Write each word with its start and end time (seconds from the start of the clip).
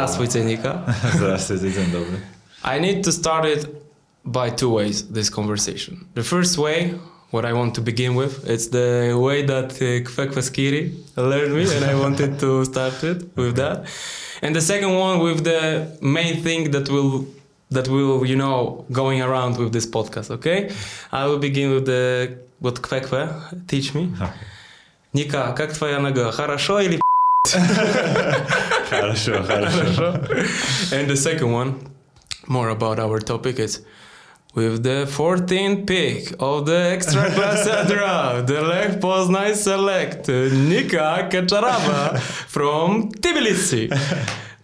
Здравствуйте, 0.00 0.42
Nika. 0.42 0.82
Здравствуйте, 1.14 1.70
dzień 1.70 1.90
dobry. 1.92 2.20
I 2.64 2.80
need 2.80 3.04
to 3.04 3.12
start 3.12 3.44
it 3.44 3.66
by 4.24 4.50
two 4.50 4.70
ways, 4.70 5.04
this 5.12 5.30
conversation. 5.30 6.06
The 6.14 6.22
first 6.22 6.58
way, 6.58 6.94
what 7.30 7.44
I 7.44 7.52
want 7.52 7.74
to 7.74 7.82
begin 7.82 8.14
with, 8.14 8.48
it's 8.48 8.68
the 8.68 9.14
way 9.16 9.44
that 9.44 9.72
uh, 9.80 10.02
Kwekwaskiri 10.04 10.92
learned 11.16 11.54
me, 11.54 11.64
and 11.76 11.84
I 11.84 11.94
wanted 11.94 12.38
to 12.40 12.64
start 12.64 13.04
it 13.04 13.36
with 13.36 13.56
that. 13.56 13.86
And 14.42 14.54
the 14.54 14.60
second 14.60 14.94
one 14.94 15.20
with 15.20 15.44
the 15.44 15.86
main 16.00 16.42
thing 16.42 16.70
that 16.72 16.88
will 16.88 17.26
that 17.70 17.88
will 17.88 18.24
you 18.26 18.36
know 18.36 18.84
going 18.90 19.20
around 19.22 19.58
with 19.58 19.72
this 19.72 19.86
podcast. 19.86 20.30
Okay, 20.30 20.70
I 21.12 21.26
will 21.26 21.38
begin 21.38 21.70
with 21.74 21.84
the 21.86 22.36
what 22.60 22.80
Kwekwe 22.82 23.66
teach 23.66 23.94
me. 23.94 24.10
Ника, 25.12 25.54
как 25.56 25.72
твоя 25.72 25.98
нога? 26.00 26.32
Хорошо 26.32 26.80
или 26.80 27.00
Хорошо, 28.90 29.42
хорошо. 29.42 30.92
and 30.92 31.08
the 31.08 31.16
second 31.16 31.50
one, 31.52 31.74
more 32.46 32.68
about 32.68 32.98
our 32.98 33.18
topic, 33.18 33.58
is 33.58 33.80
with 34.54 34.82
the 34.82 35.06
14th 35.06 35.86
pick 35.86 36.32
of 36.40 36.64
the 36.66 36.90
extra 36.94 37.30
class 37.30 37.64
draft, 37.88 38.46
the 38.46 38.62
Lech 38.62 39.00
Poznań 39.00 39.54
select 39.54 40.28
Nika 40.28 41.28
Kaczaraba 41.30 42.18
from 42.18 43.10
Tbilisi. 43.12 43.90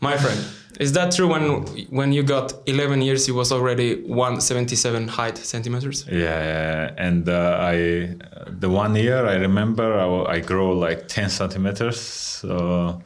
My 0.01 0.17
friend, 0.17 0.41
is 0.81 0.93
that 0.93 1.13
true? 1.15 1.29
When 1.29 1.67
when 1.91 2.13
you 2.13 2.23
got 2.23 2.55
11 2.67 3.03
years, 3.03 3.27
he 3.27 3.33
was 3.33 3.53
already 3.53 4.03
177 4.03 5.09
height 5.09 5.37
centimeters. 5.37 6.07
Yeah, 6.11 6.17
yeah. 6.19 6.91
and 6.97 7.29
uh, 7.29 7.59
I, 7.61 8.17
the 8.49 8.71
one 8.71 8.97
year 8.97 9.27
I 9.27 9.35
remember 9.35 9.99
I, 9.99 10.37
I 10.37 10.41
grow 10.41 10.73
like 10.73 11.07
10 11.09 11.29
centimeters. 11.29 12.01
So 12.01 13.03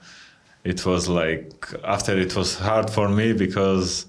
it 0.63 0.85
was 0.85 1.07
like, 1.09 1.53
after 1.83 2.17
it 2.17 2.35
was 2.35 2.57
hard 2.57 2.89
for 2.89 3.09
me 3.09 3.33
because 3.33 4.05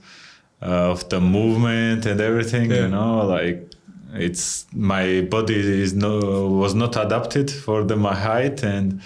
of 0.60 1.08
the 1.08 1.20
movement 1.20 2.06
and 2.06 2.20
everything, 2.20 2.70
Yeah. 2.70 2.82
you 2.82 2.88
know, 2.88 3.26
like 3.26 3.70
it's, 4.14 4.66
my 4.72 5.22
body 5.22 5.56
is 5.82 5.94
no, 5.94 6.48
was 6.48 6.74
not 6.74 6.96
adapted 6.96 7.50
for 7.50 7.82
the, 7.84 7.96
my 7.96 8.14
height 8.14 8.62
and 8.62 9.00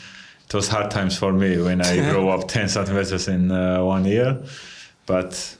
it 0.46 0.54
was 0.54 0.68
hard 0.68 0.90
times 0.90 1.16
for 1.18 1.32
me 1.32 1.60
when 1.62 1.80
I 1.80 2.10
grow 2.10 2.28
up 2.30 2.48
10 2.48 2.68
centimeters 2.68 3.28
in 3.28 3.50
uh, 3.50 3.82
one 3.84 4.04
year. 4.04 4.42
But, 5.06 5.56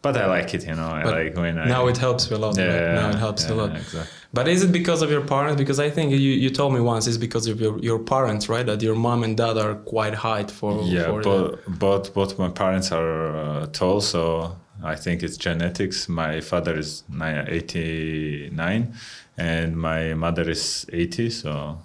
but 0.00 0.16
I 0.16 0.26
like 0.26 0.54
it, 0.54 0.66
you 0.66 0.74
know, 0.74 0.88
I 0.88 1.04
like 1.04 1.36
when 1.36 1.58
I. 1.58 1.66
now 1.66 1.86
it 1.88 1.98
helps 1.98 2.30
a 2.30 2.38
lot. 2.38 2.56
Yeah, 2.56 2.94
now 2.94 3.10
it 3.10 3.16
helps 3.16 3.44
yeah, 3.44 3.52
a 3.52 3.54
lot. 3.54 3.76
Exactly. 3.76 4.15
But 4.36 4.48
is 4.48 4.62
it 4.62 4.70
because 4.70 5.00
of 5.00 5.10
your 5.10 5.22
parents? 5.22 5.56
Because 5.56 5.80
I 5.80 5.88
think 5.88 6.10
you, 6.10 6.18
you 6.18 6.50
told 6.50 6.74
me 6.74 6.80
once 6.80 7.06
it's 7.06 7.16
because 7.16 7.46
of 7.46 7.58
your, 7.58 7.78
your 7.78 7.98
parents, 7.98 8.50
right? 8.50 8.66
That 8.66 8.82
your 8.82 8.94
mom 8.94 9.24
and 9.24 9.34
dad 9.34 9.56
are 9.56 9.76
quite 9.76 10.14
height 10.14 10.50
for 10.50 10.82
Yeah, 10.82 11.06
for 11.06 11.22
both, 11.22 11.66
both 11.66 12.14
both 12.14 12.38
my 12.38 12.50
parents 12.50 12.92
are 12.92 13.34
uh, 13.34 13.66
tall, 13.78 14.02
so 14.02 14.54
I 14.92 14.94
think 14.94 15.22
it's 15.22 15.38
genetics. 15.38 16.06
My 16.06 16.42
father 16.42 16.76
is 16.76 17.02
89 17.10 18.94
and 19.38 19.76
my 19.76 20.12
mother 20.12 20.50
is 20.50 20.84
80, 20.92 21.30
so. 21.30 21.78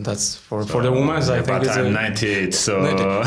That's 0.00 0.36
for 0.36 0.64
for 0.64 0.80
the 0.80 0.92
women. 0.92 1.16
I 1.16 1.20
think 1.20 1.46
but 1.48 1.64
it's 1.64 1.76
I'm 1.76 1.86
a, 1.86 1.90
98, 1.90 2.54
so. 2.54 2.76
Oh, 2.78 3.22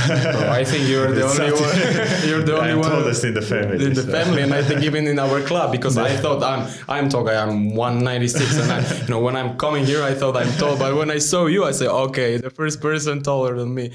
I 0.50 0.64
think 0.64 0.88
you're 0.88 1.12
the 1.20 1.24
only 1.24 1.52
one. 1.52 1.76
You're 2.30 2.44
the 2.44 2.58
only 2.58 2.72
I'm 2.72 2.80
one 2.80 2.92
tallest 2.92 3.26
in 3.26 3.34
the 3.34 3.42
family. 3.42 3.86
in 3.86 3.94
the 3.94 4.04
so. 4.04 4.12
family, 4.12 4.42
and 4.42 4.54
I 4.54 4.64
think 4.64 4.82
even 4.82 5.06
in 5.06 5.20
our 5.20 5.42
club 5.42 5.74
because 5.74 5.98
I 5.98 6.16
thought 6.16 6.42
I'm 6.42 6.62
I'm 6.88 7.10
tall. 7.10 7.28
I'm 7.28 7.76
196, 7.76 8.58
and 8.58 8.72
I, 8.72 9.02
you 9.02 9.08
know 9.10 9.20
when 9.20 9.36
I'm 9.36 9.58
coming 9.58 9.86
here, 9.86 10.02
I 10.02 10.14
thought 10.14 10.38
I'm 10.38 10.52
tall, 10.54 10.78
but 10.78 10.96
when 10.96 11.12
I 11.12 11.18
saw 11.18 11.48
you, 11.48 11.66
I 11.66 11.72
said, 11.72 11.90
okay, 11.90 12.38
the 12.38 12.50
first 12.50 12.80
person 12.80 13.22
taller 13.22 13.58
than 13.58 13.74
me. 13.74 13.92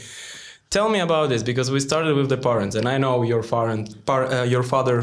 Tell 0.69 0.91
me 0.91 0.99
about 0.99 1.31
this 1.31 1.43
because 1.43 1.71
we 1.71 1.81
started 1.81 2.15
with 2.15 2.29
the 2.29 2.37
parents, 2.37 2.77
and 2.77 2.87
I 2.87 2.99
know 2.99 3.23
your 3.23 3.43
parent, 3.43 4.05
par, 4.05 4.27
uh, 4.27 4.45
your 4.45 4.63
father, 4.63 5.03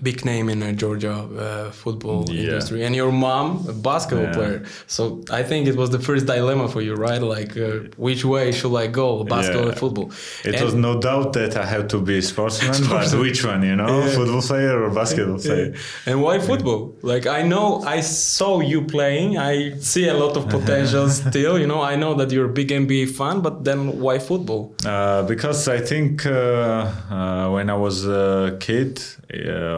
big 0.00 0.24
name 0.24 0.48
in 0.48 0.62
uh, 0.62 0.72
Georgia 0.72 1.12
uh, 1.14 1.70
football 1.70 2.24
Yeah. 2.28 2.42
industry, 2.44 2.84
and 2.84 2.94
your 2.96 3.12
mom, 3.12 3.46
a 3.68 3.72
basketball 3.72 4.26
Yeah. 4.28 4.32
player. 4.38 4.62
So 4.86 5.02
I 5.30 5.42
think 5.42 5.68
it 5.68 5.76
was 5.76 5.90
the 5.90 5.98
first 5.98 6.24
dilemma 6.26 6.66
for 6.68 6.80
you, 6.80 6.94
right? 6.94 7.22
Like, 7.22 7.56
uh, 7.56 7.88
which 7.96 8.24
way 8.24 8.52
should 8.52 8.74
I 8.84 8.86
go, 8.86 9.24
basketball 9.24 9.66
Yeah. 9.66 9.72
or 9.72 9.82
football? 9.84 10.08
It 10.44 10.54
And- 10.54 10.64
was 10.64 10.74
no 10.74 10.92
doubt 11.08 11.32
that 11.34 11.56
I 11.56 11.66
have 11.74 11.86
to 11.88 11.98
be 12.00 12.18
a 12.18 12.22
sportsman, 12.22 12.74
but 12.94 13.12
which 13.24 13.44
one, 13.44 13.62
you 13.70 13.76
know, 13.76 14.02
football 14.16 14.42
player 14.42 14.82
or 14.84 14.90
basketball 14.90 15.38
player? 15.38 15.72
And 16.06 16.16
why 16.22 16.38
football? 16.38 16.80
Like 17.02 17.26
I 17.26 17.42
know 17.52 17.82
I 17.96 18.00
saw 18.02 18.60
you 18.72 18.80
playing. 18.96 19.36
I 19.38 19.78
see 19.92 20.08
a 20.08 20.14
lot 20.14 20.36
of 20.36 20.44
potential 20.56 21.08
still. 21.08 21.58
You 21.62 21.66
know, 21.66 21.82
I 21.92 21.96
know 21.96 22.12
that 22.14 22.28
you're 22.32 22.46
a 22.46 22.56
big 22.60 22.68
NBA 22.72 23.06
fan, 23.18 23.40
but 23.46 23.64
then 23.64 23.78
why 24.04 24.18
football? 24.18 24.62
Uh, 24.86 25.22
because 25.32 25.68
I 25.68 25.80
think 25.90 26.24
uh, 26.26 26.32
uh, 26.32 27.50
when 27.54 27.68
I 27.70 27.76
was 27.86 28.06
a 28.06 28.56
kid, 28.60 28.92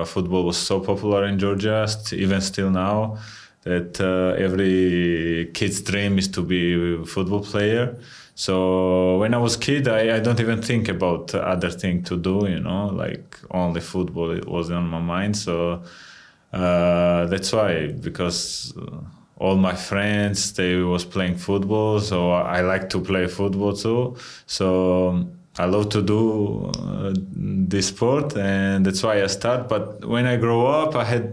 football 0.05 0.45
was 0.45 0.57
so 0.57 0.81
popular 0.81 1.25
in 1.25 1.39
Georgia, 1.39 1.87
st- 1.89 2.21
even 2.21 2.41
still 2.41 2.71
now, 2.71 3.19
that 3.63 4.01
uh, 4.01 4.43
every 4.43 5.51
kid's 5.55 5.81
dream 5.83 6.19
is 6.19 6.29
to 6.29 6.43
be 6.43 7.01
a 7.03 7.05
football 7.05 7.41
player. 7.41 7.97
So 8.35 9.19
when 9.19 9.33
I 9.33 9.39
was 9.39 9.57
kid, 9.57 9.87
I, 9.89 10.17
I 10.17 10.21
don't 10.21 10.41
even 10.41 10.61
think 10.61 10.89
about 10.89 11.35
other 11.35 11.71
thing 11.71 12.03
to 12.05 12.17
do, 12.17 12.47
you 12.49 12.61
know, 12.61 12.87
like 12.87 13.39
only 13.51 13.81
football 13.81 14.33
it 14.33 14.47
was 14.47 14.71
on 14.71 14.87
my 14.89 15.01
mind. 15.01 15.37
So 15.37 15.83
uh, 16.53 17.27
that's 17.27 17.53
why 17.53 17.89
because 17.89 18.73
uh, 18.77 18.99
all 19.37 19.57
my 19.57 19.75
friends 19.75 20.53
they 20.53 20.77
was 20.77 21.05
playing 21.05 21.37
football 21.37 21.99
so 21.99 22.31
i 22.31 22.61
like 22.61 22.89
to 22.89 23.01
play 23.01 23.27
football 23.27 23.75
too 23.75 24.17
so 24.47 25.29
i 25.59 25.65
love 25.67 25.89
to 25.89 26.01
do 26.03 26.21
uh, 26.67 27.13
this 27.73 27.87
sport 27.89 28.37
and 28.37 28.85
that's 28.87 29.03
why 29.03 29.23
i 29.23 29.27
start 29.29 29.69
but 29.69 30.05
when 30.05 30.27
i 30.27 30.37
grow 30.37 30.67
up 30.67 30.95
i 30.97 31.05
had 31.05 31.25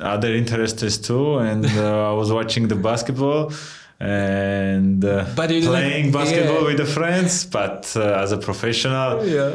other 0.00 0.32
interests 0.34 0.96
too 0.98 1.38
and 1.38 1.66
uh, 1.76 2.10
i 2.10 2.12
was 2.12 2.32
watching 2.32 2.68
the 2.68 2.76
basketball 2.76 3.52
and 4.00 5.04
uh, 5.04 5.24
But 5.36 5.50
you 5.50 5.60
didn't- 5.60 5.70
playing 5.70 6.10
basketball 6.12 6.60
yeah. 6.62 6.66
with 6.68 6.78
the 6.78 6.86
friends 6.86 7.44
but 7.44 7.92
uh, 7.96 8.22
as 8.24 8.32
a 8.32 8.38
professional 8.38 9.24
Yeah, 9.26 9.54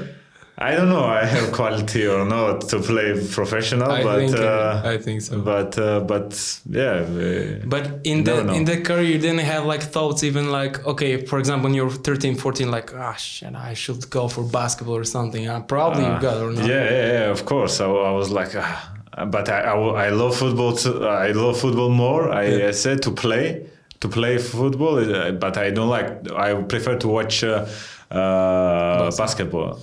I 0.60 0.72
don't 0.76 0.90
know. 0.90 1.06
I 1.06 1.24
have 1.24 1.52
quality 1.52 2.08
or 2.08 2.26
not 2.26 2.62
to 2.70 2.80
play 2.80 3.14
professional, 3.32 3.92
I 3.92 4.04
but 4.04 4.18
think 4.18 4.36
uh, 4.40 4.82
I 4.94 4.98
think 4.98 5.22
so. 5.22 5.40
but 5.40 5.78
uh, 5.78 6.00
but 6.00 6.34
yeah. 6.66 7.04
But 7.74 7.84
in 8.04 8.18
You 8.18 8.24
the 8.24 8.44
know. 8.44 8.54
in 8.58 8.64
the 8.66 8.82
career, 8.82 9.04
you 9.14 9.20
didn't 9.20 9.46
have 9.54 9.66
like 9.74 9.84
thoughts, 9.84 10.24
even 10.24 10.52
like 10.52 10.84
okay, 10.88 11.26
for 11.26 11.38
example, 11.38 11.66
when 11.70 11.76
you're 11.76 11.92
13, 11.92 12.36
14, 12.36 12.72
like 12.72 12.92
ah 12.96 13.14
shit, 13.14 13.54
I 13.56 13.76
should 13.76 14.10
go 14.10 14.28
for 14.28 14.44
basketball 14.44 14.96
or 14.98 15.04
something. 15.04 15.48
Uh, 15.48 15.60
probably 15.62 16.06
you 16.06 16.10
uh, 16.18 16.20
got 16.22 16.38
or 16.42 16.52
not. 16.52 16.66
Yeah, 16.66 16.84
yeah, 16.90 17.12
yeah. 17.14 17.30
Of 17.32 17.46
course. 17.46 17.80
I, 17.80 17.86
I 17.86 18.12
was 18.12 18.32
like, 18.32 18.56
ah, 18.56 18.94
but 19.28 19.50
I, 19.50 19.60
I, 19.62 20.08
I 20.08 20.10
love 20.10 20.36
football. 20.36 20.74
Too, 20.76 21.06
I 21.06 21.34
love 21.34 21.60
football 21.60 21.90
more. 21.90 22.32
I, 22.32 22.46
Yeah. 22.48 22.70
I 22.70 22.72
said 22.72 23.04
to 23.04 23.12
play 23.12 23.62
to 24.00 24.08
play 24.10 24.40
football, 24.40 24.98
uh, 24.98 25.32
but 25.34 25.56
I 25.58 25.70
don't 25.70 25.90
like. 25.98 26.10
I 26.34 26.54
prefer 26.74 26.96
to 26.98 27.08
watch 27.08 27.44
uh, 27.44 27.68
uh, 28.10 29.12
basketball. 29.18 29.80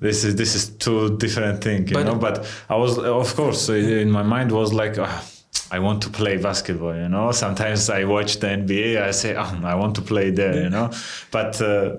This 0.00 0.24
is 0.24 0.34
this 0.36 0.54
is 0.54 0.68
two 0.84 1.16
different 1.18 1.62
things, 1.62 1.90
you 1.90 1.96
But- 1.96 2.06
know. 2.06 2.16
But 2.16 2.36
I 2.68 2.76
was, 2.76 2.98
of 2.98 3.34
course, 3.36 3.68
in 4.02 4.10
my 4.10 4.22
mind 4.22 4.50
was 4.52 4.72
like. 4.72 4.98
ah, 4.98 5.22
I 5.72 5.78
want 5.80 6.02
to 6.02 6.10
play 6.10 6.36
basketball, 6.36 6.94
you 6.94 7.08
know. 7.08 7.32
Sometimes 7.32 7.90
I 7.90 8.04
watch 8.04 8.38
the 8.40 8.46
NBA. 8.48 9.02
I 9.08 9.10
say, 9.12 9.34
oh, 9.34 9.60
I 9.64 9.74
want 9.74 9.94
to 9.96 10.02
play 10.02 10.30
there, 10.30 10.54
you 10.64 10.70
know. 10.70 10.90
But 11.32 11.60
uh, 11.60 11.96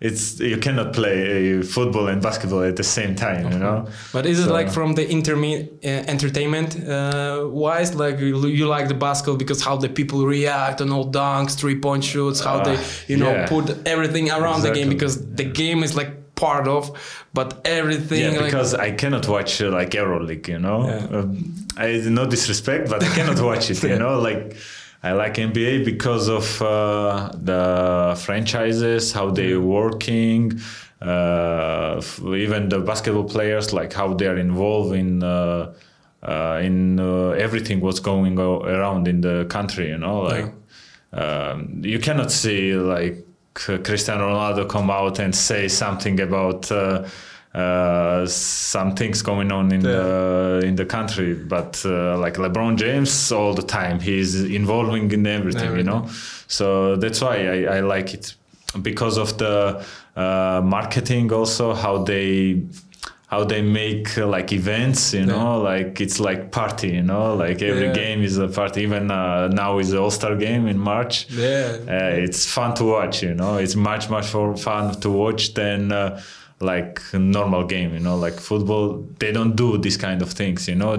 it's 0.00 0.40
you 0.40 0.56
cannot 0.56 0.92
play 0.92 1.58
uh, 1.58 1.62
football 1.62 2.08
and 2.08 2.20
basketball 2.20 2.62
at 2.64 2.74
the 2.76 2.82
same 2.82 3.14
time, 3.14 3.52
you 3.52 3.58
know. 3.58 3.86
But 4.12 4.26
is 4.26 4.38
it 4.40 4.46
So- 4.46 4.52
like 4.52 4.68
from 4.72 4.94
the 4.94 5.06
interme- 5.06 5.68
uh, 5.84 6.10
entertainment 6.10 6.70
uh, 6.88 7.46
wise, 7.64 7.94
like 7.94 8.18
you, 8.18 8.46
you 8.48 8.66
like 8.66 8.88
the 8.88 8.94
basketball 8.94 9.36
because 9.36 9.62
how 9.62 9.76
the 9.76 9.88
people 9.88 10.26
react 10.26 10.80
and 10.80 10.92
all 10.92 11.06
dunks, 11.12 11.54
three 11.56 11.78
point 11.78 12.02
shoots, 12.02 12.40
how 12.40 12.64
they 12.64 12.74
Uh, 12.76 12.80
you 13.06 13.16
know 13.16 13.30
yeah. 13.30 13.46
put 13.46 13.66
everything 13.86 14.28
around 14.30 14.62
the 14.62 14.70
game 14.72 14.90
Exactly. 14.90 14.94
because 14.94 15.14
the 15.36 15.44
game 15.44 15.84
is 15.84 15.94
like 15.94 16.10
part 16.42 16.66
of, 16.76 16.82
but 17.38 17.48
everything 17.64 18.22
Yeah, 18.24 18.40
like 18.40 18.46
because 18.46 18.74
I 18.74 18.90
cannot 19.00 19.24
watch 19.34 19.52
uh, 19.62 19.70
like 19.78 19.90
EuroLeague, 20.00 20.48
you 20.54 20.60
know. 20.66 20.80
Yeah. 20.88 21.18
Um, 21.18 21.30
I 21.84 21.86
no 22.20 22.24
disrespect, 22.34 22.90
but 22.92 23.00
I 23.08 23.10
cannot 23.16 23.40
watch 23.48 23.70
it, 23.72 23.80
you 23.92 23.98
know. 24.04 24.18
Like 24.28 24.42
I 25.08 25.10
like 25.22 25.34
NBA 25.50 25.84
because 25.92 26.26
of 26.38 26.46
uh, 26.60 27.30
the 27.50 27.62
franchises, 28.24 29.12
how 29.18 29.26
they 29.38 29.56
working, 29.56 30.60
uh, 31.00 32.02
even 32.46 32.68
the 32.68 32.80
basketball 32.90 33.28
players, 33.34 33.72
like 33.72 33.92
how 34.00 34.08
they 34.18 34.26
are 34.32 34.40
involved 34.48 34.92
in. 35.02 35.22
Uh, 35.22 35.74
uh, 36.34 36.60
in 36.62 37.00
uh, 37.00 37.30
everything 37.46 37.80
what's 37.80 37.98
going 37.98 38.38
around 38.38 39.08
in 39.08 39.22
the 39.22 39.44
country, 39.56 39.88
you 39.88 39.98
know, 39.98 40.20
like 40.20 40.52
um, 41.12 41.82
you 41.82 41.98
cannot 41.98 42.30
see 42.30 42.74
like 42.74 43.16
Cristiano 43.54 44.28
Ronaldo 44.28 44.68
come 44.68 44.90
out 44.90 45.18
and 45.18 45.34
say 45.34 45.68
something 45.68 46.20
about 46.20 46.70
uh, 46.72 47.04
uh, 47.54 48.26
some 48.26 48.94
things 48.94 49.20
going 49.22 49.52
on 49.52 49.72
in 49.72 49.80
the 49.80 50.62
in 50.64 50.74
the 50.76 50.86
country, 50.86 51.34
but 51.34 51.82
uh, 51.84 52.16
like 52.18 52.34
LeBron 52.34 52.76
James 52.76 53.30
all 53.30 53.52
the 53.54 53.62
time 53.62 54.00
he's 54.00 54.42
involving 54.44 55.10
in 55.12 55.26
everything, 55.26 55.76
you 55.76 55.82
know. 55.84 56.08
So 56.48 56.96
that's 56.96 57.20
why 57.20 57.36
I, 57.46 57.76
I 57.76 57.80
like 57.80 58.14
it. 58.14 58.34
because 58.80 59.18
of 59.18 59.36
the 59.36 59.84
uh, 60.16 60.60
marketing 60.64 61.30
also 61.32 61.74
how 61.74 61.98
they 62.04 62.62
how 63.32 63.42
they 63.52 63.62
make 63.62 64.06
uh, 64.18 64.26
like 64.36 64.48
events 64.60 65.00
you 65.18 65.24
know 65.32 65.48
like 65.70 65.92
it's 66.04 66.18
like 66.28 66.40
party 66.60 66.88
you 66.98 67.04
know 67.10 67.26
like 67.44 67.58
every 67.70 67.86
Yeah. 67.88 68.02
game 68.02 68.20
is 68.28 68.36
a 68.46 68.48
party. 68.60 68.78
Even 68.88 69.04
uh, 69.10 69.48
now 69.62 69.78
is 69.82 69.88
the 69.92 69.98
all-star 70.04 70.34
game 70.46 70.64
in 70.72 70.78
march. 70.92 71.14
Yeah. 71.30 71.68
uh, 71.96 72.24
it's 72.24 72.42
fun 72.56 72.70
to 72.78 72.84
watch 72.96 73.16
you 73.26 73.34
know. 73.40 73.52
It's 73.64 73.76
much 73.90 74.04
much 74.16 74.28
more 74.34 74.52
fun 74.68 74.84
to 75.04 75.08
watch 75.24 75.42
than 75.60 75.80
uh, 75.92 76.20
like 76.72 77.00
a 77.12 77.18
normal 77.18 77.64
game 77.74 77.90
you 77.96 78.02
know 78.06 78.16
like 78.26 78.36
football. 78.50 78.84
They 79.20 79.32
don't 79.38 79.54
do 79.64 79.68
this 79.78 79.96
kind 80.06 80.20
of 80.22 80.30
things 80.40 80.68
you 80.70 80.76
know. 80.82 80.92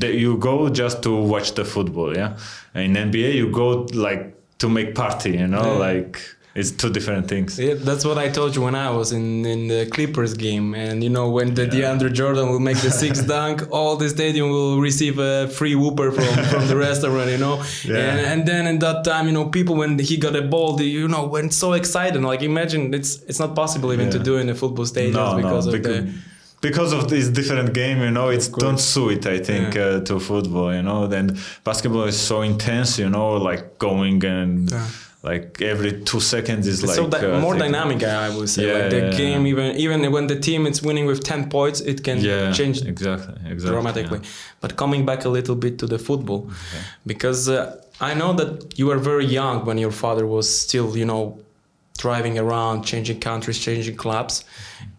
They- 0.00 0.16
you 0.24 0.32
go 0.50 0.54
just 0.82 0.96
to 1.06 1.10
watch 1.32 1.48
the 1.58 1.64
football 1.74 2.10
yeah? 2.20 2.30
In 2.74 2.92
nba 3.08 3.28
you 3.40 3.46
go 3.62 3.66
like 4.06 4.22
to 4.60 4.66
make 4.68 4.90
party 5.04 5.32
you 5.42 5.48
know 5.54 5.68
Yeah. 5.72 5.88
like 5.88 6.14
it's 6.54 6.70
two 6.70 6.90
different 6.90 7.28
things 7.28 7.58
Yeah, 7.58 7.74
that's 7.88 8.04
what 8.04 8.18
I 8.18 8.28
told 8.28 8.54
you 8.54 8.62
when 8.62 8.74
I 8.74 8.90
was 8.90 9.12
in, 9.12 9.44
in 9.46 9.68
the 9.68 9.86
Clippers 9.86 10.34
game, 10.34 10.74
and 10.74 11.02
you 11.02 11.08
know 11.10 11.30
when 11.30 11.54
the 11.54 11.66
DeAndre 11.66 12.12
Jordan 12.12 12.50
will 12.50 12.60
make 12.60 12.78
the 12.78 12.90
sixth 12.90 13.26
dunk, 13.34 13.62
all 13.70 13.96
the 13.96 14.08
stadium 14.08 14.50
will 14.50 14.80
receive 14.80 15.18
a 15.18 15.48
free 15.48 15.74
Whopper 15.74 16.12
from, 16.12 16.44
from 16.52 16.68
the 16.68 16.76
restaurant, 16.76 17.30
you 17.30 17.38
know. 17.38 17.62
Yeah. 17.84 17.96
And, 17.96 18.18
and 18.32 18.48
then 18.48 18.66
in 18.66 18.78
that 18.80 19.04
time, 19.04 19.26
you 19.28 19.32
know, 19.32 19.46
people 19.46 19.74
when 19.76 19.98
he 19.98 20.16
got 20.16 20.36
a 20.36 20.42
ball, 20.42 20.76
they, 20.76 20.84
you 20.84 21.08
know, 21.08 21.24
went 21.26 21.52
so 21.54 21.72
excited. 21.72 22.20
Like 22.22 22.42
imagine 22.42 22.92
it's 22.94 23.12
it's 23.28 23.40
not 23.44 23.54
possible 23.56 23.92
even 23.92 24.10
to 24.10 24.18
do 24.18 24.36
in 24.36 24.48
a 24.50 24.54
football 24.54 24.86
stadium 24.86 25.14
no, 25.14 25.36
because 25.36 25.66
no, 25.66 25.72
of 25.72 25.82
because, 25.82 26.04
the 26.04 26.12
because 26.60 26.92
of 26.92 27.08
this 27.08 27.28
different 27.28 27.72
game, 27.74 27.98
you 28.02 28.10
know, 28.10 28.28
it's 28.28 28.48
don't 28.48 28.78
suit, 28.78 29.26
I 29.26 29.38
think, 29.40 29.74
Yeah. 29.74 29.82
uh, 29.82 30.00
to 30.08 30.20
football, 30.20 30.72
you 30.74 30.82
know. 30.82 31.06
Then 31.08 31.36
basketball 31.64 32.04
is 32.04 32.18
so 32.20 32.42
intense, 32.42 32.98
you 32.98 33.08
know, 33.10 33.32
like 33.48 33.78
going 33.78 34.24
and 34.24 34.70
Yeah. 34.70 34.86
Like 35.22 35.62
every 35.62 36.02
two 36.02 36.18
seconds 36.18 36.66
is 36.66 36.82
like 36.82 36.96
so 36.96 37.06
that, 37.06 37.22
uh, 37.22 37.38
more 37.40 37.56
dynamic, 37.56 38.02
I 38.02 38.36
would 38.36 38.48
say. 38.48 38.66
Yeah, 38.66 38.74
like 38.74 38.90
the 38.90 38.98
yeah, 38.98 39.16
game, 39.16 39.46
yeah. 39.46 39.52
even 39.52 39.76
even 39.76 40.12
when 40.12 40.26
the 40.26 40.38
team 40.38 40.66
is 40.66 40.82
winning 40.82 41.06
with 41.06 41.22
ten 41.22 41.48
points, 41.48 41.80
it 41.80 42.02
can 42.02 42.20
change 42.52 42.82
exactly, 42.82 43.34
exactly, 43.46 43.70
dramatically. 43.70 44.20
But 44.60 44.76
coming 44.76 45.06
back 45.06 45.24
a 45.24 45.28
little 45.28 45.54
bit 45.54 45.78
to 45.78 45.86
the 45.86 45.98
football, 45.98 46.50
because 47.06 47.48
uh, 47.48 47.80
I 48.00 48.14
know 48.14 48.32
that 48.32 48.76
you 48.78 48.86
were 48.86 48.98
very 48.98 49.26
young 49.26 49.64
when 49.64 49.78
your 49.78 49.92
father 49.92 50.26
was 50.26 50.46
still, 50.64 50.96
you 50.96 51.04
know, 51.04 51.38
driving 51.98 52.36
around, 52.36 52.82
changing 52.82 53.20
countries, 53.20 53.58
changing 53.60 53.96
clubs, 53.96 54.44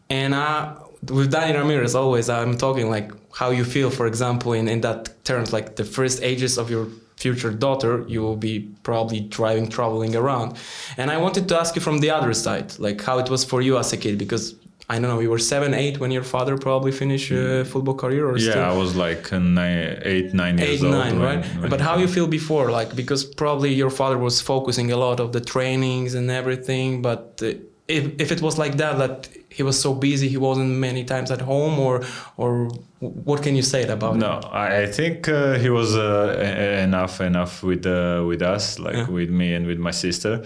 and 0.09 0.33
uh, 0.33 0.75
with 1.09 1.31
Danny 1.31 1.57
Ramirez, 1.57 1.95
always 1.95 2.29
I'm 2.29 2.57
talking 2.57 2.89
like 2.89 3.11
how 3.33 3.49
you 3.49 3.65
feel, 3.65 3.89
for 3.89 4.07
example, 4.07 4.53
in 4.53 4.69
in 4.69 4.79
that 4.81 5.25
terms, 5.25 5.51
like 5.51 5.75
the 5.75 5.83
first 5.83 6.23
ages 6.23 6.57
of 6.57 6.69
your 6.69 6.87
future 7.17 7.51
daughter, 7.51 8.03
you 8.07 8.21
will 8.21 8.37
be 8.37 8.69
probably 8.83 9.19
driving, 9.21 9.67
traveling 9.69 10.15
around, 10.15 10.57
and 10.97 11.09
I 11.11 11.17
wanted 11.17 11.47
to 11.49 11.59
ask 11.59 11.75
you 11.75 11.81
from 11.81 11.99
the 11.99 12.09
other 12.11 12.33
side, 12.33 12.77
like 12.79 13.01
how 13.01 13.19
it 13.19 13.29
was 13.29 13.43
for 13.45 13.61
you 13.61 13.77
as 13.77 13.93
a 13.93 13.97
kid, 13.97 14.17
because. 14.17 14.55
I 14.89 14.99
don't 14.99 15.09
know. 15.13 15.21
You 15.21 15.29
were 15.29 15.39
seven, 15.39 15.73
eight 15.73 15.97
when 16.01 16.11
your 16.11 16.23
father 16.25 16.57
probably 16.57 16.91
finished 16.91 17.31
uh, 17.31 17.63
football 17.63 17.95
career, 17.95 18.27
or 18.27 18.37
Yeah, 18.37 18.49
still? 18.51 18.63
I 18.65 18.75
was 18.83 18.97
like 18.97 19.31
nine, 19.31 20.01
eight, 20.03 20.33
nine 20.33 20.57
years 20.57 20.69
eight 20.69 20.85
old. 20.85 20.91
nine 20.93 21.19
when- 21.21 21.39
right 21.39 21.45
when 21.61 21.69
but 21.69 21.79
how 21.79 21.95
you 21.97 22.07
feel 22.15 22.27
before 22.27 22.69
like 22.69 22.93
because 22.93 23.23
probably 23.23 23.71
your 23.73 23.89
father 23.89 24.17
was 24.17 24.41
focusing 24.41 24.91
a 24.91 24.97
lot 24.97 25.21
of 25.21 25.31
the 25.31 25.39
trainings 25.53 26.15
and 26.15 26.29
everything 26.29 27.01
but 27.01 27.23
uh, 27.41 27.53
if, 27.97 28.03
if 28.23 28.31
it 28.31 28.41
was 28.41 28.57
like 28.63 28.75
that 28.77 28.97
that 28.97 29.17
he 29.57 29.63
was 29.63 29.75
so 29.85 29.93
busy 29.93 30.27
he 30.27 30.37
wasn't 30.37 30.69
many 30.69 31.03
times 31.03 31.29
at 31.31 31.41
home 31.41 31.79
or 31.79 32.01
or 32.37 32.51
what 33.25 33.43
can 33.43 33.55
you 33.55 33.61
say 33.63 33.81
about 33.87 34.15
it? 34.15 34.19
No, 34.19 34.33
I 34.65 34.83
I 34.83 34.85
think 34.97 35.27
uh, 35.27 35.59
he 35.63 35.69
was 35.69 35.89
uh, 35.95 36.83
enough 36.87 37.21
enough 37.21 37.53
with 37.63 37.85
uh, 37.85 38.23
with 38.29 38.41
us, 38.55 38.79
like 38.79 38.95
Yeah. 38.97 39.09
with 39.17 39.29
me 39.29 39.55
and 39.55 39.65
with 39.67 39.79
my 39.79 39.91
sister. 39.91 40.43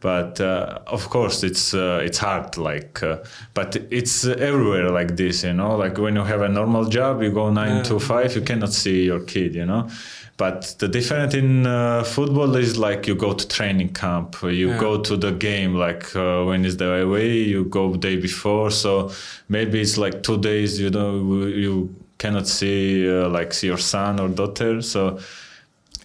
But 0.00 0.40
uh, 0.40 0.78
of 0.86 1.08
course, 1.08 1.46
it's 1.46 1.72
uh, 1.74 2.06
it's 2.06 2.18
hard. 2.18 2.56
Like, 2.58 3.02
uh, 3.02 3.16
but 3.54 3.76
it's 3.90 4.24
everywhere 4.26 4.90
like 5.00 5.16
this, 5.16 5.42
you 5.42 5.52
know. 5.54 5.76
Like 5.84 5.96
when 6.00 6.14
you 6.16 6.24
have 6.24 6.42
a 6.44 6.48
normal 6.48 6.84
job, 6.84 7.22
you 7.22 7.30
go 7.32 7.50
nine 7.50 7.76
Yeah. 7.76 7.82
to 7.88 7.98
five, 7.98 8.28
you 8.36 8.42
cannot 8.44 8.72
see 8.72 9.04
your 9.04 9.20
kid, 9.24 9.54
you 9.54 9.64
know. 9.66 9.88
But 10.38 10.74
the 10.80 10.88
difference 10.88 11.32
in 11.34 11.66
uh, 11.66 12.02
football 12.04 12.56
is 12.56 12.76
like 12.76 13.06
you 13.06 13.14
go 13.14 13.32
to 13.32 13.48
training 13.48 13.94
camp, 13.94 14.36
you 14.42 14.68
Yeah. 14.68 14.78
go 14.80 15.00
to 15.00 15.16
the 15.16 15.32
game. 15.32 15.74
Like 15.74 16.14
uh, 16.14 16.44
when 16.44 16.64
is 16.66 16.76
the 16.76 16.92
away, 17.02 17.38
you 17.38 17.64
go 17.64 17.94
day 17.96 18.16
before. 18.16 18.70
So 18.70 19.10
maybe 19.48 19.80
it's 19.80 19.96
like 19.96 20.22
two 20.22 20.36
days. 20.38 20.78
You 20.78 20.90
know, 20.90 21.46
you 21.46 21.94
cannot 22.18 22.46
see 22.48 23.08
uh, 23.08 23.28
like 23.30 23.54
see 23.54 23.68
your 23.68 23.78
son 23.78 24.20
or 24.20 24.28
daughter. 24.28 24.82
So 24.82 25.18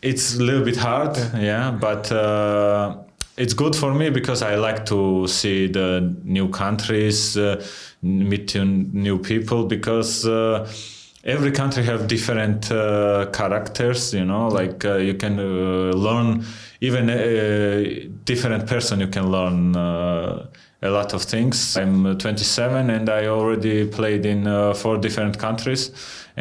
it's 0.01 0.35
a 0.37 0.43
little 0.43 0.63
bit 0.63 0.77
hard, 0.77 1.17
yeah. 1.35 1.71
But 1.71 2.09
uh, 2.11 2.95
it's 3.35 3.53
good 3.53 3.75
for 3.75 3.93
me 3.93 4.09
because 4.11 4.41
I 4.41 4.55
like 4.55 4.85
to 4.85 5.27
see 5.27 5.67
the 5.67 6.15
new 6.23 6.47
countries, 6.49 7.35
uh, 7.37 7.61
meet 8.01 8.55
new- 8.55 8.87
new 8.93 9.17
people 9.19 9.65
because. 9.65 10.25
Uh, 11.23 11.31
every 11.31 11.51
country 11.51 11.83
have 11.83 12.07
different 12.07 12.71
uh, 12.71 13.25
characters 13.31 14.13
you 14.13 14.25
know 14.25 14.47
like 14.47 14.83
uh, 14.85 14.95
you 14.95 15.13
can 15.13 15.39
uh, 15.39 15.91
learn 15.95 16.43
even 16.81 17.09
a 17.09 18.05
different 18.25 18.67
person 18.67 18.99
you 18.99 19.07
can 19.07 19.31
learn 19.31 19.75
uh, 19.75 20.45
a 20.83 20.89
lot 20.89 21.13
of 21.13 21.21
things. 21.21 21.77
I'm 21.77 22.05
uh, 22.05 22.15
27 22.15 22.89
and 22.89 23.09
i 23.09 23.27
already 23.27 23.87
played 23.87 24.25
in 24.25 24.47
uh, 24.47 24.73
four 24.73 24.97
different 24.97 25.37
countries 25.37 25.91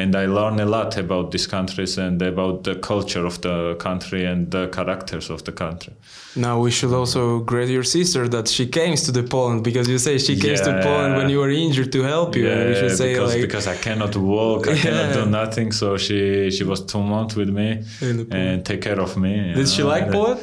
and 0.01 0.11
i 0.15 0.25
learn 0.37 0.55
a 0.59 0.65
lot 0.77 0.91
about 1.05 1.25
these 1.33 1.47
countries 1.55 1.97
and 2.05 2.21
about 2.33 2.55
the 2.67 2.75
culture 2.91 3.25
of 3.31 3.35
the 3.41 3.55
country 3.87 4.21
and 4.31 4.39
the 4.55 4.63
characters 4.77 5.29
of 5.35 5.39
the 5.47 5.51
country. 5.63 5.93
Now 6.35 6.55
we 6.65 6.71
should 6.77 6.93
also 7.01 7.21
greet 7.51 7.69
your 7.77 7.83
sister 7.97 8.23
that 8.35 8.45
she 8.55 8.65
came 8.79 8.95
to 9.07 9.11
the 9.17 9.23
poland 9.35 9.59
because 9.69 9.87
you 9.93 9.99
say 10.07 10.13
she 10.27 10.35
came 10.43 10.57
to 10.69 10.73
poland 10.87 11.11
when 11.17 11.27
you 11.33 11.39
were 11.43 11.53
injured 11.65 11.91
to 11.97 12.01
help 12.13 12.29
you. 12.39 12.45
And 12.51 12.61
we 12.69 12.75
should 12.79 12.97
say 13.01 13.09
because, 13.13 13.33
like 13.33 13.41
because 13.47 13.67
i 13.75 13.77
cannot 13.87 14.13
walk 14.33 14.61
i 14.67 14.75
cannot 14.85 15.09
do 15.19 15.23
nothing 15.41 15.67
so 15.81 15.87
she 16.05 16.19
she 16.55 16.63
was 16.71 16.79
two 16.93 17.03
months 17.15 17.33
with 17.39 17.49
me 17.59 17.67
in 18.09 18.13
the 18.19 18.25
Poland. 18.25 18.49
and 18.49 18.57
take 18.69 18.81
care 18.87 18.99
of 19.07 19.11
me 19.23 19.33
did 19.59 19.67
she 19.75 19.81
know, 19.81 19.93
like 19.93 20.05
and- 20.07 20.13
poland 20.17 20.39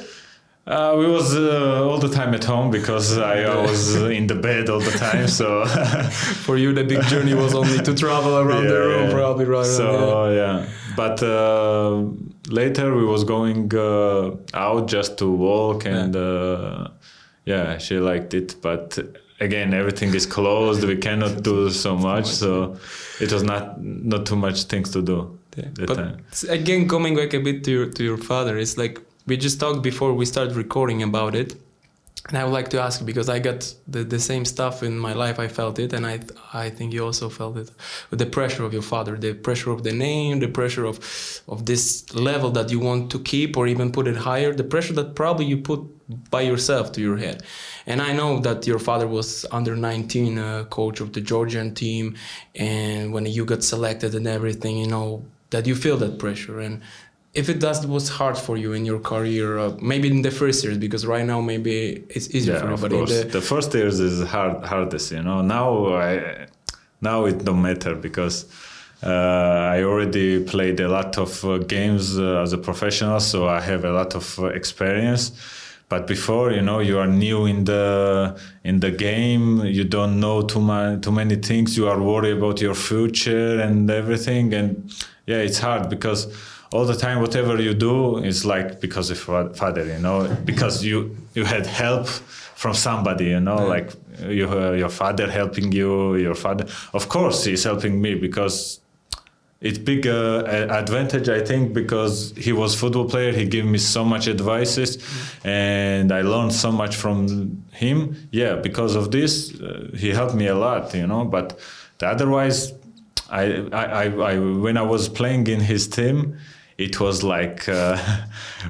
Uh, 0.68 0.94
we 0.98 1.06
was 1.06 1.34
uh, 1.34 1.82
all 1.88 1.96
the 1.96 2.10
time 2.10 2.34
at 2.34 2.44
home 2.44 2.70
because 2.70 3.16
I, 3.16 3.56
was 3.62 3.94
in 3.94 4.26
the 4.26 4.34
bed 4.34 4.68
all 4.68 4.80
the 4.80 4.90
time. 4.98 5.26
So 5.26 5.64
for 6.44 6.58
you 6.58 6.74
the 6.74 6.84
big 6.84 7.02
journey 7.04 7.32
was 7.32 7.54
only 7.54 7.78
to 7.78 7.94
travel 7.94 8.36
around 8.36 8.66
the 8.66 8.78
room 8.88 9.08
yeah. 9.08 9.14
probably 9.14 9.46
right 9.46 9.64
so 9.64 10.30
yeah. 10.30 10.66
But 10.94 11.22
uh, 11.22 12.04
later 12.48 12.94
we 12.94 13.06
was 13.06 13.24
going 13.24 13.74
uh, 13.74 14.36
out 14.52 14.88
just 14.88 15.16
to 15.18 15.30
walk 15.30 15.86
and 15.86 16.14
uh, 16.14 16.88
yeah, 17.46 17.78
she 17.78 17.98
liked 17.98 18.34
it. 18.34 18.56
But 18.60 18.98
again, 19.40 19.72
everything 19.72 20.12
is 20.12 20.26
closed. 20.26 20.84
We 20.84 20.98
cannot 20.98 21.42
do 21.42 21.70
so 21.70 21.96
much. 21.96 22.26
So 22.26 22.76
it 23.20 23.32
was 23.32 23.42
not 23.42 23.82
not 23.82 24.26
too 24.26 24.36
much 24.36 24.64
things 24.64 24.90
to 24.90 25.00
do. 25.00 25.38
Yeah. 25.56 25.86
But 25.86 25.94
time. 25.94 26.24
again, 26.50 26.86
coming 26.88 27.16
back 27.16 27.32
a 27.32 27.38
bit 27.38 27.64
to 27.64 27.70
your, 27.70 27.86
to 27.86 28.04
your 28.04 28.18
father, 28.18 28.58
it's 28.58 28.76
like 28.76 29.00
we 29.28 29.36
just 29.36 29.60
talked 29.60 29.82
before 29.82 30.14
we 30.14 30.24
started 30.24 30.56
recording 30.56 31.02
about 31.02 31.34
it. 31.34 31.54
And 32.28 32.36
I 32.36 32.44
would 32.44 32.52
like 32.52 32.68
to 32.70 32.80
ask 32.80 33.04
because 33.04 33.28
I 33.28 33.38
got 33.38 33.72
the, 33.86 34.02
the 34.02 34.18
same 34.18 34.44
stuff 34.44 34.82
in 34.82 34.98
my 34.98 35.12
life. 35.12 35.38
I 35.38 35.48
felt 35.48 35.78
it, 35.78 35.92
and 35.92 36.04
I 36.04 36.20
I 36.52 36.68
think 36.68 36.92
you 36.92 37.04
also 37.04 37.28
felt 37.28 37.56
it 37.56 37.70
with 38.10 38.18
the 38.18 38.26
pressure 38.26 38.64
of 38.64 38.72
your 38.72 38.82
father, 38.82 39.16
the 39.16 39.32
pressure 39.34 39.70
of 39.70 39.82
the 39.82 39.92
name, 39.92 40.40
the 40.40 40.48
pressure 40.48 40.84
of 40.84 40.96
of 41.46 41.64
this 41.64 42.12
level 42.14 42.50
that 42.50 42.70
you 42.72 42.80
want 42.80 43.10
to 43.12 43.18
keep 43.20 43.56
or 43.56 43.66
even 43.66 43.92
put 43.92 44.06
it 44.08 44.16
higher, 44.16 44.52
the 44.52 44.68
pressure 44.74 44.94
that 44.94 45.14
probably 45.14 45.46
you 45.46 45.58
put 45.58 45.80
by 46.30 46.42
yourself 46.42 46.90
to 46.92 47.00
your 47.00 47.18
head. 47.18 47.42
And 47.86 48.02
I 48.02 48.12
know 48.12 48.40
that 48.40 48.66
your 48.66 48.80
father 48.80 49.06
was 49.06 49.46
under 49.50 49.76
19 49.76 50.38
uh, 50.38 50.64
coach 50.64 51.00
of 51.00 51.12
the 51.12 51.20
Georgian 51.20 51.74
team, 51.74 52.16
and 52.56 53.12
when 53.14 53.24
you 53.26 53.44
got 53.44 53.62
selected 53.62 54.14
and 54.14 54.26
everything, 54.26 54.76
you 54.76 54.88
know 54.88 55.22
that 55.50 55.66
you 55.66 55.74
feel 55.74 55.96
that 55.96 56.18
pressure 56.18 56.60
and 56.60 56.82
if 57.34 57.48
it 57.48 57.60
does 57.60 57.86
was 57.86 58.08
hard 58.08 58.38
for 58.38 58.56
you 58.56 58.72
in 58.72 58.84
your 58.84 58.98
career 58.98 59.58
uh, 59.58 59.76
maybe 59.80 60.10
in 60.10 60.22
the 60.22 60.30
first 60.30 60.64
years 60.64 60.78
because 60.78 61.06
right 61.06 61.26
now 61.26 61.40
maybe 61.40 62.04
it's 62.08 62.34
easier 62.34 62.54
yeah, 62.54 62.60
for 62.60 62.66
you 62.68 62.74
of 62.74 62.90
course. 62.90 63.10
the 63.10 63.24
the 63.28 63.40
first 63.40 63.74
years 63.74 64.00
is 64.00 64.26
hard 64.28 64.64
hardest 64.64 65.12
you 65.12 65.22
know. 65.22 65.42
Now 65.42 65.94
i 65.94 66.46
now 67.00 67.26
it 67.26 67.44
don't 67.44 67.62
matter 67.62 67.94
because 67.94 68.46
uh, 69.02 69.76
i 69.76 69.82
already 69.82 70.42
played 70.42 70.80
a 70.80 70.88
lot 70.88 71.18
of 71.18 71.44
uh, 71.44 71.58
games 71.58 72.18
uh, 72.18 72.42
as 72.42 72.52
a 72.52 72.58
professional 72.58 73.20
so 73.20 73.46
i 73.46 73.60
have 73.60 73.84
a 73.84 73.92
lot 73.92 74.14
of 74.14 74.38
uh, 74.38 74.46
experience. 74.46 75.32
But 75.90 76.06
before 76.06 76.52
you 76.52 76.60
know 76.60 76.80
you 76.80 76.98
are 76.98 77.06
new 77.06 77.46
in 77.46 77.64
the 77.64 78.38
in 78.62 78.80
the 78.80 78.90
game 78.90 79.64
you 79.64 79.84
don't 79.84 80.20
know 80.20 80.42
too 80.42 80.60
much 80.60 81.00
too 81.00 81.12
many 81.12 81.36
things 81.36 81.78
you 81.78 81.88
are 81.88 82.00
worried 82.10 82.36
about 82.36 82.60
your 82.60 82.74
future 82.74 83.58
and 83.58 83.90
everything. 83.90 84.52
And 84.52 84.68
yeah 85.24 85.38
it's 85.38 85.60
hard 85.60 85.88
because 85.88 86.20
all 86.72 86.84
the 86.84 86.96
time 86.96 87.20
whatever 87.20 87.60
you 87.60 87.74
do 87.74 88.18
is 88.18 88.44
like 88.44 88.80
because 88.80 89.10
of 89.10 89.18
father 89.56 89.84
you 89.84 89.98
know 89.98 90.28
because 90.44 90.84
you 90.84 91.16
you 91.34 91.44
had 91.44 91.66
help 91.66 92.06
from 92.06 92.74
somebody 92.74 93.26
you 93.26 93.40
know 93.40 93.66
like 93.66 93.92
you 94.20 94.48
uh, 94.48 94.72
your 94.72 94.88
father 94.88 95.30
helping 95.30 95.72
you 95.72 96.16
your 96.16 96.34
father 96.34 96.66
of 96.92 97.08
course 97.08 97.44
he's 97.44 97.64
helping 97.64 98.00
me 98.00 98.14
because 98.14 98.80
it's 99.60 99.78
big 99.78 100.06
uh, 100.06 100.44
advantage 100.70 101.28
I 101.28 101.40
think 101.44 101.72
because 101.72 102.32
he 102.36 102.52
was 102.52 102.76
football 102.76 103.08
player. 103.08 103.32
He 103.32 103.44
gave 103.44 103.64
me 103.64 103.78
so 103.78 104.04
much 104.04 104.28
advices, 104.28 104.98
and 105.42 106.12
I 106.12 106.20
learned 106.20 106.52
so 106.52 106.70
much 106.70 106.94
from 106.94 107.64
him. 107.72 108.28
Yeah, 108.30 108.54
because 108.54 108.94
of 108.94 109.10
this, 109.10 109.60
uh, 109.60 109.90
he 109.96 110.10
helped 110.10 110.36
me 110.36 110.46
a 110.46 110.54
lot. 110.54 110.94
You 110.94 111.08
know, 111.08 111.24
but 111.24 111.58
otherwise, 112.00 112.72
I, 113.30 113.66
I, 113.72 113.84
I, 113.84 114.04
I 114.04 114.38
when 114.38 114.76
I 114.76 114.82
was 114.82 115.08
playing 115.08 115.48
in 115.48 115.58
his 115.58 115.88
team, 115.88 116.38
it 116.78 117.00
was 117.00 117.24
like 117.24 117.68
uh, 117.68 117.98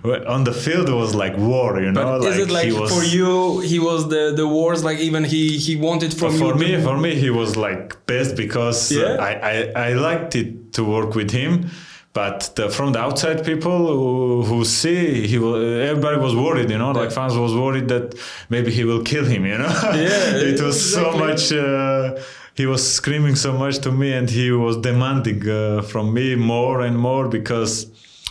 on 0.27 0.45
the 0.45 0.53
field 0.53 0.89
it 0.89 0.95
was 0.95 1.15
like 1.15 1.37
war 1.37 1.79
you 1.81 1.93
know 1.93 2.19
but 2.19 2.29
is 2.29 2.39
it 2.39 2.51
like 2.51 2.73
was, 2.73 2.91
for 2.91 3.05
you 3.05 3.61
he 3.61 3.79
was 3.79 4.09
the 4.09 4.33
the 4.35 4.49
wars 4.49 4.83
like 4.83 4.99
even 4.99 5.23
he 5.23 5.59
he 5.59 5.77
wanted 5.77 6.13
from 6.15 6.37
for 6.37 6.55
you 6.55 6.55
me 6.55 6.71
to... 6.73 6.83
for 6.83 6.97
me 6.97 7.15
he 7.15 7.29
was 7.29 7.57
like 7.57 8.07
best 8.07 8.35
because 8.35 8.91
uh, 8.91 9.01
yeah. 9.01 9.29
I, 9.29 9.33
I 9.53 9.89
i 9.89 9.93
liked 9.93 10.35
it 10.35 10.73
to 10.73 10.85
work 10.85 11.15
with 11.15 11.31
him 11.31 11.71
but 12.15 12.51
the, 12.57 12.71
from 12.71 12.93
the 12.95 12.99
outside 12.99 13.45
people 13.45 13.79
who, 13.87 14.43
who 14.43 14.65
see 14.65 15.27
he 15.27 15.39
will, 15.39 15.57
everybody 15.91 16.17
was 16.17 16.35
worried 16.35 16.71
you 16.71 16.79
know 16.79 16.93
like 16.93 17.13
fans 17.13 17.37
was 17.37 17.55
worried 17.55 17.89
that 17.89 18.15
maybe 18.49 18.71
he 18.71 18.85
will 18.85 19.03
kill 19.03 19.27
him 19.27 19.45
you 19.45 19.59
know 19.59 19.69
yeah 19.93 20.51
it 20.51 20.61
was 20.61 20.77
exactly. 20.77 21.13
so 21.13 21.19
much 21.25 21.53
uh, 21.53 22.19
he 22.59 22.67
was 22.67 22.83
screaming 22.99 23.37
so 23.37 23.53
much 23.53 23.79
to 23.79 23.91
me 23.93 24.13
and 24.19 24.29
he 24.29 24.51
was 24.51 24.77
demanding 24.91 25.49
uh, 25.49 25.81
from 25.91 26.13
me 26.13 26.35
more 26.35 26.81
and 26.81 26.97
more 26.99 27.29
because 27.29 27.87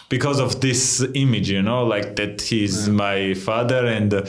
because 0.10 0.40
of 0.46 0.60
this 0.60 0.82
image 1.24 1.50
you 1.50 1.62
know 1.62 1.82
like 1.94 2.10
that 2.18 2.42
he's 2.42 2.78
yeah. 2.88 2.94
my 3.06 3.34
father 3.34 3.82
and 3.98 4.14
uh, 4.14 4.26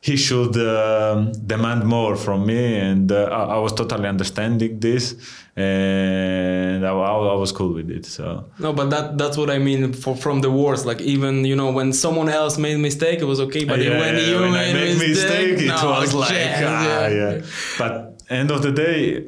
he 0.00 0.16
should 0.16 0.56
uh, 0.56 1.14
demand 1.52 1.84
more 1.84 2.14
from 2.16 2.46
me 2.46 2.62
and 2.78 3.10
uh, 3.10 3.24
I, 3.24 3.56
I, 3.56 3.58
was 3.58 3.72
totally 3.72 4.08
understanding 4.08 4.78
this 4.78 5.04
and 5.56 6.86
I, 6.86 6.90
I, 6.90 7.34
was 7.34 7.50
cool 7.50 7.72
with 7.74 7.90
it 7.90 8.06
so 8.06 8.44
no 8.58 8.72
but 8.72 8.90
that 8.90 9.18
that's 9.18 9.36
what 9.36 9.50
i 9.50 9.58
mean 9.58 9.92
for, 9.92 10.14
from 10.14 10.42
the 10.42 10.50
wars 10.50 10.86
like 10.90 11.00
even 11.00 11.44
you 11.44 11.56
know 11.56 11.70
when 11.72 11.92
someone 11.92 12.28
else 12.28 12.56
made 12.56 12.78
mistake 12.78 13.18
it 13.20 13.28
was 13.32 13.40
okay 13.40 13.64
but 13.64 13.80
yeah, 13.80 13.98
when 13.98 14.16
you 14.28 14.40
when 14.40 14.52
made 14.52 14.98
mistake, 14.98 15.08
mistake 15.08 15.55
it 15.82 16.00
was 16.00 16.14
like 16.14 16.30
ah, 16.32 17.06
yeah. 17.06 17.08
yeah. 17.08 17.40
But 17.78 18.22
end 18.30 18.50
of 18.50 18.62
the 18.62 18.72
day 18.72 19.26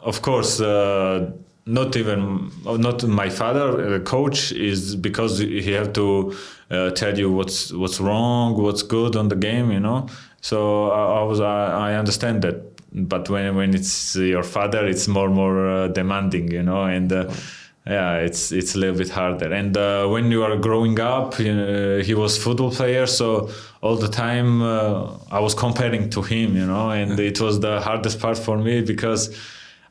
of 0.00 0.22
course 0.22 0.60
uh, 0.60 1.30
not 1.66 1.96
even 1.96 2.50
not 2.64 3.04
my 3.04 3.28
father 3.28 3.90
the 3.90 4.00
coach 4.00 4.52
is 4.52 4.96
because 4.96 5.38
he 5.38 5.72
have 5.72 5.92
to 5.92 6.34
uh, 6.70 6.90
tell 6.90 7.16
you 7.18 7.30
what's 7.30 7.72
what's 7.72 8.00
wrong 8.00 8.60
what's 8.60 8.82
good 8.82 9.16
on 9.16 9.28
the 9.28 9.36
game 9.36 9.70
you 9.70 9.80
know? 9.80 10.06
So 10.40 10.90
i, 10.90 11.20
I 11.20 11.22
was 11.24 11.40
I, 11.40 11.90
I, 11.90 11.94
understand 11.94 12.42
that. 12.42 12.56
But 12.92 13.28
when 13.28 13.54
when 13.54 13.74
it's 13.74 14.16
your 14.16 14.42
father 14.42 14.86
it's 14.86 15.06
more 15.06 15.28
more 15.28 15.68
uh, 15.68 15.88
demanding 15.88 16.50
you 16.50 16.62
know? 16.62 16.84
And 16.84 17.12
uh, 17.12 17.32
yeah 17.86 18.16
it's 18.16 18.50
it's 18.52 18.74
a 18.74 18.78
little 18.78 18.96
bit 18.96 19.10
harder. 19.10 19.52
And 19.52 19.76
uh, 19.76 20.08
when 20.08 20.30
you 20.30 20.42
are 20.42 20.56
growing 20.56 20.98
up 20.98 21.38
you 21.38 21.54
know, 21.54 22.00
he 22.00 22.14
was 22.14 22.36
football 22.36 22.70
player 22.72 23.06
so 23.06 23.50
all 23.80 23.96
the 23.96 24.08
time 24.08 24.62
uh, 24.62 25.12
i 25.30 25.38
was 25.38 25.54
comparing 25.54 26.10
to 26.10 26.22
him 26.22 26.56
you 26.56 26.66
know 26.66 26.90
and 26.90 27.18
it 27.18 27.40
was 27.40 27.60
the 27.60 27.80
hardest 27.80 28.20
part 28.20 28.38
for 28.38 28.58
me 28.58 28.80
because 28.80 29.34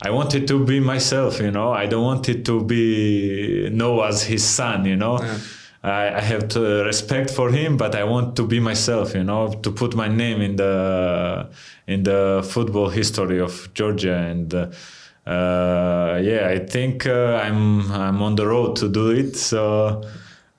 I 0.02 0.12
wanted 0.12 0.48
to 0.48 0.64
be 0.66 0.80
myself, 0.80 1.42
you 1.42 1.52
know. 1.52 1.74
I 1.74 1.86
don't 1.86 2.04
want 2.04 2.30
it 2.30 2.46
to 2.46 2.64
be 2.64 3.70
know 3.70 4.02
as 4.02 4.24
his 4.24 4.46
son, 4.46 4.86
you 4.86 4.96
know. 4.96 5.22
Yeah. 5.22 5.38
I, 5.84 6.16
I, 6.16 6.22
have 6.22 6.50
to 6.50 6.84
respect 6.84 7.30
for 7.30 7.50
him, 7.50 7.78
but 7.78 7.96
I 7.96 8.04
want 8.04 8.36
to 8.36 8.46
be 8.46 8.60
myself, 8.60 9.14
you 9.14 9.24
know, 9.24 9.52
to 9.64 9.72
put 9.72 9.96
my 9.96 10.10
name 10.10 10.42
in 10.42 10.58
the 10.58 11.50
in 11.88 12.04
the 12.04 12.48
football 12.50 12.90
history 12.90 13.40
of 13.40 13.74
Georgia, 13.74 14.16
and 14.16 14.54
uh, 14.54 14.70
uh, 15.26 16.20
yeah, 16.22 16.50
I 16.50 16.60
think 16.60 17.06
uh, 17.06 17.42
I'm 17.44 17.90
I'm 17.92 18.22
on 18.22 18.36
the 18.36 18.46
road 18.46 18.76
to 18.78 18.90
do 18.90 19.12
it. 19.12 19.38
So 19.38 20.04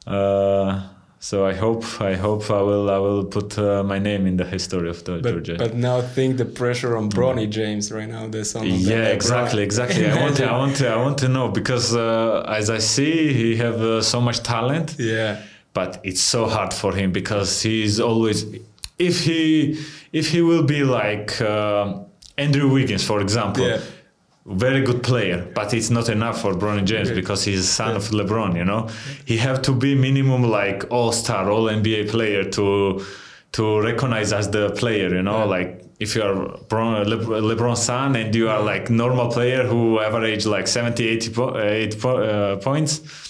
uh, 0.06 0.82
so 1.22 1.44
I 1.44 1.52
hope 1.52 1.84
I 2.00 2.14
hope 2.16 2.50
I 2.50 2.62
will 2.62 2.90
I 2.90 2.96
will 2.96 3.24
put 3.24 3.58
uh, 3.58 3.82
my 3.82 3.98
name 3.98 4.26
in 4.26 4.38
the 4.38 4.46
history 4.46 4.88
of 4.88 5.04
the 5.04 5.18
but, 5.18 5.30
Georgia. 5.30 5.56
But 5.58 5.74
now 5.74 6.00
think 6.00 6.38
the 6.38 6.46
pressure 6.46 6.96
on 6.96 7.10
Bronny 7.10 7.48
James 7.48 7.92
right 7.92 8.08
now. 8.08 8.26
The 8.26 8.42
son. 8.42 8.66
yeah, 8.66 9.08
exactly, 9.08 9.62
exactly. 9.62 10.10
I 10.10 10.18
want 10.22 10.36
to, 10.36 10.46
I 10.46 10.56
want 10.56 10.76
to 10.76 10.88
I 10.88 10.96
want 10.96 11.18
to 11.18 11.28
know 11.28 11.48
because 11.48 11.94
uh, 11.94 12.44
as 12.48 12.70
I 12.70 12.78
see, 12.78 13.34
he 13.34 13.56
have 13.56 13.82
uh, 13.82 14.00
so 14.00 14.18
much 14.22 14.42
talent. 14.42 14.96
Yeah. 14.98 15.42
But 15.74 16.00
it's 16.02 16.22
so 16.22 16.46
hard 16.48 16.72
for 16.72 16.94
him 16.94 17.12
because 17.12 17.62
he's 17.62 18.00
always 18.00 18.46
if 18.98 19.24
he 19.24 19.78
if 20.12 20.30
he 20.30 20.40
will 20.40 20.64
be 20.64 20.84
like 20.84 21.38
uh, 21.42 21.98
Andrew 22.38 22.72
Wiggins, 22.72 23.04
for 23.04 23.20
example. 23.20 23.68
Yeah 23.68 23.80
very 24.50 24.83
good 24.83 25.02
player, 25.02 25.49
but 25.54 25.73
it's 25.73 25.90
not 25.90 26.09
enough 26.09 26.40
for 26.42 26.54
Bronny 26.54 26.85
James 26.85 27.11
because 27.11 27.45
he's 27.45 27.69
son 27.69 27.90
yeah. 27.90 27.97
of 27.97 28.04
LeBron. 28.11 28.57
You 28.57 28.64
know, 28.64 28.88
he 29.25 29.37
have 29.37 29.62
to 29.62 29.73
be 29.73 29.95
minimum 29.95 30.42
like 30.42 30.85
all 30.90 31.12
star, 31.12 31.50
all 31.50 31.64
NBA 31.64 32.11
player 32.11 32.45
to 32.50 33.04
to 33.52 33.80
recognize 33.80 34.33
as 34.33 34.50
the 34.50 34.71
player. 34.71 35.09
You 35.14 35.23
know, 35.23 35.38
yeah. 35.38 35.45
like 35.45 35.85
if 36.00 36.14
you 36.14 36.23
are 36.23 36.59
Bron, 36.69 37.09
Le, 37.09 37.16
LeBron's 37.16 37.83
son 37.83 38.16
and 38.16 38.35
you 38.35 38.49
are 38.49 38.62
like 38.62 38.90
normal 38.90 39.30
player 39.30 39.64
who 39.64 40.00
average 40.00 40.47
like 40.47 40.66
70, 40.66 41.07
80 41.07 41.30
po- 41.30 41.59
80 41.59 41.99
po- 41.99 42.23
uh, 42.23 42.57
points 42.57 43.29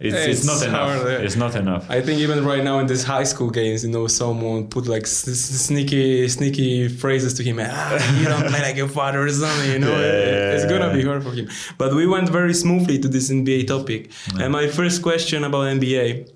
it's, 0.00 0.14
it's, 0.14 0.26
it's, 0.26 0.46
not 0.46 0.62
enough. 0.62 1.02
Hard, 1.02 1.24
It's 1.24 1.34
not 1.34 1.54
enough. 1.56 1.90
I 1.90 2.00
think 2.00 2.20
even 2.20 2.44
right 2.44 2.62
now 2.62 2.78
in 2.78 2.86
these 2.86 3.02
high 3.02 3.24
school 3.24 3.50
games, 3.50 3.82
you 3.82 3.90
know, 3.90 4.06
someone 4.06 4.68
put 4.68 4.86
like 4.86 5.08
sneaky, 5.08 6.28
sneaky 6.28 6.86
phrases 6.88 7.34
to 7.34 7.42
him. 7.42 7.58
Ah, 7.60 8.20
you 8.20 8.26
don't 8.26 8.46
play 8.46 8.62
like 8.62 8.76
your 8.76 8.88
father 8.88 9.24
or 9.24 9.30
something. 9.30 9.72
You 9.72 9.80
know, 9.80 9.90
yeah. 10.00 10.52
it's 10.54 10.66
gonna 10.66 10.92
be 10.94 11.04
hard 11.04 11.24
for 11.24 11.32
him. 11.32 11.48
But 11.78 11.94
we 11.94 12.06
went 12.06 12.28
very 12.28 12.54
smoothly 12.54 13.00
to 13.00 13.08
this 13.08 13.28
NBA 13.28 13.66
topic. 13.66 14.12
Yeah. 14.34 14.44
And 14.44 14.52
my 14.52 14.68
first 14.68 15.02
question 15.02 15.42
about 15.42 15.64
NBA, 15.66 16.30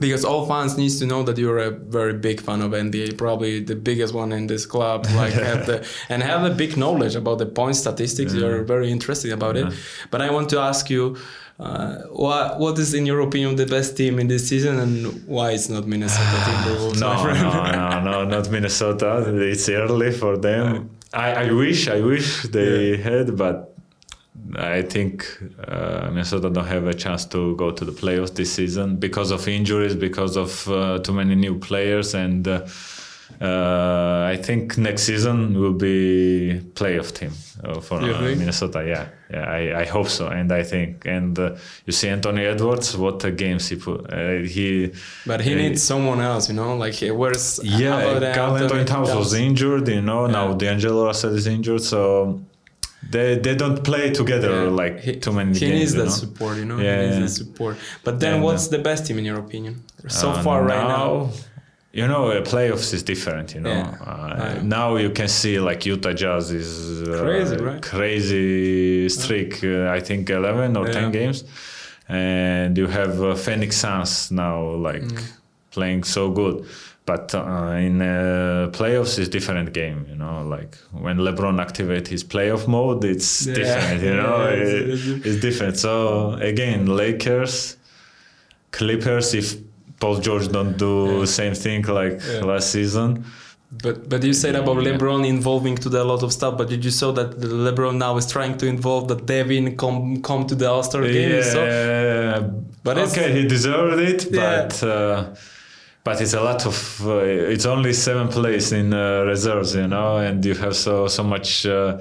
because 0.00 0.24
all 0.24 0.46
fans 0.46 0.78
needs 0.78 0.98
to 1.00 1.04
know 1.04 1.22
that 1.22 1.36
you're 1.36 1.58
a 1.58 1.70
very 1.70 2.14
big 2.14 2.40
fan 2.40 2.62
of 2.62 2.72
NBA, 2.72 3.18
probably 3.18 3.60
the 3.60 3.76
biggest 3.76 4.14
one 4.14 4.32
in 4.32 4.46
this 4.46 4.64
club. 4.64 5.06
Like 5.14 5.34
have 5.34 5.66
the 5.66 5.86
and 6.08 6.22
have 6.22 6.44
a 6.50 6.54
big 6.54 6.78
knowledge 6.78 7.14
about 7.14 7.36
the 7.36 7.46
point 7.46 7.76
statistics. 7.76 8.32
You're 8.32 8.62
very 8.62 8.90
interested 8.90 9.32
about 9.32 9.58
it. 9.58 9.70
But 10.10 10.22
I 10.22 10.30
want 10.30 10.48
to 10.48 10.60
ask 10.60 10.88
you 10.88 11.18
uh, 11.62 12.02
what 12.24 12.58
what 12.58 12.78
is 12.78 12.92
in 12.92 13.06
your 13.06 13.20
opinion 13.20 13.54
the 13.56 13.66
best 13.66 13.96
team 13.96 14.18
in 14.18 14.26
this 14.26 14.48
season 14.48 14.78
and 14.80 15.26
why 15.26 15.52
it's 15.52 15.68
not 15.68 15.86
Minnesota 15.86 16.36
Timberwolves? 16.46 17.00
no, 17.00 17.24
no, 17.24 17.72
no, 17.72 18.00
no, 18.10 18.24
not 18.24 18.50
Minnesota. 18.50 19.10
It's 19.52 19.68
early 19.68 20.10
for 20.10 20.36
them. 20.36 20.90
I, 21.12 21.28
I 21.44 21.52
wish, 21.52 21.88
I 21.88 22.00
wish 22.00 22.42
they 22.44 22.92
yeah. 22.92 22.96
had, 22.96 23.36
but 23.36 23.76
I 24.56 24.82
think 24.82 25.26
uh, 25.68 26.08
Minnesota 26.10 26.50
don't 26.50 26.66
have 26.66 26.86
a 26.86 26.94
chance 26.94 27.24
to 27.26 27.54
go 27.56 27.70
to 27.70 27.84
the 27.84 27.92
playoffs 27.92 28.34
this 28.34 28.52
season 28.52 28.96
because 28.96 29.30
of 29.30 29.46
injuries, 29.46 29.94
because 29.94 30.36
of 30.36 30.68
uh, 30.68 30.98
too 30.98 31.12
many 31.12 31.34
new 31.34 31.58
players, 31.58 32.14
and 32.14 32.48
uh, 32.48 32.66
uh, 33.40 34.26
I 34.28 34.36
think 34.36 34.78
next 34.78 35.02
season 35.02 35.58
will 35.58 35.72
be 35.72 36.60
playoff 36.74 37.12
team 37.14 37.32
uh, 37.64 37.80
for 37.80 38.00
uh, 38.00 38.20
Minnesota. 38.36 38.84
Yeah, 38.86 39.08
yeah, 39.32 39.44
I, 39.44 39.80
I 39.80 39.84
hope 39.86 40.08
so, 40.08 40.28
and 40.28 40.52
I 40.52 40.62
think, 40.62 41.06
and 41.06 41.38
uh, 41.38 41.56
you 41.86 41.92
see 41.92 42.08
Anthony 42.08 42.44
Edwards, 42.44 42.96
what 42.96 43.24
a 43.24 43.30
games 43.30 43.68
he 43.68 43.76
put. 43.76 44.12
Uh, 44.12 44.40
he, 44.40 44.92
but 45.26 45.40
he 45.40 45.54
needs 45.54 45.82
someone 45.82 46.20
else, 46.20 46.48
you 46.48 46.54
know, 46.54 46.76
like 46.76 46.96
where's 47.00 47.60
yeah, 47.62 48.34
Karl 48.34 48.56
Anthony 48.56 48.84
Towns 48.84 49.14
was 49.14 49.32
injured, 49.32 49.88
you 49.88 50.02
know. 50.02 50.26
Yeah. 50.26 50.32
Now 50.32 50.52
D'Angelo 50.52 51.06
Russell 51.06 51.34
is 51.34 51.46
injured, 51.46 51.82
so 51.82 52.42
they 53.08 53.38
they 53.38 53.54
don't 53.54 53.82
play 53.82 54.10
together 54.10 54.64
yeah. 54.64 54.70
like 54.70 55.00
he, 55.00 55.16
too 55.16 55.32
many 55.32 55.54
he 55.54 55.60
games. 55.60 55.72
needs 55.72 55.92
that 55.94 56.04
know? 56.04 56.10
support, 56.10 56.58
you 56.58 56.66
know. 56.66 56.78
Yeah, 56.78 57.02
he 57.02 57.20
needs 57.20 57.38
that 57.38 57.44
support. 57.44 57.76
But 58.04 58.20
then, 58.20 58.34
and, 58.34 58.42
what's 58.42 58.68
the 58.68 58.78
best 58.78 59.06
team 59.06 59.18
in 59.18 59.24
your 59.24 59.38
opinion 59.38 59.82
so 60.08 60.34
far 60.42 60.62
right 60.62 60.88
now? 60.88 61.30
You 61.92 62.08
know 62.08 62.30
uh, 62.30 62.40
playoffs 62.42 62.94
is 62.94 63.02
different 63.02 63.54
you 63.54 63.60
know? 63.60 63.70
Yeah. 63.70 63.96
uh, 64.06 64.60
now 64.62 64.96
you 64.96 65.10
can 65.10 65.28
see 65.28 65.60
like 65.60 65.84
utah 65.84 66.12
jazz 66.12 66.50
is 66.50 67.02
uh, 67.06 67.20
crazy 67.22 67.56
right? 67.56 67.82
crazy 67.82 69.08
streak 69.08 69.62
uh, 69.62 69.90
i 69.90 70.00
think 70.00 70.30
11 70.30 70.76
or 70.76 70.86
yeah. 70.86 70.92
10 70.92 71.12
games. 71.12 71.44
And 72.08 72.76
you 72.76 72.88
have 72.88 73.22
uh, 73.22 73.34
phoenix 73.34 73.76
suns 73.76 74.30
now 74.30 74.60
like 74.74 75.02
mm. 75.02 75.24
playing 75.70 76.04
so 76.04 76.30
good. 76.30 76.66
But 77.06 77.34
uh, 77.34 77.76
in 77.78 77.98
playoffs 78.72 79.18
is 79.18 79.28
different 79.28 79.72
game 79.72 80.06
you 80.08 80.16
know? 80.16 80.42
Like 80.42 80.76
when 80.90 81.18
lebron 81.18 81.60
activate 81.60 82.08
his 82.08 82.22
playoff 82.24 82.66
mode 82.68 83.04
it's 83.04 83.44
different 83.44 84.02
you 84.02 84.14
know? 84.22 84.46
it's, 84.46 85.26
it's 85.26 85.40
different. 85.40 85.78
So 85.78 86.34
again 86.34 86.86
lakers 86.86 87.76
clippers 88.72 89.32
if 89.34 89.56
Paul 90.02 90.16
George 90.26 90.48
don't 90.56 90.76
do 90.76 90.92
yeah. 91.20 91.24
same 91.40 91.54
thing 91.54 91.82
like 92.00 92.14
yeah. 92.20 92.50
last 92.50 92.66
season. 92.76 93.08
But 93.84 93.96
but 94.10 94.20
you 94.28 94.34
said 94.42 94.54
about 94.62 94.78
LeBron 94.88 95.22
involving 95.36 95.76
to 95.84 95.88
the, 95.88 96.02
a 96.02 96.08
lot 96.12 96.22
of 96.26 96.30
stuff. 96.38 96.58
But 96.58 96.68
did 96.72 96.84
you 96.84 96.90
saw 97.00 97.10
that 97.12 97.30
LeBron 97.66 97.94
now 97.96 98.16
is 98.20 98.26
trying 98.36 98.58
to 98.58 98.66
involve 98.66 99.08
that 99.10 99.20
Devin 99.24 99.76
come 99.82 100.20
come 100.28 100.42
to 100.50 100.54
the 100.60 100.68
All 100.72 100.82
Star 100.82 101.02
game? 101.02 101.30
Yeah, 101.36 101.54
so, 101.54 101.60
but 102.82 102.98
okay, 102.98 103.28
he 103.36 103.42
deserved 103.56 104.00
it. 104.10 104.20
But 104.40 104.72
uh, 104.82 105.34
but 106.04 106.20
it's 106.20 106.34
a 106.34 106.40
lot 106.42 106.66
of 106.66 107.00
uh, 107.06 107.18
it's 107.54 107.64
only 107.66 107.92
seven 107.92 108.28
plays 108.28 108.72
in 108.72 108.92
uh, 108.92 109.22
reserves 109.24 109.74
you 109.74 109.86
know 109.86 110.16
and 110.16 110.44
you 110.44 110.54
have 110.54 110.74
so 110.74 111.06
so 111.06 111.22
much 111.22 111.64
uh, 111.66 111.98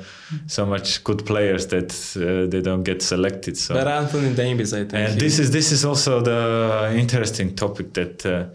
so 0.48 0.66
much 0.66 1.04
good 1.04 1.24
players 1.26 1.68
that 1.68 1.92
uh, 2.18 2.50
they 2.50 2.62
don't 2.62 2.84
get 2.84 3.02
selected 3.02 3.56
so 3.58 3.74
But 3.76 3.88
Anthony 3.88 4.34
Davis, 4.34 4.74
I 4.74 4.86
think. 4.86 4.94
and 4.94 5.20
this 5.20 5.38
is 5.40 5.52
this 5.52 5.72
is 5.72 5.86
also 5.86 6.22
the 6.22 6.92
interesting 6.98 7.56
topic 7.56 7.94
that 7.94 8.26
uh, 8.26 8.46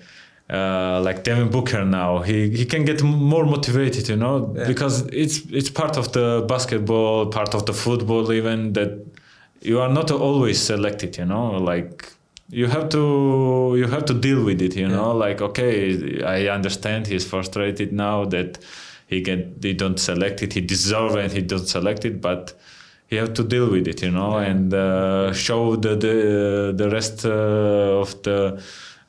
uh, 0.53 1.01
like 1.07 1.23
Devin 1.23 1.51
Booker 1.51 1.85
now 1.85 2.23
he, 2.23 2.51
he 2.51 2.65
can 2.65 2.85
get 2.85 3.03
more 3.03 3.45
motivated 3.47 4.09
you 4.09 4.17
know 4.17 4.53
Yeah. 4.57 4.67
because 4.67 5.03
it's 5.13 5.39
it's 5.51 5.71
part 5.71 5.97
of 5.97 6.13
the 6.13 6.45
basketball 6.49 7.27
part 7.27 7.55
of 7.55 7.63
the 7.67 7.73
football 7.73 8.33
even 8.33 8.73
that 8.73 8.91
you 9.63 9.81
are 9.81 9.93
not 9.93 10.11
always 10.11 10.59
selected 10.61 11.17
you 11.19 11.25
know 11.27 11.47
like 11.73 12.05
you 12.49 12.67
have 12.67 12.89
to 12.91 13.75
you 13.77 13.87
have 13.89 14.05
to 14.05 14.15
deal 14.15 14.45
with 14.45 14.63
it 14.63 14.77
you 14.77 14.89
know 14.89 15.13
like 15.13 15.41
okay 15.41 16.23
I 16.25 16.49
understand 16.49 17.07
he's 17.07 17.25
frustrated 17.27 17.93
now 17.93 18.25
that 18.27 18.59
he 19.09 19.21
get 19.21 19.41
he 19.63 19.73
don't 19.75 19.99
select 19.99 20.43
it 20.43 20.53
he 20.53 20.61
deserve 20.61 21.17
it 21.17 21.33
he 21.33 21.43
don't 21.43 21.67
select 21.67 22.05
it 22.05 22.21
but 22.21 22.55
you 23.09 23.19
have 23.19 23.35
to 23.35 23.45
deal 23.45 23.71
with 23.71 23.87
it, 23.87 24.03
you 24.03 24.11
know, 24.11 24.37
Yeah. 24.41 24.51
and 24.51 24.75
uh, 24.75 25.33
show 25.33 25.77
the 25.77 25.95
the, 25.95 26.73
the 26.77 26.91
rest 26.91 27.25
uh, 27.25 28.01
of 28.03 28.21
the 28.25 28.61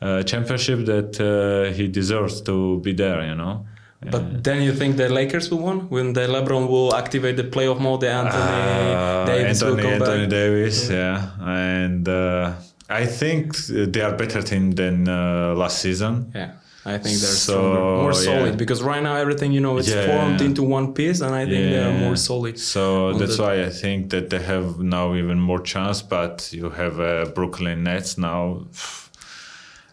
uh, 0.01 0.21
championship 0.21 0.85
that 0.85 1.19
uh, 1.19 1.73
he 1.73 1.87
deserves 1.87 2.41
to 2.41 2.79
be 2.81 2.93
there, 2.93 3.25
you 3.25 3.33
know. 3.33 3.65
But 4.11 4.43
then 4.43 4.61
you 4.61 4.73
think 4.73 4.97
the 4.97 5.09
Lakers 5.09 5.49
will 5.49 5.63
win 5.67 5.79
when 5.89 6.13
the 6.13 6.27
LeBron 6.27 6.67
will 6.69 6.93
activate 6.95 7.37
the 7.37 7.45
playoff 7.45 7.79
mode? 7.79 8.01
The 8.01 8.11
Anthony 8.11 8.93
Uh, 8.93 9.25
Davis 9.25 9.63
Anthony, 9.63 9.71
will 9.75 9.81
come 9.83 9.93
Anthony 9.93 10.21
back. 10.25 10.29
Davis, 10.29 10.89
yeah, 10.91 11.29
and 11.41 12.07
uh, 12.07 12.51
I 12.89 13.05
think 13.05 13.55
they 13.67 14.01
are 14.01 14.15
better 14.15 14.41
team 14.41 14.71
than 14.71 15.07
uh, 15.09 15.53
last 15.55 15.81
season. 15.81 16.31
Yeah, 16.33 16.51
I 16.85 16.97
think 16.97 17.19
they're 17.19 17.35
So, 17.47 17.53
stronger, 17.53 17.79
more 18.03 18.13
solid 18.13 18.49
yeah. 18.51 18.55
because 18.55 18.81
right 18.81 19.03
now 19.03 19.15
everything 19.15 19.51
you 19.51 19.59
know 19.59 19.77
it's 19.77 19.89
Yeah, 19.89 20.05
formed 20.05 20.39
yeah. 20.39 20.47
into 20.47 20.63
one 20.63 20.93
piece, 20.93 21.19
and 21.21 21.35
I 21.35 21.43
think 21.45 21.63
they 21.71 21.83
are 21.83 21.91
more 22.05 22.15
solid. 22.15 22.57
So 22.59 23.13
that's 23.13 23.35
the- 23.37 23.43
why 23.43 23.63
I 23.65 23.69
think 23.69 24.09
that 24.11 24.29
they 24.29 24.39
have 24.39 24.79
now 24.79 25.15
even 25.15 25.37
more 25.39 25.59
chance. 25.61 26.01
But 26.01 26.49
you 26.53 26.69
have 26.69 26.99
uh, 26.99 27.25
Brooklyn 27.35 27.83
Nets 27.83 28.17
now. 28.17 28.67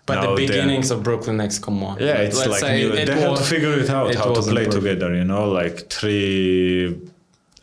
But 0.06 0.16
Now 0.16 0.34
the 0.34 0.46
beginnings 0.46 0.90
of 0.90 1.02
Brooklyn 1.02 1.38
Nets, 1.38 1.58
come 1.58 1.82
on. 1.82 1.96
Yeah, 1.98 2.18
it's 2.26 2.36
let's 2.36 2.60
like 2.62 2.74
new, 2.76 2.92
it 2.92 3.06
they 3.06 3.20
have 3.20 3.38
to 3.38 3.42
figure 3.42 3.72
it 3.82 3.88
out 3.88 4.10
it 4.10 4.16
how 4.16 4.34
to 4.34 4.42
play 4.42 4.66
together. 4.66 5.14
You 5.14 5.24
know, 5.24 5.50
like 5.50 5.88
three 5.88 7.00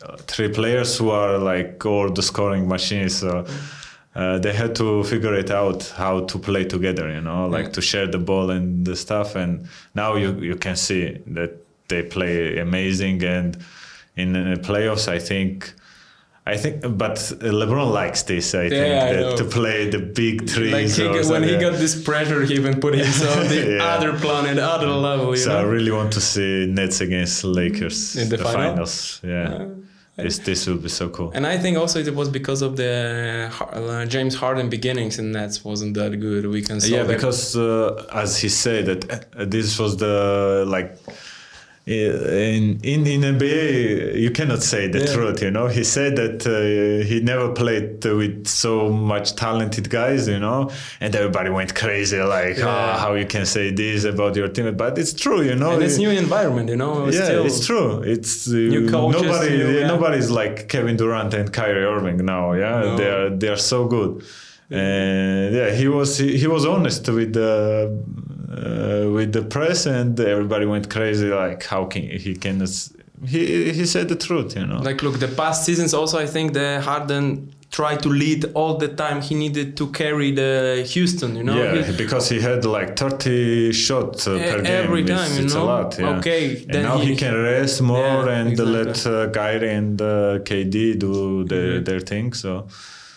uh, 0.04 0.16
three 0.26 0.48
players 0.48 0.98
who 0.98 1.10
are 1.10 1.38
like 1.38 1.86
all 1.86 2.10
the 2.10 2.22
scoring 2.22 2.66
machines. 2.68 3.14
So 3.20 3.46
uh, 4.14 4.38
they 4.38 4.52
had 4.52 4.74
to 4.76 5.02
figure 5.04 5.34
it 5.34 5.50
out 5.50 5.92
how 5.96 6.20
to 6.26 6.38
play 6.38 6.64
together. 6.64 7.08
You 7.12 7.20
know, 7.20 7.46
like 7.46 7.66
Yeah. 7.66 7.72
to 7.72 7.80
share 7.80 8.06
the 8.06 8.18
ball 8.18 8.50
and 8.50 8.84
the 8.86 8.96
stuff. 8.96 9.36
And 9.36 9.66
now 9.94 10.16
you 10.16 10.30
you 10.40 10.56
can 10.56 10.76
see 10.76 11.18
that 11.34 11.50
they 11.88 12.02
play 12.02 12.58
amazing. 12.58 13.22
And 13.24 13.56
in 14.16 14.32
the 14.34 14.60
playoffs, 14.60 15.08
I 15.08 15.18
think. 15.18 15.72
I 16.44 16.56
think, 16.56 16.80
but 16.98 17.16
LeBron 17.60 17.92
likes 17.92 18.22
this. 18.24 18.52
I 18.54 18.62
Yeah, 18.62 18.68
think 18.70 19.20
know. 19.20 19.28
that 19.28 19.36
to 19.38 19.44
play 19.44 19.88
the 19.90 20.00
big 20.00 20.50
three. 20.50 20.72
Like 20.72 20.88
he, 20.90 21.30
when 21.30 21.44
he 21.44 21.56
got 21.56 21.74
this 21.78 21.94
pressure, 22.02 22.42
he 22.44 22.54
even 22.54 22.80
put 22.80 22.94
himself 22.94 23.36
on 23.38 23.46
the 23.46 23.54
Yeah. 23.76 23.94
other 23.94 24.12
planet, 24.18 24.58
other 24.58 24.88
level. 24.88 25.28
You 25.36 25.36
So 25.44 25.50
I 25.56 25.62
really 25.62 25.92
want 25.92 26.12
to 26.14 26.20
see 26.20 26.66
Nets 26.66 27.00
against 27.00 27.44
Lakers 27.44 28.16
In 28.16 28.28
the 28.28 28.38
final? 28.38 28.60
finals. 28.60 29.20
Yeah, 29.22 29.66
this 30.16 30.38
this 30.38 30.66
will 30.66 30.76
be 30.76 30.88
so 30.88 31.08
cool. 31.08 31.30
And 31.34 31.46
I 31.46 31.56
think 31.58 31.78
also 31.78 31.98
it 32.00 32.14
was 32.14 32.28
because 32.28 32.60
of 32.62 32.76
the 32.76 33.50
uh, 33.60 34.04
James 34.06 34.34
Harden 34.34 34.68
beginnings 34.68 35.18
in 35.18 35.32
Nets 35.32 35.64
wasn't 35.64 35.94
that 35.94 36.20
good. 36.20 36.46
We 36.46 36.62
can 36.62 36.80
yeah, 36.82 37.04
because 37.04 37.56
uh, 37.56 38.06
as 38.12 38.38
he 38.38 38.48
said 38.48 38.86
that 38.86 39.26
uh, 39.36 39.44
this 39.44 39.78
was 39.78 39.96
the 39.96 40.64
like. 40.66 40.96
In, 41.84 42.78
in 42.84 43.06
in 43.08 43.20
NBA, 43.22 44.16
you 44.16 44.30
cannot 44.30 44.62
say 44.62 44.86
the 44.86 45.00
Yeah. 45.00 45.12
truth. 45.14 45.42
You 45.42 45.50
know, 45.50 45.66
he 45.66 45.82
said 45.82 46.14
that 46.14 46.46
uh, 46.46 47.04
he 47.08 47.20
never 47.20 47.48
played 47.52 48.04
with 48.04 48.46
so 48.46 48.88
much 48.88 49.34
talented 49.34 49.90
guys. 49.90 50.28
You 50.28 50.38
know, 50.38 50.70
and 51.00 51.12
everybody 51.16 51.50
went 51.50 51.74
crazy, 51.74 52.20
like, 52.22 52.58
Yeah. 52.58 52.68
"Ah, 52.68 52.98
how 53.02 53.14
you 53.14 53.26
can 53.26 53.46
say 53.46 53.72
this 53.72 54.04
about 54.04 54.36
your 54.36 54.46
team? 54.54 54.72
But 54.76 54.96
it's 54.96 55.12
true. 55.12 55.42
You 55.42 55.56
know, 55.56 55.72
and 55.72 55.82
it's 55.82 55.96
It- 55.96 56.04
new 56.06 56.10
environment, 56.10 56.68
you 56.68 56.76
know. 56.76 56.94
yeah, 57.10 57.24
still, 57.24 57.46
it's 57.46 57.66
true. 57.66 57.90
It's 58.14 58.46
uh, 58.46 58.52
New 58.74 58.88
coaches, 58.88 59.22
nobody. 59.22 59.50
new- 59.56 59.78
yeah. 59.80 59.88
Nobody's 59.88 60.30
like 60.30 60.68
Kevin 60.68 60.96
Durant 60.96 61.34
and 61.34 61.52
Kyrie 61.52 61.84
Irving 61.84 62.18
now. 62.24 62.52
Yeah, 62.52 62.80
No. 62.82 62.96
they 62.98 63.08
are 63.16 63.30
they 63.40 63.48
are 63.48 63.62
so 63.72 63.78
good. 63.96 64.22
And 64.70 65.54
yeah, 65.54 65.70
he 65.80 65.86
was 65.88 66.16
he, 66.16 66.38
he 66.38 66.46
was 66.46 66.64
honest 66.64 67.08
with 67.08 67.32
the 67.34 67.52
uh, 68.52 69.10
with 69.16 69.32
the 69.32 69.42
press, 69.42 69.86
and 69.86 70.18
everybody 70.20 70.66
went 70.66 70.88
crazy. 70.90 71.28
Like 71.28 71.64
how 71.64 71.86
can 71.86 72.02
he 72.02 72.34
can 72.36 72.56
he 73.26 73.72
he 73.72 73.86
said 73.86 74.08
the 74.08 74.16
truth, 74.16 74.56
you 74.56 74.66
know. 74.66 74.80
Like, 74.82 75.02
look, 75.02 75.18
the 75.18 75.28
past 75.28 75.64
seasons 75.64 75.94
also, 75.94 76.18
I 76.18 76.26
think 76.26 76.52
the 76.52 76.80
Harden 76.80 77.54
tried 77.70 78.02
to 78.02 78.10
lead 78.10 78.44
all 78.54 78.76
the 78.76 78.88
time. 78.88 79.22
He 79.22 79.34
needed 79.34 79.76
to 79.78 79.86
carry 79.92 80.30
the 80.32 80.84
Houston, 80.92 81.36
you 81.36 81.44
know. 81.44 81.56
yeah, 81.56 81.82
He- 81.82 81.96
because 81.96 82.28
he 82.28 82.38
had 82.40 82.64
like 82.66 82.96
30 82.96 83.72
shots 83.72 84.26
uh, 84.26 84.32
per 84.36 84.56
game. 84.62 84.66
every 84.66 85.02
It's- 85.02 85.18
time, 85.18 85.38
you 85.38 85.44
it's, 85.46 85.54
know? 85.54 85.62
a 85.64 85.72
lot. 85.74 85.98
Yeah. 85.98 86.18
Okay, 86.18 86.42
and 86.64 86.68
then 86.74 86.82
now 86.82 86.98
he, 86.98 87.10
he- 87.12 87.16
can 87.16 87.34
rest 87.42 87.80
more 87.80 88.26
Yeah, 88.26 88.38
and 88.38 88.48
exactly. 88.50 88.74
let 88.84 89.06
uh, 89.06 89.30
Kyrie 89.30 89.72
and 89.72 90.02
uh, 90.02 90.38
KD 90.48 90.98
do 90.98 91.44
their, 91.44 91.80
Mhm. 91.80 91.84
their 91.86 92.00
thing. 92.00 92.34
So 92.34 92.66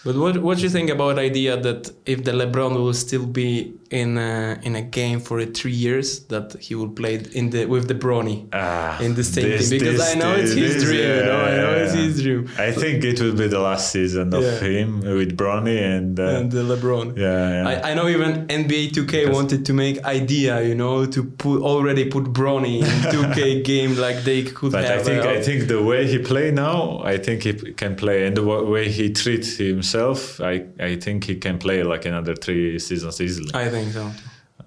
But 0.05 0.15
what 0.23 0.33
what 0.45 0.55
do 0.57 0.63
you 0.63 0.69
think 0.77 0.89
about 0.91 1.15
the 1.15 1.23
idea 1.31 1.53
that 1.67 1.81
if 2.05 2.19
the 2.27 2.31
LeBron 2.41 2.71
will 2.83 2.93
still 2.93 3.25
be 3.25 3.49
in 3.91 4.17
a, 4.17 4.59
in 4.63 4.75
a 4.75 4.81
game 4.81 5.19
for 5.19 5.43
three 5.45 5.71
years, 5.71 6.21
that 6.25 6.55
he 6.59 6.73
will 6.75 6.89
play 6.89 7.21
in 7.33 7.49
the 7.51 7.65
with 7.65 7.87
the 7.87 7.93
Bronny 7.95 8.47
Ah, 8.51 8.99
in 9.01 9.13
the 9.15 9.23
same 9.23 9.49
this- 9.49 9.69
team? 9.69 9.79
Because 9.79 9.97
this- 9.99 10.15
I 10.15 10.19
know 10.19 10.33
it's 10.35 10.53
his 10.53 10.83
dream. 10.83 11.01
you 11.01 11.23
know, 11.25 11.39
I 11.39 11.51
know 11.61 11.71
yeah, 11.75 11.83
it's 11.83 11.93
his 11.93 12.21
dream. 12.23 12.49
I 12.57 12.71
think 12.71 13.03
it 13.03 13.21
will 13.21 13.35
be 13.35 13.47
the 13.47 13.59
last 13.59 13.91
season 13.91 14.33
of 14.33 14.43
Yeah. 14.43 14.59
him 14.59 14.99
with 15.01 15.37
Bronny 15.37 15.79
and, 15.95 16.19
uh, 16.19 16.23
and 16.37 16.51
the 16.51 16.63
LeBron. 16.63 17.15
yeah, 17.17 17.63
yeah. 17.63 17.69
I, 17.69 17.91
I 17.91 17.93
know 17.93 18.07
even 18.09 18.47
NBA 18.47 18.91
2K 18.91 19.11
Because- 19.11 19.35
wanted 19.35 19.65
to 19.65 19.73
make 19.73 20.03
idea, 20.03 20.61
you 20.63 20.75
know, 20.75 21.05
to 21.05 21.23
put 21.23 21.61
already 21.61 22.05
put 22.05 22.25
Bronny 22.33 22.79
in 22.79 22.85
2K 23.13 23.63
game 23.63 23.95
like 23.97 24.23
they 24.23 24.43
could 24.43 24.71
but 24.71 24.83
have. 24.85 24.99
I 25.01 25.03
think 25.03 25.25
uh, 25.25 25.29
I 25.29 25.41
think 25.41 25.67
the 25.67 25.81
way 25.83 26.07
he 26.07 26.17
play 26.17 26.51
now, 26.51 27.01
I 27.03 27.17
think 27.17 27.43
he 27.43 27.53
can 27.81 27.95
play, 27.95 28.25
and 28.25 28.35
the 28.35 28.43
way 28.43 28.89
he 28.89 29.11
treats 29.11 29.57
himself, 29.57 30.39
I 30.41 30.63
I 30.79 30.95
think 31.03 31.25
he 31.25 31.35
can 31.35 31.57
play 31.59 31.83
like 31.83 32.05
another 32.05 32.35
three 32.35 32.79
seasons 32.79 33.19
easily. 33.21 33.51
I 33.53 33.69
so. 33.91 34.11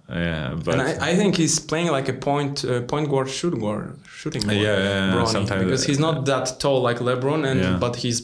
yeah, 0.09 0.55
but 0.65 0.75
and 0.75 0.83
I, 0.83 1.11
I 1.11 1.17
think 1.17 1.37
he's 1.37 1.59
playing 1.59 1.89
like 1.99 2.09
a 2.09 2.13
point 2.15 2.65
uh, 2.65 2.81
point 2.83 3.09
guard, 3.09 3.29
shooting 3.29 3.61
guard, 3.61 3.99
shooting 4.19 4.43
guard. 4.43 4.57
Yeah, 4.57 4.77
yeah, 4.79 5.15
yeah, 5.15 5.25
sometimes- 5.25 5.65
because 5.65 5.85
he's 5.85 5.99
not 5.99 6.25
that 6.27 6.59
tall 6.61 6.81
like 6.89 6.99
LeBron, 6.99 7.45
and 7.51 7.61
Yeah. 7.61 7.79
but 7.79 7.97
he's 7.97 8.19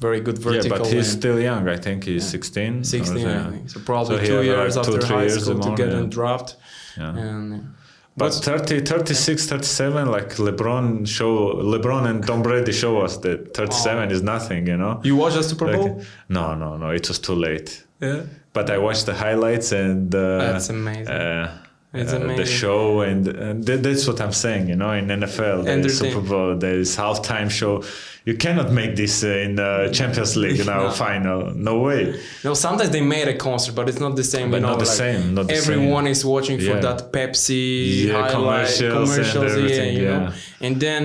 very 0.00 0.20
good 0.20 0.38
vertical. 0.38 0.70
yeah, 0.70 0.78
but 0.78 0.86
he's 0.92 1.10
still 1.10 1.38
young. 1.40 1.68
I 1.68 1.76
think 1.76 2.04
he's 2.04 2.24
Yeah. 2.24 2.30
16. 2.30 2.80
or 2.80 2.84
16, 2.84 3.20
so, 3.22 3.28
I 3.28 3.50
think. 3.50 3.70
So 3.70 3.80
probably 3.80 4.16
So 4.18 4.26
two 4.32 4.42
years 4.42 4.74
two, 4.74 4.80
after 4.80 5.06
high 5.06 5.22
years 5.26 5.44
school 5.44 5.60
to 5.60 5.74
get 5.76 5.88
yeah. 5.92 6.00
a 6.00 6.06
draft. 6.06 6.56
Yeah. 6.96 7.16
And, 7.16 7.74
But 8.16 8.32
30, 8.34 8.80
36, 8.80 9.46
37, 9.46 10.10
like 10.10 10.30
LeBron 10.36 11.06
show, 11.06 11.54
LeBron 11.74 12.04
and 12.10 12.26
Tom 12.26 12.42
Brady 12.42 12.72
show 12.72 13.00
us 13.04 13.16
that 13.18 13.54
37 13.54 14.10
is 14.10 14.20
nothing, 14.22 14.66
you 14.66 14.76
know. 14.76 15.00
you 15.04 15.16
watched 15.16 15.36
the 15.36 15.42
Super 15.44 15.72
Bowl? 15.72 15.96
Like, 15.96 16.06
no, 16.28 16.54
no, 16.54 16.76
no, 16.76 16.90
it 16.90 17.06
was 17.08 17.18
too 17.18 17.34
late. 17.34 17.84
yeah, 18.00 18.22
But 18.52 18.68
I 18.70 18.78
watched 18.78 19.06
the 19.06 19.14
highlights 19.14 19.72
and 19.72 20.12
uh, 20.14 20.38
that's 20.52 20.70
amazing. 20.70 21.08
uh, 21.08 21.58
It's 21.92 22.12
uh, 22.12 22.18
the 22.36 22.46
show, 22.46 23.00
and, 23.00 23.26
and 23.26 23.66
th- 23.66 23.80
that's 23.80 24.06
what 24.08 24.20
I'm 24.20 24.32
saying. 24.32 24.68
You 24.68 24.76
know, 24.76 24.92
in 24.92 25.06
NFL, 25.08 25.64
the 25.82 25.88
Super 25.88 26.20
Bowl, 26.20 26.56
there 26.56 26.78
is 26.78 26.96
halftime 26.96 27.50
show. 27.50 27.82
You 28.24 28.34
cannot 28.36 28.70
make 28.70 28.94
this 28.96 29.24
uh, 29.24 29.28
in 29.46 29.58
uh, 29.58 29.90
Champions 29.98 30.36
League 30.36 30.64
now 30.74 30.82
No. 30.84 30.90
final. 30.90 31.40
No 31.54 31.74
way. 31.80 32.02
No, 32.44 32.54
sometimes 32.54 32.90
they 32.90 33.00
made 33.16 33.26
a 33.28 33.36
concert, 33.36 33.74
but 33.74 33.88
it's 33.88 33.98
not 34.06 34.14
the 34.14 34.22
same. 34.34 34.50
But 34.50 34.58
you 34.58 34.62
know, 34.66 34.68
not 34.74 34.78
the 34.78 34.84
like 34.92 35.02
same, 35.04 35.34
not 35.34 35.46
the 35.48 35.54
everyone 35.54 36.04
same. 36.04 36.12
is 36.12 36.24
watching 36.24 36.58
for 36.58 36.74
Yeah. 36.76 36.80
that 36.86 37.12
Pepsi 37.12 38.06
Yeah, 38.06 38.12
highlight 38.12 38.32
commercials 38.34 39.16
and 39.16 39.26
commercials, 39.32 39.70
yeah, 39.76 39.82
you 39.84 40.04
know. 40.04 40.32
And 40.60 40.74
then 40.80 41.02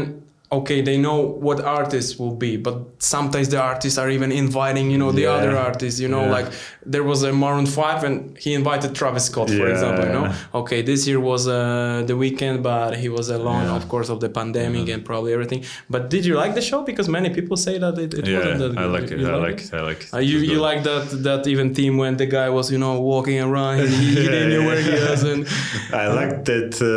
okay, 0.51 0.79
they 0.81 0.97
know 0.97 1.19
what 1.47 1.59
artists 1.81 2.17
will 2.19 2.35
be, 2.35 2.55
but 2.55 2.75
sometimes 2.99 3.49
the 3.49 3.59
artists 3.59 3.97
are 3.97 4.09
even 4.09 4.31
inviting, 4.31 4.89
you 4.91 4.97
know, 4.97 5.11
the 5.11 5.23
Yeah. 5.23 5.33
other 5.37 5.57
artists. 5.57 5.99
You 5.99 6.07
know, 6.07 6.23
Yeah. 6.25 6.31
like 6.37 6.47
there 6.85 7.03
was 7.03 7.23
a 7.23 7.31
Maroon 7.33 7.65
Five, 7.65 8.03
and 8.03 8.37
he 8.37 8.53
invited 8.53 8.93
Travis 8.95 9.25
Scott, 9.25 9.49
for 9.49 9.55
Yeah, 9.67 9.73
example. 9.75 10.05
You 10.05 10.13
know, 10.17 10.25
yeah. 10.25 10.59
okay, 10.61 10.81
this 10.81 11.07
year 11.07 11.19
was 11.19 11.47
uh, 11.47 12.03
the 12.09 12.13
Weeknd, 12.13 12.61
but 12.61 12.95
he 13.03 13.09
was 13.09 13.29
alone, 13.29 13.65
Yeah. 13.65 13.75
of 13.79 13.87
course, 13.89 14.09
of 14.09 14.19
the 14.19 14.29
pandemic 14.29 14.87
and 14.89 15.03
probably 15.03 15.33
everything. 15.33 15.63
But 15.89 16.09
did 16.09 16.23
you 16.25 16.35
like 16.43 16.53
the 16.53 16.61
show? 16.61 16.83
Because 16.83 17.07
many 17.09 17.29
people 17.37 17.57
say 17.57 17.77
that 17.79 17.97
it, 17.97 18.13
it 18.13 18.25
wasn't 18.35 18.59
that 18.59 18.71
good. 18.75 18.77
I 18.77 18.85
like 18.85 19.11
it. 19.11 19.19
You 19.19 19.27
I 19.29 19.35
like 19.35 19.41
like 19.51 19.61
it. 19.65 19.73
I 19.73 19.81
like 19.89 20.01
it. 20.03 20.13
uh, 20.13 20.19
you 20.31 20.37
you 20.51 20.59
like 20.69 20.83
that 20.89 21.03
that 21.27 21.41
even 21.47 21.73
team 21.73 21.93
when 21.97 22.13
the 22.17 22.25
guy 22.37 22.49
was 22.57 22.65
you 22.73 22.77
know 22.83 22.93
walking 23.13 23.39
around 23.47 23.79
he, 23.79 23.87
he, 23.87 24.15
didn't 24.33 24.49
know 24.53 24.63
where 24.69 24.81
he 24.87 24.91
was 25.09 25.21
and 25.31 25.41
I 26.03 26.05
like 26.19 26.33
that 26.49 26.73
uh, 26.81 26.89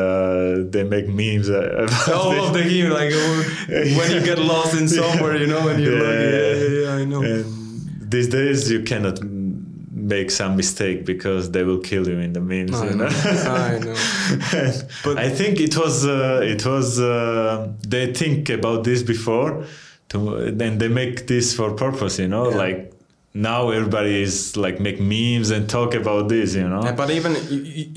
uh, 0.00 0.70
they 0.72 0.84
make 0.84 1.06
memes 1.08 1.48
uh, 1.50 1.60
about 1.84 2.08
all 2.14 2.32
it. 2.32 2.38
of 2.44 2.52
the 2.54 2.62
game 2.72 2.90
like 3.00 3.12
uh, 3.12 3.98
when 3.98 4.08
you 4.14 4.20
get 4.30 4.38
lost 4.38 4.72
in 4.80 4.86
somewhere 4.88 5.36
you 5.36 5.46
know 5.46 5.68
and 5.68 5.78
you're 5.82 6.00
like 6.08 6.20
yeah 6.26 6.52
yeah 6.52 6.80
yeah 6.80 7.00
I 7.00 7.04
know 7.04 7.22
And 7.22 7.44
these 8.10 8.28
days 8.38 8.70
you 8.74 8.80
cannot 8.90 9.16
make 10.14 10.30
some 10.40 10.52
mistake 10.62 10.98
because 11.12 11.50
they 11.54 11.62
will 11.68 11.82
kill 11.90 12.04
you 12.08 12.18
in 12.26 12.32
the 12.32 12.40
memes. 12.40 12.74
I 12.74 12.86
you 12.88 12.96
know. 13.00 13.08
know? 13.08 13.54
I 13.68 13.78
know. 13.86 13.96
But- 15.04 15.18
I 15.26 15.28
think 15.38 15.60
it 15.66 15.74
was 15.82 15.94
uh, 16.06 16.40
it 16.54 16.62
was 16.72 16.98
uh, 17.00 17.72
they 17.92 18.04
think 18.20 18.48
about 18.58 18.80
this 18.88 19.00
before, 19.14 19.50
to 20.10 20.16
then 20.60 20.72
they 20.78 20.88
make 21.02 21.16
this 21.32 21.46
for 21.58 21.68
purpose. 21.86 22.14
You 22.18 22.28
know, 22.34 22.46
Yeah. 22.50 22.64
like 22.64 22.78
now 23.32 23.70
everybody 23.78 24.14
is 24.26 24.56
like 24.64 24.76
make 24.86 24.98
memes 25.00 25.48
and 25.54 25.62
talk 25.78 25.90
about 26.02 26.24
this. 26.34 26.48
You 26.60 26.68
know. 26.72 26.82
Yeah, 26.86 26.96
but 27.02 27.08
even 27.18 27.32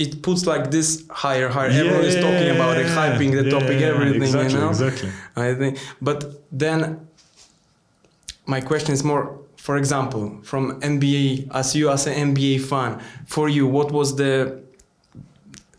it 0.06 0.22
puts 0.22 0.42
like 0.46 0.66
this 0.76 0.88
higher, 1.24 1.48
higher. 1.58 1.70
Everyone 1.70 2.06
is 2.12 2.16
talking 2.28 2.50
about 2.58 2.76
it, 2.82 2.88
hyping 3.00 3.32
the 3.40 3.44
yeah, 3.46 3.56
topic, 3.58 3.78
everything. 3.82 4.22
Exactly, 4.24 4.54
you 4.54 4.60
know. 4.60 4.70
exactly. 4.70 5.10
I 5.36 5.56
think, 5.62 5.74
but 6.02 6.20
then 6.52 6.80
my 8.46 8.62
question 8.62 8.94
is 8.94 9.04
more. 9.04 9.26
For 9.66 9.78
example, 9.78 10.26
from 10.44 10.64
NBA, 10.82 11.48
as 11.62 11.74
you 11.78 11.90
as 11.90 12.06
an 12.08 12.16
NBA 12.36 12.60
fan, 12.70 12.92
for 13.26 13.48
you, 13.48 13.66
what 13.78 13.90
was 13.94 14.10
the 14.22 14.62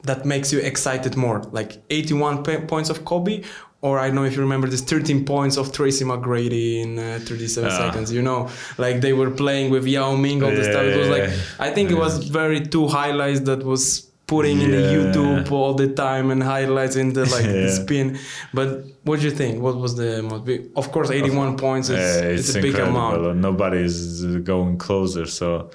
that 0.04 0.24
makes 0.24 0.52
you 0.54 0.58
excited 0.60 1.16
more? 1.16 1.40
Like 1.52 1.70
81 1.90 2.42
pe- 2.44 2.64
points 2.66 2.88
of 2.90 3.04
Kobe, 3.04 3.42
or 3.82 3.98
I 3.98 4.06
don't 4.06 4.16
know 4.16 4.24
if 4.24 4.34
you 4.36 4.40
remember 4.42 4.68
this 4.68 4.80
13 4.80 5.24
points 5.26 5.56
of 5.58 5.70
Tracy 5.72 6.04
McGrady 6.04 6.82
in 6.82 6.98
uh, 6.98 7.18
37 7.24 7.70
Ah. 7.70 7.76
seconds. 7.76 8.10
You 8.10 8.22
know, 8.22 8.48
like 8.78 9.02
they 9.02 9.12
were 9.12 9.30
playing 9.30 9.70
with 9.70 9.86
Yao 9.86 10.16
Ming 10.16 10.42
all 10.42 10.50
this 10.50 10.66
Yeah, 10.66 10.72
stuff. 10.72 10.84
It 10.84 10.98
was 10.98 11.08
like 11.16 11.28
yeah, 11.28 11.66
I 11.66 11.70
think 11.74 11.90
it 11.90 11.98
was 11.98 12.12
very 12.40 12.60
two 12.74 12.86
highlights 12.88 13.40
that 13.40 13.62
was 13.64 13.82
putting 14.26 14.60
in 14.60 14.70
the 14.70 14.76
YouTube 14.78 15.50
all 15.52 15.74
the 15.74 15.88
time 15.88 16.30
and 16.30 16.42
highlights 16.42 16.96
in 16.96 17.12
the 17.12 17.24
like 17.26 17.44
the 17.44 17.70
spin. 17.70 18.18
But 18.52 18.84
what 19.02 19.20
do 19.20 19.26
you 19.26 19.30
think? 19.30 19.62
What 19.62 19.76
was 19.76 19.96
the 19.96 20.22
most 20.22 20.44
big? 20.44 20.70
Of 20.76 20.90
course, 20.92 21.10
81 21.10 21.56
points 21.56 21.88
is 21.90 21.98
Yeah, 21.98 22.28
it's, 22.30 22.54
a 22.54 22.60
big 22.60 22.76
amount. 22.76 23.36
Nobody 23.36 23.78
is 23.78 24.24
going 24.38 24.78
closer. 24.78 25.26
So 25.26 25.70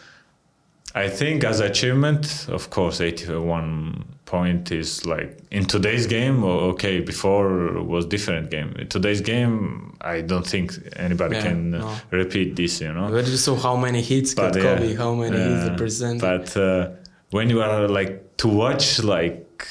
I 0.96 1.08
think 1.10 1.44
as 1.44 1.60
achievement, 1.60 2.48
of 2.50 2.70
course, 2.72 3.00
81 3.02 4.06
point 4.26 4.72
is 4.72 5.06
like 5.06 5.40
in 5.52 5.66
today's 5.66 6.08
game. 6.08 6.44
Okay, 6.44 7.00
before 7.00 7.82
was 7.84 8.06
different 8.06 8.50
game. 8.50 8.76
In 8.80 8.88
today's 8.88 9.22
game, 9.22 9.96
I 10.02 10.22
don't 10.22 10.46
think 10.46 10.74
anybody 10.96 11.36
Yeah, 11.36 11.44
can 11.44 11.72
no. 11.72 11.96
repeat 12.12 12.56
this. 12.56 12.82
You 12.82 12.94
know. 12.94 13.10
But 13.12 13.28
you 13.28 13.38
saw 13.38 13.56
how 13.56 13.76
many 13.76 14.02
hits 14.02 14.34
got 14.34 14.54
But, 14.54 14.64
yeah, 14.64 14.76
Kobe, 14.76 14.96
how 14.96 15.14
many 15.14 15.38
hits 15.38 15.64
the 15.66 15.72
yeah. 15.72 15.78
percent. 15.78 16.22
But 16.22 16.58
uh, 16.58 16.90
when 17.32 17.50
you 17.50 17.62
are 17.62 17.88
like 17.88 18.38
to 18.38 18.48
watch 18.48 19.02
like 19.04 19.68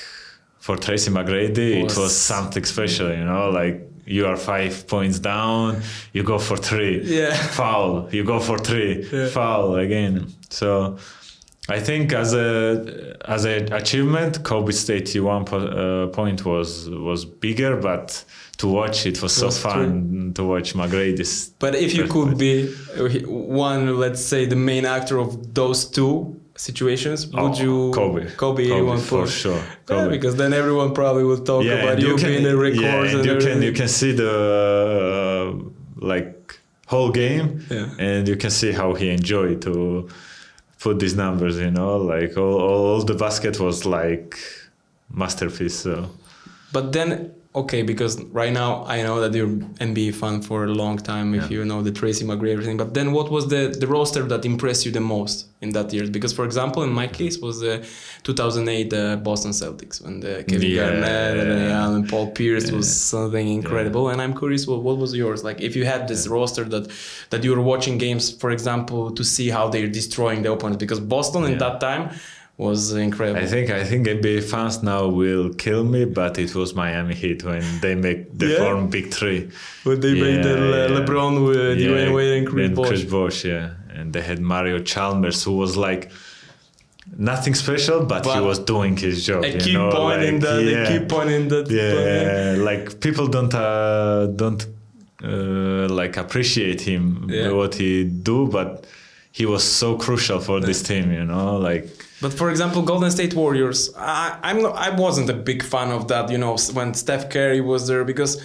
for 0.60 0.76
Tracy 0.76 1.10
McGrady, 1.10 1.82
Was- 1.82 1.96
it 1.96 2.00
was 2.00 2.16
something 2.16 2.64
special, 2.64 3.08
you 3.10 3.24
know, 3.24 3.50
like 3.50 3.82
you 4.06 4.26
are 4.26 4.36
five 4.36 4.86
points 4.86 5.18
down, 5.18 5.82
you 6.12 6.22
go 6.22 6.38
for 6.38 6.56
three, 6.56 7.02
Yeah. 7.04 7.34
foul, 7.34 8.08
you 8.10 8.24
go 8.24 8.38
for 8.40 8.58
three, 8.58 9.06
Yeah. 9.12 9.26
foul 9.28 9.76
again. 9.76 10.26
So 10.50 10.96
I 11.70 11.80
think 11.80 12.12
as 12.14 12.32
a 12.32 13.16
as 13.26 13.44
a 13.44 13.56
achievement, 13.80 14.42
Kobe's 14.42 14.88
81 14.88 15.44
po- 15.44 15.58
uh, 15.58 16.06
point 16.16 16.44
was 16.46 16.88
was 16.88 17.26
bigger, 17.26 17.76
but 17.76 18.24
to 18.56 18.66
watch 18.68 19.04
it 19.06 19.20
was 19.22 19.32
so 19.34 19.46
Was 19.46 19.58
fun 19.58 20.32
to 20.34 20.44
watch 20.44 20.72
McGrady's. 20.74 21.50
But 21.58 21.74
if 21.74 21.94
you 21.94 22.04
could 22.06 22.38
be 22.38 22.68
one, 23.26 23.98
let's 23.98 24.24
say 24.24 24.46
the 24.46 24.56
main 24.56 24.84
actor 24.86 25.18
of 25.18 25.54
those 25.54 25.84
two 25.84 26.37
situations, 26.58 27.26
would 27.28 27.38
Oh, 27.38 27.54
you 27.62 27.90
Kobe, 27.94 28.24
Kobe, 28.36 28.36
Kobe 28.36 28.64
81 28.64 28.98
for 28.98 29.26
sure. 29.26 29.62
Yeah, 29.88 30.08
because 30.08 30.36
then 30.36 30.52
everyone 30.52 30.92
probably 30.92 31.24
will 31.24 31.38
talk 31.50 31.64
about 31.64 31.94
and 31.94 32.02
you, 32.02 32.16
being 32.16 32.42
the 32.42 32.56
records 32.56 32.82
yeah, 32.82 33.00
and 33.06 33.14
and 33.16 33.24
you 33.26 33.36
can 33.46 33.62
you 33.62 33.72
can 33.72 33.88
see 33.88 34.12
the 34.12 34.32
uh, 34.32 36.04
like 36.12 36.58
whole 36.86 37.10
game 37.10 37.46
Yeah. 37.70 37.88
and 37.98 38.26
you 38.28 38.36
can 38.36 38.50
see 38.50 38.72
how 38.72 38.94
he 38.94 39.10
enjoyed 39.10 39.60
to 39.62 40.08
put 40.80 40.98
these 40.98 41.14
numbers 41.16 41.58
you 41.58 41.70
know? 41.70 41.96
Like 41.96 42.36
all, 42.36 42.58
all, 42.68 42.82
all 42.94 43.02
the 43.04 43.14
basket 43.14 43.58
was 43.60 43.84
like 43.86 44.36
masterpiece 45.12 45.76
so. 45.80 46.10
But 46.72 46.92
then, 46.92 47.32
okay, 47.54 47.82
because 47.82 48.22
right 48.24 48.52
now 48.52 48.84
I 48.84 49.02
know 49.02 49.20
that 49.20 49.34
you're 49.34 49.48
NBA 49.80 50.14
fan 50.14 50.42
for 50.42 50.64
a 50.64 50.68
long 50.82 50.96
time. 50.98 51.34
If 51.34 51.44
Yeah. 51.50 51.58
you 51.58 51.64
know 51.64 51.82
the 51.82 51.90
Tracy 51.92 52.24
McGrady 52.24 52.52
everything, 52.52 52.76
but 52.76 52.94
then 52.94 53.12
what 53.12 53.30
was 53.30 53.48
the 53.48 53.62
the 53.82 53.86
roster 53.86 54.22
that 54.32 54.44
impressed 54.44 54.84
you 54.86 54.92
the 54.92 55.00
most 55.00 55.46
in 55.60 55.70
that 55.76 55.92
year? 55.92 56.06
Because 56.16 56.32
for 56.32 56.44
example, 56.44 56.82
in 56.88 56.92
my 57.02 57.06
case 57.20 57.38
was 57.38 57.60
the 57.60 57.74
2008 58.22 58.92
uh, 58.92 59.16
Boston 59.16 59.52
Celtics 59.52 60.02
when 60.04 60.20
the 60.20 60.44
Kevin 60.48 60.70
Yeah. 60.70 60.82
Garnett 60.90 61.36
and 61.38 61.48
Ray 61.50 61.70
Allen, 61.72 62.06
Paul 62.06 62.26
Pierce 62.38 62.70
was 62.70 62.88
something 63.14 63.48
incredible. 63.48 64.04
And 64.10 64.20
I'm 64.22 64.34
curious, 64.36 64.66
what, 64.66 64.82
what 64.82 64.98
was 64.98 65.14
yours? 65.14 65.42
Like 65.42 65.60
if 65.60 65.74
you 65.76 65.84
had 65.84 66.06
this 66.08 66.28
roster 66.28 66.64
that 66.74 66.84
that 67.30 67.40
you 67.44 67.50
were 67.54 67.62
watching 67.72 67.98
games, 67.98 68.24
for 68.42 68.50
example, 68.50 69.10
to 69.18 69.22
see 69.24 69.48
how 69.56 69.64
they're 69.72 69.92
destroying 70.00 70.42
the 70.44 70.50
opponents, 70.52 70.80
because 70.84 71.00
Boston 71.00 71.44
in 71.44 71.58
that 71.58 71.80
time 71.80 72.10
was 72.66 72.80
incredible. 72.92 73.40
I 73.40 73.46
think 73.46 73.70
I 73.70 73.84
think 73.90 74.00
NBA 74.18 74.42
fans 74.52 74.82
now 74.82 75.02
will 75.20 75.48
kill 75.64 75.84
me, 75.94 76.04
but 76.20 76.32
it 76.44 76.52
was 76.60 76.68
Miami 76.74 77.14
Heat 77.22 77.40
when 77.44 77.64
they 77.84 77.94
make 78.06 78.20
the 78.40 78.46
Yeah? 78.48 78.58
form 78.62 78.88
big 78.96 79.06
three. 79.18 79.40
when 79.84 79.98
they 80.04 80.14
made 80.26 80.40
the 80.48 80.54
Le- 80.72 80.88
yeah. 80.90 80.96
LeBron 80.98 81.32
with 81.46 81.78
Dwyane 81.78 82.12
Wade 82.16 82.34
and 82.38 82.46
Chris 82.50 82.70
Bosh. 82.76 82.88
Chris 82.88 83.04
Bosh, 83.04 83.38
yeah, 83.52 83.70
and 83.96 84.12
they 84.14 84.22
had 84.30 84.38
Mario 84.40 84.78
Chalmers, 84.92 85.38
who 85.44 85.52
was 85.64 85.72
like 85.76 86.02
nothing 87.16 87.54
special, 87.54 87.98
but, 88.12 88.26
he 88.26 88.40
was 88.40 88.58
doing 88.58 88.94
his 88.96 89.16
job. 89.26 89.44
I 89.44 89.48
you 89.48 89.60
keep 89.60 89.74
know, 89.74 89.90
pointing 89.90 90.34
like, 90.40 90.42
that. 90.46 90.62
yeah. 90.62 90.84
They 90.84 90.98
keep 90.98 91.08
pointing 91.16 91.44
that. 91.54 91.66
yeah, 91.80 92.62
like 92.70 92.84
people 93.00 93.26
don't 93.36 93.54
uh, 93.54 94.26
don't 94.42 94.62
uh, 95.22 95.86
like 96.00 96.14
appreciate 96.24 96.80
him 96.90 97.04
Yeah. 97.28 97.50
what 97.60 97.72
he 97.76 97.92
do, 98.30 98.38
but 98.58 98.70
he 99.32 99.46
was 99.46 99.62
so 99.64 99.96
crucial 99.96 100.40
for 100.40 100.60
this 100.60 100.82
team. 100.82 101.12
You 101.12 101.24
know, 101.24 101.56
like 101.56 101.88
But 102.20 102.32
for 102.32 102.50
example, 102.50 102.82
Golden 102.82 103.10
State 103.10 103.34
Warriors, 103.34 103.92
I, 103.96 104.38
I'm 104.42 104.62
not, 104.62 104.74
I 104.76 104.90
wasn't 104.90 105.30
a 105.30 105.34
big 105.50 105.62
fan 105.62 105.90
of 105.90 106.08
that. 106.08 106.30
You 106.30 106.38
know, 106.38 106.56
when 106.72 106.94
Steph 106.94 107.30
Curry 107.30 107.60
was 107.60 107.86
there, 107.86 108.04
because 108.04 108.42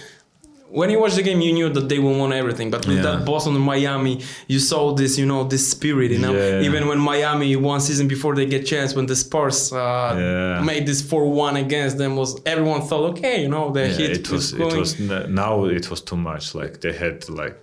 when 0.70 0.90
you 0.90 0.98
watch 1.00 1.14
the 1.14 1.22
game, 1.22 1.40
you 1.40 1.52
knew 1.52 1.68
that 1.76 1.88
they 1.88 1.98
will 2.00 2.16
win 2.20 2.32
everything. 2.32 2.68
But 2.70 2.86
with 2.86 2.96
Yeah. 2.96 3.02
that 3.08 3.24
Boston 3.24 3.54
and 3.54 3.64
Miami, 3.64 4.14
you 4.48 4.58
saw 4.58 4.92
this, 4.94 5.16
you 5.18 5.26
know, 5.26 5.44
this 5.44 5.64
spirit. 5.70 6.10
You 6.10 6.18
know, 6.18 6.34
Yeah. 6.34 6.66
even 6.68 6.86
when 6.88 6.98
Miami 6.98 7.54
one 7.56 7.80
season 7.80 8.06
before 8.08 8.34
they 8.34 8.46
get 8.46 8.66
chance, 8.66 8.94
when 8.96 9.06
the 9.06 9.14
Spurs 9.16 9.72
uh, 9.72 9.76
Yeah. 9.78 10.60
made 10.72 10.84
this 10.86 11.00
four 11.10 11.24
one 11.46 11.56
against 11.64 11.96
them, 11.98 12.16
was 12.16 12.40
everyone 12.54 12.82
thought, 12.88 13.04
okay, 13.12 13.36
you 13.42 13.48
know, 13.48 13.64
the 13.72 13.80
yeah, 13.86 13.98
hit 14.00 14.10
it 14.18 14.30
was 14.30 14.44
is 14.52 14.60
it 14.60 14.78
was 14.82 14.98
now 15.44 15.64
it 15.78 15.86
was 15.90 16.00
too 16.10 16.16
much. 16.30 16.44
Like 16.60 16.80
they 16.82 16.92
had 17.04 17.16
like 17.28 17.62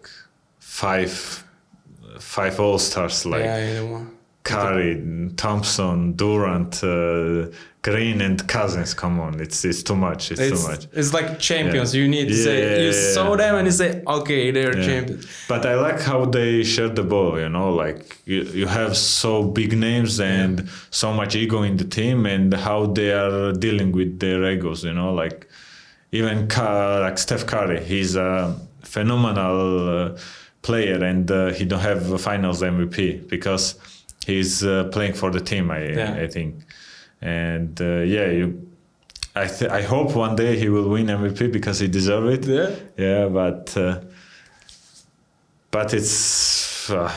five 0.60 1.44
five 2.36 2.60
all 2.62 2.80
stars 2.80 3.26
like 3.26 3.44
yeah. 3.44 4.06
Curry, 4.44 4.94
Thompson, 5.36 6.14
Durant, 6.14 6.84
uh, 6.84 7.52
Green, 7.84 8.22
and 8.22 8.40
Cousins. 8.48 8.94
Come 8.96 9.20
on, 9.20 9.40
it's 9.40 9.64
it's 9.70 9.84
too 9.84 9.96
much. 9.96 10.32
It's, 10.32 10.42
It's, 10.42 10.64
too 10.64 10.68
much. 10.72 10.88
it's 11.00 11.14
like 11.18 11.28
champions. 11.50 11.94
Yeah. 11.94 12.02
You 12.02 12.08
need 12.16 12.28
to 12.30 12.34
Yeah, 12.34 12.44
say 12.48 12.86
you 12.86 12.94
saw 12.94 13.36
them 13.36 13.54
and 13.60 13.66
you 13.68 13.76
say, 13.82 14.02
okay, 14.18 14.50
they're 14.56 14.74
champions. 14.74 15.28
But 15.48 15.62
I 15.72 15.76
like 15.76 16.00
how 16.10 16.26
they 16.38 16.64
share 16.64 16.90
the 16.90 17.04
ball. 17.04 17.40
You 17.44 17.50
know, 17.50 17.70
like 17.84 18.02
you, 18.26 18.40
you 18.60 18.68
have 18.68 18.94
so 18.98 19.44
big 19.44 19.72
names 19.78 20.20
and 20.20 20.54
so 20.90 21.14
much 21.14 21.36
ego 21.36 21.62
in 21.70 21.76
the 21.78 21.86
team, 22.00 22.26
and 22.26 22.48
how 22.54 22.80
they 22.98 23.12
are 23.12 23.52
dealing 23.66 23.92
with 23.92 24.20
their 24.24 24.40
egos. 24.54 24.84
You 24.84 24.94
know, 25.00 25.14
like 25.24 25.48
even 26.12 26.48
Ka- 26.48 27.00
like 27.06 27.18
Steph 27.26 27.46
Curry, 27.46 27.80
he's 27.84 28.16
a 28.16 28.58
phenomenal 28.84 29.60
uh, 29.90 30.18
player, 30.62 31.04
and 31.04 31.30
uh, 31.32 31.48
he 31.54 31.66
don't 31.66 31.80
have 31.80 32.12
a 32.12 32.18
Finals 32.18 32.62
MVP 32.62 33.28
because 33.28 33.76
he's 34.26 34.64
uh, 34.64 34.86
playing 34.92 35.14
for 35.14 35.32
the 35.32 35.40
team. 35.40 35.72
I 35.72 35.84
Yeah. 35.88 36.14
I 36.24 36.28
think, 36.28 36.56
and 37.22 37.80
uh, 37.82 38.02
yeah, 38.02 38.28
you. 38.32 38.68
I 39.34 39.48
th- 39.48 39.72
I 39.72 39.82
hope 39.82 40.14
one 40.16 40.36
day 40.36 40.58
he 40.58 40.68
will 40.70 40.90
win 40.90 41.08
MVP 41.08 41.52
because 41.52 41.80
he 41.80 41.88
deserves 41.88 42.34
it. 42.38 42.46
Yeah. 42.46 42.76
Yeah, 42.98 43.28
but 43.30 43.76
uh, 43.78 44.02
but 45.72 45.94
it's 45.94 46.90
uh, 46.90 47.12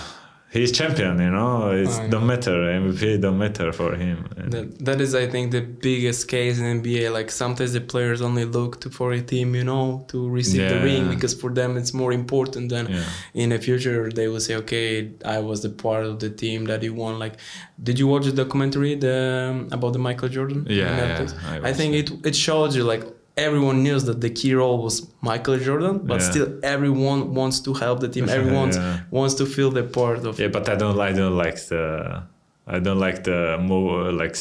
he's 0.54 0.72
champion, 0.72 1.18
you 1.26 1.30
know. 1.30 1.70
It 1.72 1.88
I 1.88 2.04
know. 2.04 2.10
don't 2.12 2.26
matter 2.26 2.54
MVP 2.80 3.20
don't 3.20 3.38
matter 3.38 3.72
for 3.72 3.90
him. 3.96 4.16
That, 4.54 4.66
that 4.86 5.00
is, 5.00 5.14
I 5.14 5.26
think, 5.26 5.50
the 5.50 5.60
biggest 5.60 6.28
case 6.28 6.58
in 6.58 6.64
NBA. 6.80 7.12
Like 7.12 7.30
sometimes 7.30 7.72
the 7.72 7.80
players 7.80 8.22
only 8.22 8.44
look 8.44 8.80
to 8.82 8.88
for 8.98 9.12
a 9.12 9.20
team, 9.20 9.54
you 9.54 9.64
know, 9.64 10.04
to 10.12 10.28
receive 10.28 10.68
the 10.74 10.80
ring 10.88 11.08
because 11.14 11.34
for 11.34 11.50
them 11.50 11.76
it's 11.76 11.92
more 11.92 12.12
important 12.12 12.68
than 12.74 12.84
yeah. 12.86 13.04
in 13.34 13.50
the 13.50 13.58
future 13.58 14.10
they 14.10 14.28
will 14.28 14.40
say, 14.40 14.54
okay, 14.62 15.10
I 15.24 15.40
was 15.40 15.62
the 15.62 15.70
part 15.70 16.04
of 16.04 16.20
the 16.20 16.30
team 16.30 16.60
that 16.70 16.82
you 16.82 16.94
won. 16.94 17.18
Like, 17.18 17.34
did 17.82 17.98
you 17.98 18.06
watch 18.06 18.24
the 18.24 18.36
documentary 18.44 18.94
the 18.94 19.18
um, 19.50 19.68
about 19.72 19.92
the 19.92 19.98
Michael 19.98 20.28
Jordan? 20.28 20.66
Yeah, 20.68 20.96
yeah, 21.00 21.28
I 21.52 21.70
I, 21.70 21.72
think 21.72 21.94
it 22.00 22.26
it 22.30 22.36
shows 22.36 22.76
you 22.76 22.84
like 22.84 23.04
everyone 23.36 23.82
knew 23.82 23.98
that 23.98 24.20
the 24.20 24.30
key 24.30 24.54
role 24.54 24.82
was 24.82 25.06
Michael 25.20 25.58
Jordan, 25.58 25.98
but 26.04 26.20
Yeah. 26.20 26.30
still 26.30 26.48
everyone 26.62 27.34
wants 27.34 27.60
to 27.60 27.74
help 27.74 28.00
the 28.00 28.08
team. 28.08 28.28
Everyone 28.38 28.70
Yeah. 28.72 29.00
wants 29.10 29.34
to 29.34 29.44
feel 29.46 29.70
the 29.70 29.82
part 29.82 30.24
of. 30.24 30.38
Yeah, 30.38 30.48
but 30.56 30.68
I 30.68 30.76
don't 30.76 30.98
I 31.00 31.12
don't 31.12 31.36
like 31.36 31.58
the 31.68 32.22
I 32.66 32.78
don't 32.78 33.00
like 33.06 33.24
the 33.24 33.58
more 33.60 34.12
like 34.12 34.36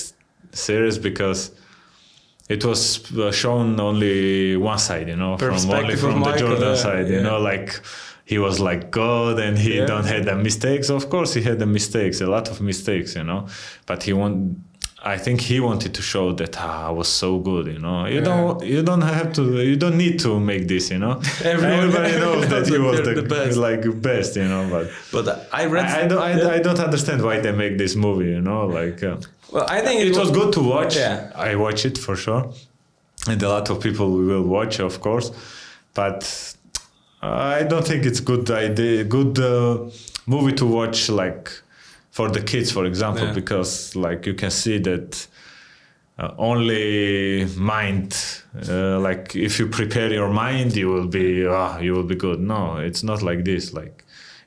series 0.51 0.97
because 0.97 1.51
it 2.49 2.63
was 2.65 2.81
shown 3.31 3.79
only 3.79 4.55
one 4.57 4.77
side, 4.77 5.07
you 5.07 5.15
know, 5.15 5.37
from 5.37 5.55
only 5.71 5.95
from 5.95 6.13
the 6.13 6.19
Michael, 6.19 6.47
Jordan 6.49 6.69
yeah, 6.69 6.75
side, 6.75 7.07
you 7.07 7.15
yeah. 7.15 7.21
know, 7.27 7.39
like 7.39 7.79
he 8.25 8.37
was 8.37 8.59
like 8.59 8.91
God 8.91 9.39
and 9.39 9.57
he 9.57 9.77
don't 9.85 10.05
had 10.05 10.23
the 10.25 10.35
mistakes. 10.35 10.89
Of 10.89 11.09
course, 11.09 11.33
he 11.33 11.41
had 11.41 11.57
the 11.59 11.65
mistakes, 11.65 12.21
a 12.21 12.27
lot 12.27 12.49
of 12.49 12.61
mistakes, 12.61 13.15
you 13.15 13.23
know. 13.23 13.47
But 13.85 14.03
he 14.03 14.13
want. 14.13 14.57
I 15.05 15.17
think 15.17 15.41
he 15.41 15.59
wanted 15.59 15.93
to 15.95 16.01
show 16.01 16.31
that 16.33 16.55
ah, 16.57 16.87
I 16.87 16.91
was 16.91 17.09
so 17.09 17.37
good, 17.39 17.65
you 17.67 17.79
know. 17.79 18.05
You 18.05 18.15
Yeah. 18.19 18.21
don't, 18.29 18.63
you 18.63 18.81
don't 18.83 19.01
have 19.01 19.33
to, 19.33 19.43
you 19.61 19.75
don't 19.75 19.97
need 19.97 20.17
to 20.19 20.39
make 20.39 20.67
this, 20.69 20.89
you 20.91 20.99
know. 20.99 21.19
Everybody 21.43 22.13
knows 22.23 22.47
that 22.47 22.67
he 22.67 22.77
was 22.87 23.01
the, 23.01 23.13
the 23.21 23.27
best. 23.35 23.57
like 23.57 23.83
best, 24.01 24.35
you 24.37 24.47
know. 24.47 24.63
But 24.71 24.85
But 25.11 25.25
I 25.51 25.65
read. 25.65 25.85
I, 25.85 26.03
I 26.03 26.07
don't, 26.07 26.21
I. 26.29 26.55
I 26.55 26.59
don't 26.59 26.79
understand 26.79 27.21
why 27.21 27.39
they 27.41 27.51
make 27.51 27.77
this 27.77 27.95
movie, 27.95 28.29
you 28.37 28.41
know. 28.41 28.65
Like 28.79 29.03
uh, 29.03 29.17
well, 29.51 29.65
I 29.67 29.81
think 29.81 29.97
it 30.09 30.15
was 30.17 30.31
good 30.31 30.53
to 30.53 30.61
watch. 30.61 30.95
Yeah. 30.95 31.31
I 31.35 31.55
watch 31.55 31.85
it 31.85 31.97
for 31.97 32.15
sure, 32.15 32.43
and 33.29 33.43
a 33.43 33.49
lot 33.49 33.69
of 33.71 33.77
people 33.81 34.07
will 34.29 34.43
watch, 34.57 34.79
of 34.79 35.01
course. 35.01 35.31
But 35.93 36.21
I 37.21 37.63
don't 37.63 37.85
think 37.85 38.05
it's 38.05 38.19
good 38.21 38.49
idea, 38.51 39.03
good 39.03 39.37
uh, 39.39 39.89
movie 40.25 40.53
to 40.61 40.65
watch 40.65 41.09
like 41.09 41.51
for 42.17 42.27
the 42.35 42.41
kids, 42.51 42.69
for 42.77 42.85
example, 42.91 43.25
Yeah. 43.27 43.33
because 43.41 43.71
like 44.05 44.21
you 44.29 44.35
can 44.41 44.51
see 44.51 44.77
that. 44.89 45.27
Uh, 46.19 46.29
only 46.37 47.43
mind 47.57 48.11
uh, 48.69 48.99
like 49.07 49.35
if 49.35 49.57
you 49.59 49.65
prepare 49.79 50.13
your 50.13 50.29
mind 50.45 50.69
you 50.81 50.87
will 50.93 51.07
be 51.07 51.27
ah 51.47 51.79
you 51.85 51.91
will 51.95 52.07
be 52.13 52.17
good 52.25 52.39
no 52.39 52.61
it's 52.87 53.01
not 53.09 53.19
like 53.29 53.41
this 53.43 53.73
like 53.73 53.95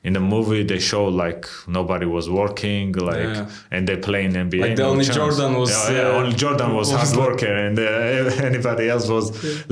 in 0.05 0.13
the 0.13 0.19
movie 0.33 0.63
they 0.63 0.79
show 0.79 1.03
like 1.25 1.45
nobody 1.67 2.05
was 2.05 2.25
working 2.29 2.93
like 2.93 3.33
Yeah. 3.35 3.49
and 3.73 3.85
they 3.85 3.97
play 3.97 4.23
in 4.27 4.31
NBA 4.31 4.61
Like 4.61 4.75
the 4.77 4.83
no 4.83 4.89
only 4.91 5.03
chance. 5.03 5.17
Jordan 5.17 5.51
was, 5.59 5.71
yeah, 5.71 5.95
yeah, 5.97 6.07
uh, 6.15 6.19
only 6.19 6.35
Jordan 6.43 6.71
was, 6.73 6.87
was 6.93 7.11
hard 7.11 7.17
worker 7.25 7.53
and 7.65 7.77
uh, 7.77 8.45
anybody 8.51 8.85
else 8.93 9.09
was 9.09 9.25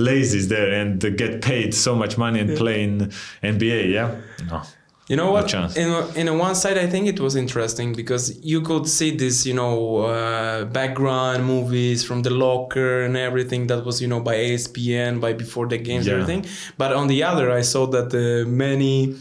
lazy 0.09 0.41
there 0.53 0.71
and 0.81 0.99
get 1.17 1.41
paid 1.41 1.73
so 1.73 1.95
much 1.95 2.17
money 2.17 2.39
and 2.43 2.57
play 2.57 2.77
in 2.83 2.93
NBA 3.41 3.79
yeah 3.97 4.09
no 4.51 4.61
You 5.07 5.15
know 5.15 5.29
what? 5.31 5.53
In 5.77 5.89
in 6.21 6.27
a 6.27 6.35
one 6.47 6.55
side, 6.55 6.77
I 6.79 6.87
think 6.87 7.07
it 7.07 7.19
was 7.19 7.35
interesting 7.35 7.93
because 7.93 8.23
you 8.43 8.59
could 8.61 8.85
see 8.87 9.11
this, 9.23 9.45
you 9.45 9.53
know, 9.53 9.75
uh, 9.97 10.65
background 10.65 11.45
movies 11.45 12.03
from 12.03 12.23
the 12.23 12.31
locker 12.31 13.03
and 13.05 13.15
everything 13.15 13.67
that 13.67 13.85
was, 13.85 14.01
you 14.01 14.07
know, 14.07 14.19
by 14.19 14.35
ESPN, 14.35 15.19
by 15.21 15.33
before 15.33 15.67
the 15.67 15.77
games, 15.77 16.05
Yeah. 16.07 16.13
everything. 16.13 16.41
But 16.81 16.89
on 16.93 17.05
the 17.07 17.21
other, 17.23 17.51
I 17.51 17.61
saw 17.61 17.85
that 17.95 18.09
uh, 18.13 18.49
many. 18.49 19.15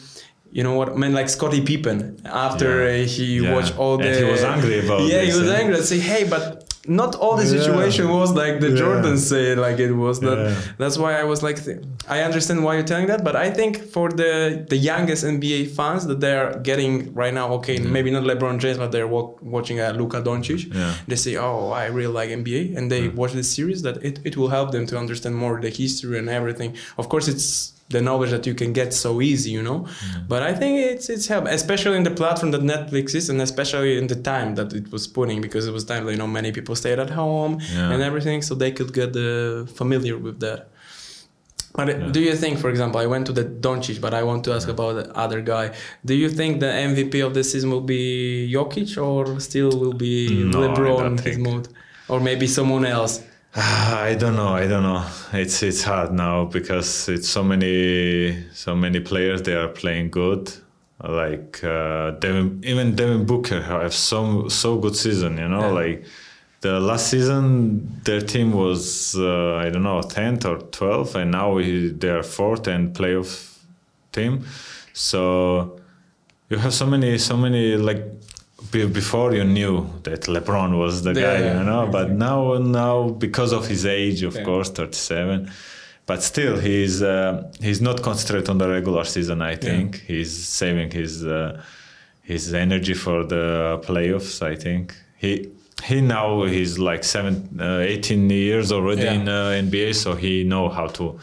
You 0.59 0.63
know 0.63 0.75
what? 0.79 0.89
I 0.91 0.95
mean, 1.03 1.13
like 1.13 1.29
Scottie 1.29 1.63
Pippen, 1.71 1.99
after 2.25 2.69
Yeah. 2.87 3.03
uh, 3.03 3.07
he 3.17 3.27
Yeah. 3.41 3.55
watched 3.55 3.75
all 3.77 3.97
the. 3.99 4.07
And 4.09 4.17
he 4.25 4.31
was 4.35 4.45
angry 4.45 4.79
about 4.87 5.01
Yeah, 5.11 5.21
this, 5.25 5.35
he 5.35 5.41
was 5.43 5.51
angry. 5.51 5.75
and 5.79 5.85
say, 5.85 5.99
hey, 5.99 6.23
but 6.35 6.54
not 6.87 7.15
all 7.15 7.37
the 7.37 7.45
Yeah. 7.45 7.59
situation 7.59 8.09
was 8.11 8.31
like 8.43 8.61
the 8.61 8.71
Yeah. 8.71 8.81
Jordans 8.83 9.19
say 9.33 9.55
like 9.55 9.79
it 9.79 9.93
was. 9.93 10.21
That 10.21 10.39
Yeah. 10.39 10.55
that's 10.79 10.97
why 10.99 11.13
I 11.23 11.25
was 11.25 11.43
like, 11.43 11.59
th- 11.65 11.79
I 12.17 12.19
understand 12.29 12.59
why 12.65 12.75
you're 12.77 12.89
telling 12.93 13.07
that, 13.13 13.25
but 13.25 13.35
I 13.47 13.49
think 13.59 13.73
for 13.95 14.09
the 14.11 14.33
the 14.73 14.77
youngest 14.91 15.25
NBA 15.25 15.61
fans 15.79 16.07
that 16.11 16.19
they 16.25 16.35
are 16.43 16.51
getting 16.71 16.93
right 17.23 17.35
now, 17.41 17.47
okay, 17.59 17.77
maybe 17.97 18.11
not 18.17 18.23
LeBron 18.31 18.57
James, 18.59 18.79
but 18.83 18.91
they're 18.93 19.11
wa- 19.17 19.33
watching 19.57 19.79
uh, 19.81 19.93
Luka 20.01 20.21
Doncic. 20.29 20.63
They 21.09 21.17
say, 21.27 21.37
oh, 21.37 21.71
I 21.83 21.85
really 21.99 22.15
like 22.21 22.29
NBA, 22.43 22.63
and 22.77 22.85
they 22.93 23.03
watch 23.21 23.33
this 23.41 23.49
series. 23.59 23.81
That 23.87 23.97
it, 24.09 24.15
it 24.29 24.35
will 24.39 24.51
help 24.57 24.69
them 24.77 24.85
to 24.91 24.95
understand 24.99 25.35
more 25.37 25.55
the 25.61 25.71
history 25.83 26.19
and 26.19 26.29
everything. 26.29 26.71
Of 27.01 27.09
course, 27.09 27.27
it's 27.29 27.73
the 27.91 28.01
knowledge 28.01 28.31
that 28.31 28.47
you 28.47 28.55
can 28.55 28.73
get 28.73 28.93
so 28.95 29.21
easy, 29.21 29.51
you 29.51 29.63
know. 29.63 29.87
But 30.29 30.43
I 30.43 30.53
think 30.55 30.79
it's 30.79 31.09
it's 31.09 31.27
help, 31.27 31.45
especially 31.47 31.97
in 31.97 32.05
the 32.05 32.11
platform 32.23 32.51
that 32.53 32.63
Netflix 32.63 33.15
is, 33.15 33.29
and 33.31 33.41
especially 33.43 33.99
in 33.99 34.07
the 34.07 34.17
time 34.17 34.55
that 34.55 34.73
it 34.73 34.91
was 34.91 35.07
putting, 35.07 35.41
because 35.41 35.67
it 35.67 35.73
was 35.73 35.85
time 35.85 36.09
you 36.09 36.17
know 36.17 36.27
many 36.27 36.51
people 36.53 36.75
stayed 36.77 36.99
at 36.99 37.11
home 37.11 37.59
Yeah. 37.75 37.93
and 37.93 38.03
everything, 38.03 38.43
so 38.43 38.55
they 38.55 38.73
could 38.73 38.93
get 38.93 39.11
uh, 39.17 39.67
familiar 39.81 40.17
with 40.19 40.41
that. 40.41 40.61
But 41.77 41.89
Yeah. 41.89 42.11
do 42.17 42.21
you 42.21 42.35
think, 42.37 42.59
for 42.59 42.71
example, 42.71 43.01
I 43.01 43.07
went 43.07 43.27
to 43.27 43.33
the 43.33 43.45
Doncic, 43.45 44.01
but 44.01 44.13
I 44.15 44.23
want 44.23 44.45
to 44.45 44.53
ask 44.57 44.69
about 44.69 44.93
the 45.01 45.07
other 45.25 45.41
guy. 45.41 45.67
Do 46.05 46.15
you 46.15 46.29
think 46.39 46.61
the 46.61 46.73
MVP 46.91 47.15
of 47.27 47.33
the 47.35 47.43
season 47.43 47.69
will 47.71 47.87
be 47.97 48.49
Jokic 48.55 48.91
or 48.97 49.41
still 49.41 49.73
will 49.83 49.93
be 50.09 50.45
No, 50.45 50.59
LeBron 50.61 50.99
don't 50.99 51.21
his 51.21 51.37
mode, 51.39 51.67
or 52.09 52.21
maybe 52.21 52.47
someone 52.47 52.85
else? 52.87 53.15
I 53.57 54.17
don't 54.19 54.35
know. 54.37 54.49
I 54.49 54.67
don't 54.67 54.83
know. 54.83 55.05
It's 55.33 55.63
it's 55.63 55.83
hard 55.83 56.13
now 56.13 56.45
because 56.47 57.09
it's 57.09 57.29
so 57.29 57.43
many 57.45 58.45
so 58.53 58.75
many 58.75 59.01
players. 59.01 59.43
They 59.43 59.55
are 59.55 59.69
playing 59.69 60.11
good. 60.11 60.53
Like 61.03 61.63
uh, 61.63 62.13
Devin, 62.13 62.63
even 62.65 62.95
Devin 62.97 63.27
Booker 63.27 63.63
have 63.63 63.93
so 63.95 64.49
so 64.49 64.79
good 64.79 64.97
season. 64.97 65.39
You 65.39 65.49
know, 65.49 65.61
Yeah. 65.61 65.73
like 65.83 66.05
the 66.63 66.81
last 66.81 67.09
season, 67.11 68.01
their 68.05 68.21
team 68.23 68.53
was 68.53 69.15
uh, 69.17 69.57
I 69.57 69.69
don't 69.71 69.83
know 69.83 70.01
tenth 70.03 70.47
or 70.47 70.59
twelfth, 70.59 71.15
and 71.15 71.31
now 71.31 71.59
they 71.61 72.09
are 72.09 72.23
fourth 72.23 72.67
and 72.67 72.95
playoff 72.95 73.59
team. 74.13 74.45
So 74.93 75.79
you 76.49 76.57
have 76.59 76.73
so 76.75 76.87
many 76.87 77.19
so 77.19 77.37
many 77.37 77.77
like 77.77 78.03
before 78.71 79.35
you 79.35 79.45
knew 79.45 79.87
that 80.03 80.23
LeBron 80.23 80.79
was 80.79 81.03
the 81.03 81.13
guy, 81.15 81.21
Yeah, 81.39 81.59
you 81.59 81.65
know. 81.65 81.89
But 81.91 82.11
now, 82.11 82.55
now 82.59 83.09
because 83.11 83.53
of 83.53 83.67
his 83.67 83.85
age, 83.87 84.23
of 84.23 84.35
Yeah. 84.35 84.45
course, 84.45 84.71
thirty-seven. 84.71 85.51
But 86.07 86.23
still, 86.23 86.59
he's 86.59 87.03
uh, 87.03 87.51
he's 87.61 87.81
not 87.81 88.03
concentrated 88.03 88.49
on 88.51 88.59
the 88.59 88.69
regular 88.69 89.05
season. 89.05 89.41
I 89.43 89.57
think 89.57 90.03
he's 90.07 90.33
saving 90.61 90.91
his 90.91 91.25
uh, 91.25 91.63
his 92.23 92.53
energy 92.55 92.95
for 92.95 93.25
the 93.25 93.81
playoffs. 93.87 94.43
I 94.43 94.55
think 94.57 94.95
he 95.17 95.49
he 95.83 96.01
now 96.01 96.45
he's 96.45 96.79
like 96.79 97.05
seven, 97.05 97.59
uh, 97.61 97.79
18 97.81 98.31
years 98.31 98.71
already 98.73 99.03
Yeah. 99.03 99.13
in 99.15 99.29
uh, 99.29 99.51
NBA, 99.69 99.95
so 99.95 100.15
he 100.15 100.45
know 100.45 100.69
how 100.69 100.87
to. 100.89 101.19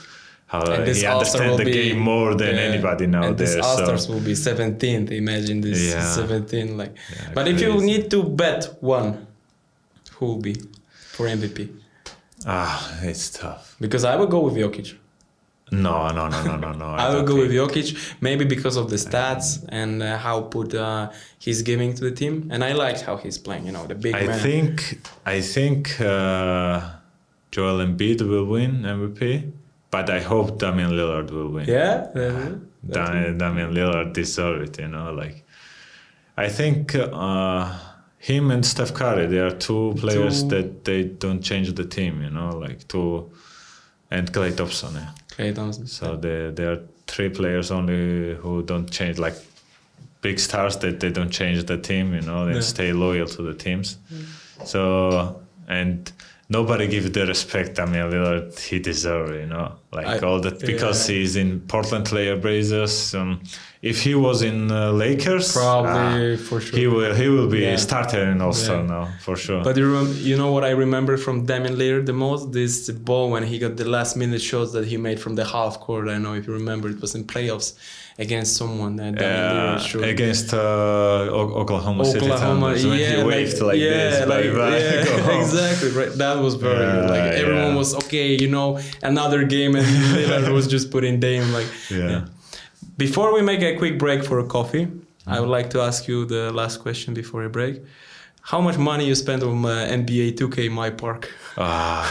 How 0.51 0.61
And 0.73 0.85
this 0.85 1.01
he 1.01 1.07
will 1.07 1.57
the 1.57 1.63
be- 1.65 1.71
game 1.79 1.99
more 1.99 2.35
than 2.35 2.53
yeah. 2.55 2.69
anybody 2.71 3.05
now 3.07 3.23
And 3.23 3.37
this. 3.37 3.55
All-Stars 3.55 4.03
So 4.05 4.13
will 4.13 4.19
be 4.31 4.33
17th. 4.33 5.09
Imagine 5.23 5.61
this 5.61 5.79
Yeah. 5.93 6.03
17. 6.03 6.77
Like, 6.81 6.93
Yeah, 6.97 7.31
but 7.37 7.47
if 7.47 7.61
you 7.61 7.71
need 7.91 8.03
to 8.11 8.19
bet 8.41 8.61
one, 8.81 9.09
who 10.15 10.25
will 10.29 10.41
be 10.49 10.55
for 11.13 11.23
MVP? 11.27 11.59
ah, 12.45 12.99
it's 13.09 13.29
tough. 13.29 13.63
Because 13.79 14.03
I 14.03 14.13
will 14.19 14.27
go 14.35 14.39
with 14.47 14.55
Jokic. 14.55 14.89
No, 15.73 16.09
no, 16.17 16.27
no, 16.27 16.39
no, 16.49 16.55
no, 16.65 16.71
no. 16.73 16.85
I, 17.03 17.07
will 17.07 17.15
don't 17.19 17.25
go 17.31 17.35
think. 17.37 17.47
with 17.47 17.53
Jokic, 17.59 17.87
maybe 18.27 18.43
because 18.55 18.75
of 18.81 18.89
the 18.89 18.97
stats 18.97 19.63
and 19.69 20.03
uh, 20.03 20.17
how 20.17 20.41
put 20.41 20.73
uh, 20.73 21.11
he's 21.45 21.61
giving 21.61 21.93
to 21.97 22.01
the 22.09 22.11
team, 22.21 22.33
and 22.51 22.59
I 22.69 22.73
liked 22.73 23.01
how 23.07 23.15
he's 23.23 23.37
playing. 23.37 23.63
You 23.67 23.71
know, 23.71 23.85
the 23.87 23.95
big 23.95 24.11
man. 24.13 24.23
I 24.23 24.27
man. 24.27 24.39
think 24.47 24.99
I 25.25 25.39
think 25.55 25.81
uh, 26.01 26.81
Joel 27.53 27.77
Embiid 27.87 28.19
will 28.31 28.47
win 28.55 28.71
MVP, 28.97 29.49
but 29.91 30.09
I 30.09 30.19
hope 30.21 30.57
Damian 30.57 30.91
Lillard 30.91 31.29
will 31.31 31.49
win. 31.49 31.65
Yeah. 31.67 32.07
Da- 32.89 33.31
Damian 33.41 33.73
Lillard 33.73 34.13
deserve 34.13 34.61
it. 34.63 34.79
You 34.79 34.87
know, 34.87 35.13
like 35.13 35.45
I 36.37 36.47
think 36.49 36.95
uh, 36.95 37.77
him 38.17 38.51
and 38.51 38.65
Steph 38.65 38.93
Curry, 38.93 39.27
they 39.27 39.39
are 39.39 39.51
two 39.51 39.93
players 39.97 40.41
Two- 40.43 40.49
that 40.49 40.85
they 40.85 41.03
don't 41.03 41.41
change 41.43 41.73
the 41.73 41.85
team. 41.85 42.21
You 42.23 42.29
know, 42.31 42.49
like 42.57 42.87
two 42.87 43.31
and 44.09 44.31
Klay 44.31 44.55
Thompson. 44.55 44.95
Yeah. 44.95 45.09
Klay 45.29 45.53
Thompson. 45.53 45.87
So 45.87 46.15
there 46.15 46.51
there 46.51 46.71
are 46.71 46.79
three 47.07 47.29
players 47.29 47.71
only 47.71 48.35
who 48.35 48.63
don't 48.63 48.89
change 48.89 49.17
like 49.19 49.35
big 50.21 50.39
stars 50.39 50.77
that 50.77 50.99
they 50.99 51.09
don't 51.11 51.31
change 51.31 51.63
the 51.65 51.77
team, 51.77 52.13
you 52.13 52.21
know, 52.21 52.45
they 52.45 52.53
Yeah. 52.53 52.61
stay 52.61 52.93
loyal 52.93 53.27
to 53.27 53.41
the 53.41 53.53
teams. 53.55 53.97
So 54.65 55.41
and 55.67 56.11
nobody 56.57 56.85
give 56.87 57.05
the 57.17 57.23
respect 57.33 57.79
I 57.79 57.85
mean 57.85 58.05
Lillard 58.11 58.47
he 58.69 58.77
deserve, 58.79 59.29
you 59.41 59.47
know. 59.53 59.67
Like 59.97 60.07
I- 60.07 60.19
all 60.27 60.39
that 60.45 60.57
because 60.71 60.99
yeah. 61.09 61.15
he's 61.15 61.35
in 61.43 61.49
Portland 61.71 62.05
Trail 62.11 62.35
Blazers. 62.45 62.95
Um, 63.19 63.31
if 63.91 63.97
he 64.05 64.13
was 64.27 64.37
in 64.49 64.57
uh, 64.71 64.91
Lakers, 65.03 65.47
Probably 65.53 66.33
ah, 66.35 66.37
for 66.47 66.57
sure. 66.61 66.77
he 66.79 66.85
will 66.93 67.13
he 67.21 67.27
will 67.35 67.49
be 67.57 67.61
Yeah. 67.61 67.77
a 67.77 67.77
starter 67.87 68.23
in 68.31 68.37
All 68.45 68.53
Star 68.63 68.77
Yeah. 68.81 68.93
now 68.95 69.03
for 69.25 69.35
sure. 69.45 69.61
But 69.67 69.75
you, 69.77 69.87
rem- 69.97 70.15
you 70.29 70.35
know 70.41 70.51
what 70.55 70.63
I 70.71 70.73
remember 70.85 71.13
from 71.25 71.35
Damian 71.49 71.75
Lillard 71.81 72.05
the 72.11 72.17
most? 72.27 72.41
This 72.59 72.89
ball 73.09 73.25
when 73.33 73.43
he 73.51 73.55
got 73.65 73.73
the 73.81 73.89
last 73.97 74.11
minute 74.21 74.41
shots 74.49 74.71
that 74.75 74.85
he 74.91 74.97
made 74.97 75.19
from 75.19 75.33
the 75.39 75.45
half 75.55 75.73
court. 75.85 76.03
I 76.07 76.13
don't 76.13 76.23
know 76.27 76.35
if 76.39 76.45
you 76.47 76.53
remember. 76.53 76.85
It 76.95 77.01
was 77.05 77.13
in 77.15 77.23
playoffs 77.33 77.69
against 78.17 78.57
someone. 78.57 78.99
Uh, 78.99 79.11
Damian 79.11 79.25
uh, 79.25 79.77
Lillard 79.79 80.09
against 80.09 80.53
uh, 80.53 80.57
Oklahoma, 81.61 82.05
City 82.05 82.25
Oklahoma, 82.25 82.67
when 82.73 82.99
yeah, 82.99 83.17
he 83.17 83.23
waved 83.23 83.61
like, 83.61 83.79
this, 83.79 84.19
yeah, 84.19 84.25
bye 84.25 84.41
like- 84.41 84.81
yeah, 84.81 85.39
exactly. 85.41 85.89
Right, 85.91 86.11
that 86.17 86.37
was 86.39 86.55
very 86.55 86.85
good. 86.91 87.09
Like 87.09 87.33
everyone 87.33 87.71
yeah. 87.71 87.75
was 87.75 87.95
okay, 87.95 88.37
you 88.39 88.47
know, 88.47 88.79
another 89.01 89.43
game, 89.43 89.75
and 89.75 89.85
Lillard 90.15 90.51
was 90.53 90.67
just 90.67 90.91
putting 90.91 91.19
Dame 91.19 91.51
like. 91.51 91.67
Yeah. 91.89 92.25
Before 92.97 93.33
we 93.33 93.41
make 93.41 93.61
a 93.61 93.75
quick 93.77 93.97
break 93.97 94.23
for 94.23 94.39
a 94.39 94.45
coffee, 94.45 94.87
I 95.25 95.39
would 95.39 95.49
like 95.49 95.69
to 95.71 95.81
ask 95.81 96.07
you 96.07 96.25
the 96.25 96.51
last 96.51 96.81
question 96.81 97.13
before 97.13 97.43
a 97.43 97.49
break. 97.49 97.81
How 98.41 98.59
much 98.59 98.77
money 98.77 99.05
you 99.05 99.15
spent 99.15 99.43
on 99.43 99.63
uh, 99.65 99.87
NBA 99.89 100.35
2K 100.35 100.71
My 100.71 100.89
Park? 100.89 101.31
Ah, 101.57 102.03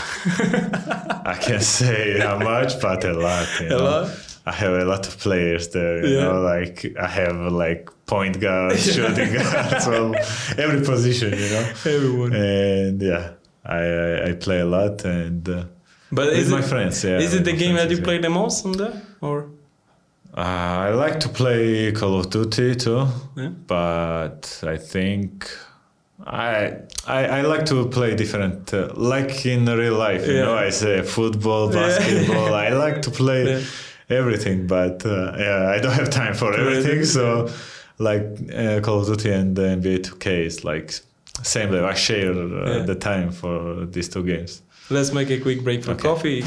I 1.27 1.35
can't 1.35 1.63
say 1.63 2.21
how 2.21 2.39
much, 2.39 2.81
but 2.81 3.05
a 3.05 3.13
lot. 3.13 3.49
A 3.61 3.69
know? 3.69 3.79
lot? 3.79 4.30
I 4.47 4.53
have 4.53 4.73
a 4.73 4.85
lot 4.85 5.07
of 5.07 5.19
players 5.19 5.69
there. 5.69 6.05
You 6.05 6.15
Yeah. 6.17 6.25
know, 6.25 6.41
like 6.41 6.95
I 6.99 7.07
have 7.07 7.37
like 7.53 7.91
point 8.07 8.41
guards, 8.41 8.93
shooting 8.95 9.33
guards, 9.35 9.87
well, 9.87 10.15
every 10.59 10.81
position. 10.85 11.31
You 11.33 11.49
know, 11.51 11.67
Everyone. 11.85 12.33
and 12.35 13.03
yeah, 13.03 13.31
I 13.65 13.79
I, 13.79 14.29
I 14.29 14.33
play 14.35 14.61
a 14.61 14.67
lot 14.67 15.05
and 15.05 15.49
uh, 15.49 15.65
But 16.13 16.27
with 16.31 16.39
is 16.39 16.49
my 16.51 16.59
it, 16.61 16.65
friends. 16.65 17.05
Yeah, 17.05 17.19
is 17.21 17.35
it 17.35 17.45
the 17.45 17.53
game 17.53 17.75
that 17.77 17.91
you 17.91 17.99
yeah. 17.99 18.05
play 18.05 18.19
the 18.19 18.31
most 18.31 18.65
on 18.67 18.73
there? 18.73 18.95
Or 19.21 19.47
Uh, 20.37 20.89
I 20.89 20.91
like 21.05 21.19
to 21.21 21.29
play 21.29 21.91
Call 21.93 22.15
of 22.21 22.27
Duty 22.31 22.75
too, 22.77 23.07
Yeah. 23.37 23.51
but 23.67 24.63
I 24.75 24.77
think 24.79 25.31
I 26.27 26.53
I, 27.07 27.21
I 27.39 27.41
like 27.43 27.65
to 27.67 27.87
play 27.89 28.15
different, 28.15 28.73
uh, 28.75 28.89
like 29.15 29.45
in 29.47 29.65
real 29.67 29.97
life. 30.09 30.27
You 30.29 30.35
Yeah. 30.37 30.45
know, 30.47 30.57
I 30.67 30.71
say 30.71 31.03
football, 31.03 31.65
Yeah. 31.73 31.81
basketball. 31.83 32.55
I 32.55 32.69
like 32.87 32.99
to 33.03 33.11
play 33.11 33.43
Yeah. 33.45 33.61
Everything, 34.11 34.67
but 34.67 35.05
uh, 35.07 35.35
yeah, 35.39 35.71
I 35.75 35.79
don't 35.81 35.93
have 35.93 36.11
time 36.11 36.35
for 36.35 36.53
everything. 36.55 37.05
So, 37.05 37.49
like 37.99 38.23
uh, 38.55 38.81
Call 38.81 39.01
of 39.01 39.07
Duty 39.07 39.31
and 39.33 39.55
the 39.57 39.63
NBA 39.63 39.99
2K 40.05 40.47
is 40.47 40.65
like 40.65 40.93
same 41.43 41.71
level. 41.71 41.89
I 41.89 41.95
share 41.95 42.33
uh, 42.33 42.79
Yeah. 42.79 42.85
the 42.87 42.95
time 42.95 43.31
for 43.31 43.87
these 43.87 44.09
two 44.09 44.25
games. 44.25 44.63
Let's 44.91 45.13
make 45.13 45.31
a 45.31 45.39
quick 45.39 45.63
break 45.63 45.85
for 45.85 45.93
Okay. 45.93 46.03
coffee. 46.03 46.45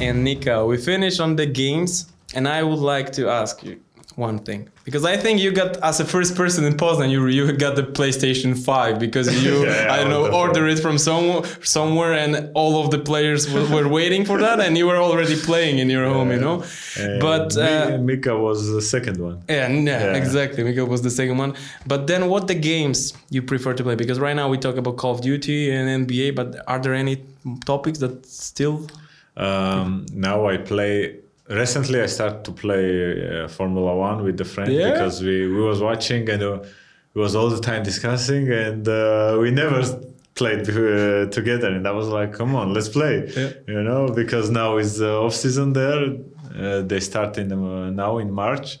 And 0.00 0.24
Nika, 0.24 0.64
we 0.66 0.76
finish 0.76 1.20
on 1.20 1.36
the 1.36 1.46
games, 1.46 2.06
and 2.34 2.46
I 2.46 2.62
would 2.62 2.80
like 2.80 3.12
to 3.12 3.28
ask 3.30 3.62
you 3.64 3.80
one 4.16 4.38
thing 4.38 4.68
because 4.84 5.04
I 5.04 5.16
think 5.22 5.40
you 5.40 5.50
got 5.52 5.76
as 5.82 6.00
a 6.00 6.04
first 6.04 6.34
person 6.36 6.64
in 6.64 6.74
Poznan, 6.82 7.10
you 7.10 7.20
you 7.26 7.52
got 7.52 7.76
the 7.76 7.82
PlayStation 7.98 8.50
Five 8.68 8.98
because 8.98 9.26
you 9.44 9.54
Yeah, 9.66 9.92
I 9.94 9.96
don't 10.00 10.10
know 10.10 10.24
order 10.42 10.66
it 10.72 10.78
from 10.84 10.96
somewhere 10.98 11.42
somewhere, 11.62 12.12
and 12.24 12.32
all 12.54 12.74
of 12.82 12.86
the 12.94 12.98
players 13.10 13.42
were, 13.52 13.66
were 13.76 13.88
waiting 13.98 14.24
for 14.24 14.36
that, 14.44 14.58
and 14.64 14.72
you 14.78 14.86
were 14.90 14.96
already 15.06 15.36
playing 15.50 15.76
in 15.82 15.88
your 15.90 16.06
home, 16.14 16.30
you 16.36 16.40
know. 16.46 16.56
But, 17.20 17.48
uh, 17.56 17.98
Mika 18.10 18.34
was 18.46 18.58
the 18.76 18.80
second 18.94 19.16
one. 19.28 19.36
Yeah, 19.48 19.68
yeah, 19.68 19.90
Yeah. 19.90 20.20
exactly. 20.22 20.60
mika 20.68 20.84
was 20.94 21.00
the 21.08 21.14
second 21.20 21.36
one. 21.44 21.52
But 21.92 22.00
then, 22.10 22.22
what 22.32 22.42
the 22.52 22.58
games 22.72 23.12
you 23.34 23.42
prefer 23.52 23.72
to 23.78 23.82
play? 23.86 23.96
Because 24.02 24.18
right 24.26 24.36
now 24.40 24.48
we 24.48 24.56
talk 24.66 24.76
about 24.82 24.94
Call 25.02 25.12
of 25.16 25.20
Duty 25.20 25.58
and 25.76 25.84
NBA, 26.08 26.28
but 26.40 26.48
are 26.72 26.80
there 26.84 26.94
any 27.04 27.16
topics 27.72 27.98
that 28.04 28.14
still? 28.26 28.76
Um, 29.36 30.06
now 30.12 30.46
I 30.52 30.56
play. 30.72 30.94
Recently, 31.48 32.00
I 32.02 32.06
started 32.06 32.44
to 32.44 32.52
play 32.52 33.42
uh, 33.44 33.48
Formula 33.48 33.94
One 33.96 34.24
with 34.24 34.36
the 34.36 34.44
friend 34.44 34.72
Yeah? 34.72 34.90
because 34.92 35.22
we, 35.22 35.46
we 35.46 35.62
was 35.62 35.80
watching 35.80 36.28
and 36.28 36.42
uh, 36.42 36.58
we 37.14 37.20
was 37.20 37.36
all 37.36 37.48
the 37.48 37.60
time 37.60 37.82
discussing 37.84 38.50
and 38.50 38.86
uh, 38.88 39.36
we 39.40 39.50
never 39.50 39.80
played 40.34 40.68
uh, 40.68 41.26
together. 41.30 41.68
And 41.68 41.86
I 41.86 41.92
was 41.92 42.08
like, 42.08 42.32
"Come 42.32 42.54
on, 42.56 42.74
let's 42.74 42.88
play!" 42.88 43.30
Yeah. 43.36 43.50
You 43.68 43.82
know, 43.82 44.08
because 44.08 44.50
now 44.50 44.76
is 44.76 44.98
the 44.98 45.12
off 45.24 45.34
season 45.34 45.72
there. 45.72 46.16
Uh, 46.58 46.82
they 46.82 47.00
start 47.00 47.38
in 47.38 47.52
uh, 47.52 47.90
now 47.90 48.18
in 48.18 48.32
March. 48.32 48.78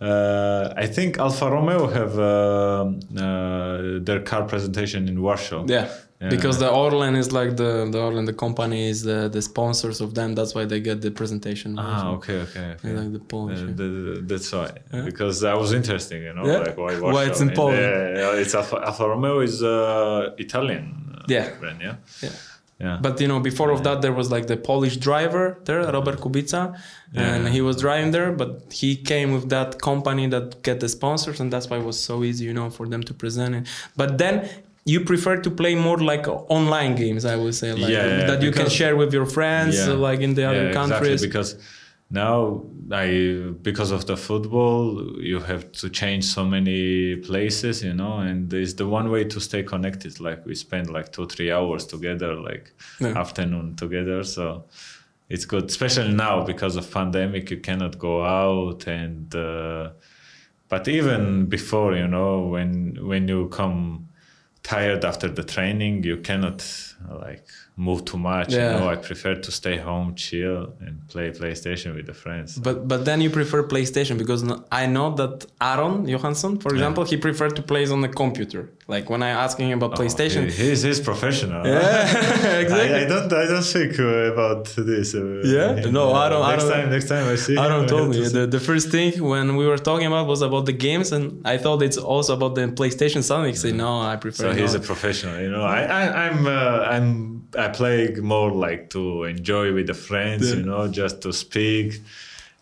Uh, 0.00 0.72
I 0.76 0.86
think 0.86 1.18
Alfa 1.18 1.50
Romeo 1.50 1.86
have 1.86 2.18
uh, 2.18 3.22
uh, 3.22 3.98
their 4.02 4.20
car 4.20 4.44
presentation 4.44 5.06
in 5.08 5.20
Warsaw. 5.22 5.66
Yeah, 5.68 5.88
Yeah. 6.22 6.28
because 6.36 6.58
the 6.58 6.70
Orlen 6.84 7.14
is 7.22 7.28
like 7.40 7.52
the 7.62 7.72
the 7.94 7.98
Orlen, 8.06 8.26
the 8.26 8.38
company 8.46 8.80
is 8.92 8.98
the, 9.10 9.18
the 9.36 9.40
sponsors 9.50 9.98
of 10.04 10.10
them. 10.18 10.28
That's 10.38 10.52
why 10.56 10.64
they 10.66 10.78
get 10.88 11.00
the 11.00 11.10
presentation. 11.20 11.70
Ah, 11.78 12.10
okay, 12.16 12.38
okay. 12.46 12.66
okay. 12.74 12.92
Like 13.00 13.12
the 13.18 13.24
Polish. 13.34 13.60
Uh, 13.60 13.66
yeah. 13.68 13.72
the, 13.80 13.90
that's 14.30 14.48
why, 14.52 14.68
Yeah. 14.92 15.04
because 15.10 15.34
that 15.46 15.56
was 15.62 15.70
interesting, 15.80 16.20
you 16.28 16.34
know, 16.36 16.44
Yeah. 16.50 16.58
like 16.66 16.76
why, 16.84 16.92
Why 17.16 17.22
it's 17.30 17.40
in 17.46 17.50
Poland. 17.60 17.80
yeah, 18.22 18.42
it's 18.42 18.54
Alfa, 18.60 18.76
Alfa 18.88 19.04
Romeo 19.12 19.40
is 19.48 19.56
uh, 19.62 20.34
Italian. 20.46 20.84
uh, 21.16 21.34
Yeah. 21.34 21.46
brand, 21.60 21.80
yeah, 21.88 21.96
Yeah. 22.26 22.34
yeah. 22.84 22.96
But 23.04 23.14
you 23.22 23.28
know, 23.30 23.40
before 23.50 23.70
of 23.76 23.80
that, 23.86 23.98
there 24.04 24.12
was 24.20 24.28
like 24.34 24.46
the 24.52 24.58
Polish 24.70 24.96
driver 25.08 25.44
there, 25.66 25.80
Robert 25.96 26.18
Kubica, 26.24 26.62
and 27.14 27.40
he 27.56 27.60
was 27.68 27.74
driving 27.84 28.10
there. 28.16 28.30
But 28.42 28.50
he 28.80 28.90
came 29.12 29.28
with 29.36 29.46
that 29.56 29.70
company 29.90 30.24
that 30.34 30.46
get 30.68 30.76
the 30.84 30.88
sponsors, 30.98 31.36
and 31.40 31.48
that's 31.52 31.66
why 31.70 31.78
it 31.82 31.86
was 31.92 31.98
so 32.10 32.14
easy, 32.28 32.44
you 32.48 32.54
know, 32.58 32.68
for 32.78 32.86
them 32.92 33.02
to 33.08 33.12
present 33.22 33.50
it. 33.58 33.64
But 34.00 34.10
then 34.22 34.34
you 34.84 35.00
prefer 35.04 35.36
to 35.36 35.50
play 35.50 35.74
more 35.74 35.98
like 35.98 36.26
online 36.28 36.94
games, 36.96 37.24
I 37.24 37.36
would 37.36 37.54
say, 37.54 37.72
like 37.72 37.92
Yeah, 37.92 38.26
that 38.26 38.42
you 38.42 38.50
can 38.50 38.68
share 38.68 38.96
with 38.96 39.12
your 39.12 39.26
friends, 39.26 39.76
Yeah. 39.76 39.92
like 39.92 40.20
in 40.20 40.34
the 40.34 40.44
other 40.44 40.66
Yeah, 40.68 40.72
countries. 40.72 41.22
Exactly, 41.22 41.28
because 41.28 41.56
now 42.10 42.64
I 42.90 43.06
because 43.62 43.90
of 43.92 44.06
the 44.06 44.16
football 44.16 45.16
you 45.20 45.38
have 45.40 45.70
to 45.72 45.88
change 45.90 46.24
so 46.24 46.44
many 46.44 47.16
places, 47.16 47.82
you 47.84 47.94
know, 47.94 48.18
and 48.18 48.52
it's 48.52 48.74
the 48.74 48.86
one 48.86 49.10
way 49.10 49.24
to 49.24 49.40
stay 49.40 49.62
connected. 49.62 50.18
Like 50.18 50.44
we 50.46 50.54
spend 50.54 50.90
like 50.90 51.12
two 51.12 51.26
three 51.26 51.52
hours 51.52 51.86
together, 51.86 52.34
like 52.34 52.72
afternoon 53.00 53.76
together, 53.76 54.24
so 54.24 54.64
it's 55.28 55.44
good. 55.44 55.64
Especially 55.64 56.12
now 56.12 56.42
because 56.44 56.74
of 56.76 56.90
pandemic, 56.90 57.50
you 57.50 57.58
cannot 57.60 57.98
go 57.98 58.24
out 58.24 58.86
and. 58.86 59.34
Uh, 59.34 59.90
but 60.68 60.86
even 60.86 61.46
before, 61.46 61.96
you 61.96 62.06
know, 62.06 62.40
when 62.46 62.96
when 63.06 63.28
you 63.28 63.48
come 63.48 64.08
tired 64.62 65.04
after 65.04 65.28
the 65.28 65.42
training, 65.42 66.04
you 66.04 66.18
cannot 66.18 66.64
like 67.08 67.48
move 67.88 68.00
too 68.10 68.18
much. 68.32 68.48
Yeah. 68.52 68.58
You 68.72 68.78
know, 68.80 68.88
I 68.94 68.96
prefer 69.10 69.34
to 69.46 69.50
stay 69.60 69.76
home, 69.88 70.08
chill, 70.24 70.60
and 70.84 70.94
play 71.12 71.26
PlayStation 71.42 71.90
with 71.96 72.06
the 72.10 72.16
friends. 72.24 72.50
But 72.66 72.76
but 72.92 73.00
then 73.08 73.18
you 73.24 73.30
prefer 73.40 73.60
PlayStation 73.74 74.14
because 74.22 74.40
I 74.82 74.84
know 74.94 75.06
that 75.20 75.32
Aron 75.72 75.94
Jóhannsson, 76.12 76.52
for 76.64 76.70
example, 76.76 77.02
he 77.12 77.16
preferred 77.28 77.54
to 77.58 77.62
play 77.72 77.82
on 77.96 78.00
the 78.06 78.12
computer. 78.22 78.62
Like 78.94 79.04
when 79.12 79.22
I 79.28 79.30
ask 79.44 79.54
him 79.58 79.72
about 79.80 79.92
Oh, 79.94 80.00
PlayStation, 80.02 80.42
he- 80.50 80.56
he's 80.70 80.80
he's 80.86 81.00
professional. 81.10 81.60
yeah, 81.66 81.80
exactly. 82.64 82.94
I, 82.98 83.02
I 83.04 83.06
don't 83.12 83.30
I 83.42 83.46
don't 83.52 83.68
think 83.76 83.92
uh, 84.08 84.32
about 84.34 84.62
this. 84.90 85.08
uh, 85.14 85.22
Yeah? 85.56 85.68
him. 85.82 85.92
No, 85.98 86.04
I 86.12 86.28
Next 86.28 86.64
don't- 86.64 86.72
time, 86.74 86.86
next 86.96 87.08
time 87.12 87.24
I 87.34 87.36
see. 87.44 87.56
Aaron 87.64 87.84
I 87.84 87.92
told 87.94 88.06
me 88.10 88.16
to 88.24 88.30
the, 88.38 88.44
the 88.56 88.62
first 88.70 88.86
thing 88.96 89.10
when 89.32 89.46
we 89.60 89.64
were 89.70 89.82
talking 89.90 90.06
about 90.12 90.24
was 90.34 90.42
about 90.50 90.64
the 90.70 90.76
games, 90.88 91.08
and 91.16 91.24
I 91.54 91.56
thought 91.62 91.78
it's 91.88 92.00
also 92.12 92.30
about 92.38 92.52
the 92.58 92.64
PlayStation. 92.80 93.20
Something. 93.30 93.54
Said, 93.62 93.74
"No, 93.86 93.90
I 94.12 94.14
prefer." 94.24 94.44
So 94.44 94.48
he's 94.60 94.74
a 94.82 94.84
professional, 94.92 95.36
you 95.44 95.50
know. 95.54 95.64
I, 95.78 95.80
I 96.00 96.02
I'm 96.24 96.38
uh, 96.46 96.94
I'm 96.94 97.08
I 97.64 97.68
play 97.72 98.14
more 98.20 98.50
like 98.52 98.90
to 98.90 99.24
enjoy 99.24 99.72
with 99.74 99.86
the 99.86 99.94
friends, 99.94 100.50
Yeah. 100.50 100.58
you 100.58 100.64
know, 100.64 100.88
just 100.88 101.20
to 101.22 101.32
speak, 101.32 102.00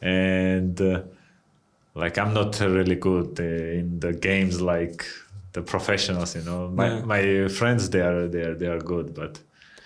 and 0.01 0.81
uh, 0.81 1.03
like 1.95 2.19
I'm 2.19 2.33
not 2.35 2.61
really 2.61 2.97
good 2.97 3.39
uh, 3.41 3.79
in 3.81 4.01
the 4.01 4.13
games 4.13 4.61
like 4.61 5.05
the 5.53 5.63
professionals, 5.63 6.35
you 6.37 6.43
know. 6.43 6.69
My 6.69 6.87
Yeah. 6.89 7.05
my 7.05 7.49
friends 7.49 7.91
they 7.91 8.01
are 8.01 8.29
they 8.29 8.43
are 8.43 8.55
they 8.55 8.69
are 8.69 8.81
good, 8.81 9.15
but 9.15 9.41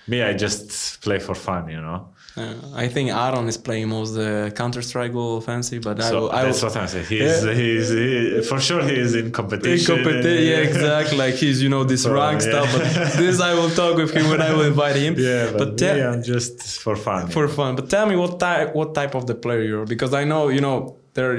me 0.06 0.22
I 0.22 0.32
just 0.34 1.00
play 1.02 1.18
for 1.18 1.34
fun, 1.34 1.68
you 1.68 1.80
know. 1.80 2.08
Uh, 2.34 2.54
I 2.74 2.88
think 2.88 3.10
Aron 3.10 3.46
is 3.48 3.58
playing 3.58 3.88
most 3.90 4.14
the 4.14 4.50
Counter 4.56 4.80
Strike 4.80 5.12
Global 5.12 5.36
Offensive, 5.36 5.82
but 5.82 6.00
I 6.00 6.08
So 6.08 6.20
will. 6.20 6.30
I 6.32 6.44
that's 6.44 6.62
what 6.62 6.74
I'm 6.76 6.88
saying. 6.88 7.04
He's 7.06 7.20
Yeah. 7.44 7.52
he's 7.52 7.88
he, 7.90 8.40
for 8.50 8.58
sure 8.58 8.82
he 8.82 8.96
is 9.06 9.14
in 9.14 9.30
competition. 9.32 9.98
in 9.98 10.04
competi- 10.06 10.46
yeah, 10.50 10.68
exactly. 10.70 11.18
Like 11.18 11.34
he's, 11.34 11.62
you 11.62 11.68
know, 11.68 11.84
this 11.84 12.02
So, 12.04 12.14
rank 12.14 12.40
yeah. 12.40 12.50
stuff. 12.50 12.68
But 12.74 12.84
this 13.22 13.38
I 13.40 13.52
will 13.58 13.68
talk 13.70 13.96
with 14.02 14.12
him 14.16 14.30
when 14.30 14.40
I 14.40 14.50
will 14.54 14.62
invite 14.74 14.96
him. 14.96 15.14
Yeah, 15.18 15.50
but, 15.52 15.58
But 15.58 15.68
me, 15.72 15.76
te- 15.76 16.02
I'm 16.02 16.22
just 16.22 16.80
for 16.84 16.96
fun. 16.96 17.28
for 17.28 17.46
fun. 17.48 17.76
But 17.76 17.90
tell 17.90 18.06
me 18.06 18.16
what 18.16 18.40
type 18.40 18.74
what 18.74 18.94
type 18.94 19.14
of 19.14 19.26
the 19.26 19.34
player 19.34 19.62
you're 19.70 19.84
because 19.94 20.12
I 20.14 20.24
know 20.24 20.42
you 20.48 20.62
know 20.66 20.96
there 21.14 21.32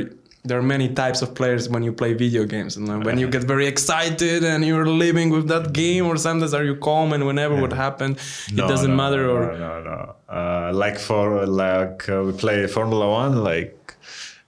there 0.46 0.58
are 0.58 0.64
many 0.64 0.90
types 0.90 1.22
of 1.22 1.34
players 1.34 1.70
when 1.70 1.84
you 1.84 1.94
play 1.94 2.14
video 2.14 2.44
games 2.46 2.76
and 2.76 2.88
like, 2.88 3.06
when 3.06 3.18
you 3.18 3.30
get 3.30 3.44
very 3.44 3.66
excited 3.66 4.44
and 4.44 4.66
you're 4.66 4.86
living 4.86 5.30
with 5.30 5.48
that 5.48 5.74
game 5.74 6.06
or 6.06 6.18
sometimes 6.18 6.54
are 6.54 6.64
you 6.64 6.76
calm 6.76 7.14
and 7.14 7.26
whenever 7.26 7.56
what 7.60 7.72
happened 7.72 8.18
it 8.50 8.56
doesn't 8.56 8.92
no, 8.92 8.98
matter 8.98 9.28
no, 9.28 9.34
or 9.36 9.58
no 9.58 9.84
no 9.84 9.84
no. 9.84 10.16
Uh, 10.30 10.72
like 10.74 10.98
for 10.98 11.46
like 11.46 12.10
uh, 12.10 12.24
we 12.24 12.32
play 12.34 12.68
formula 12.68 13.10
one 13.10 13.44
like 13.44 13.96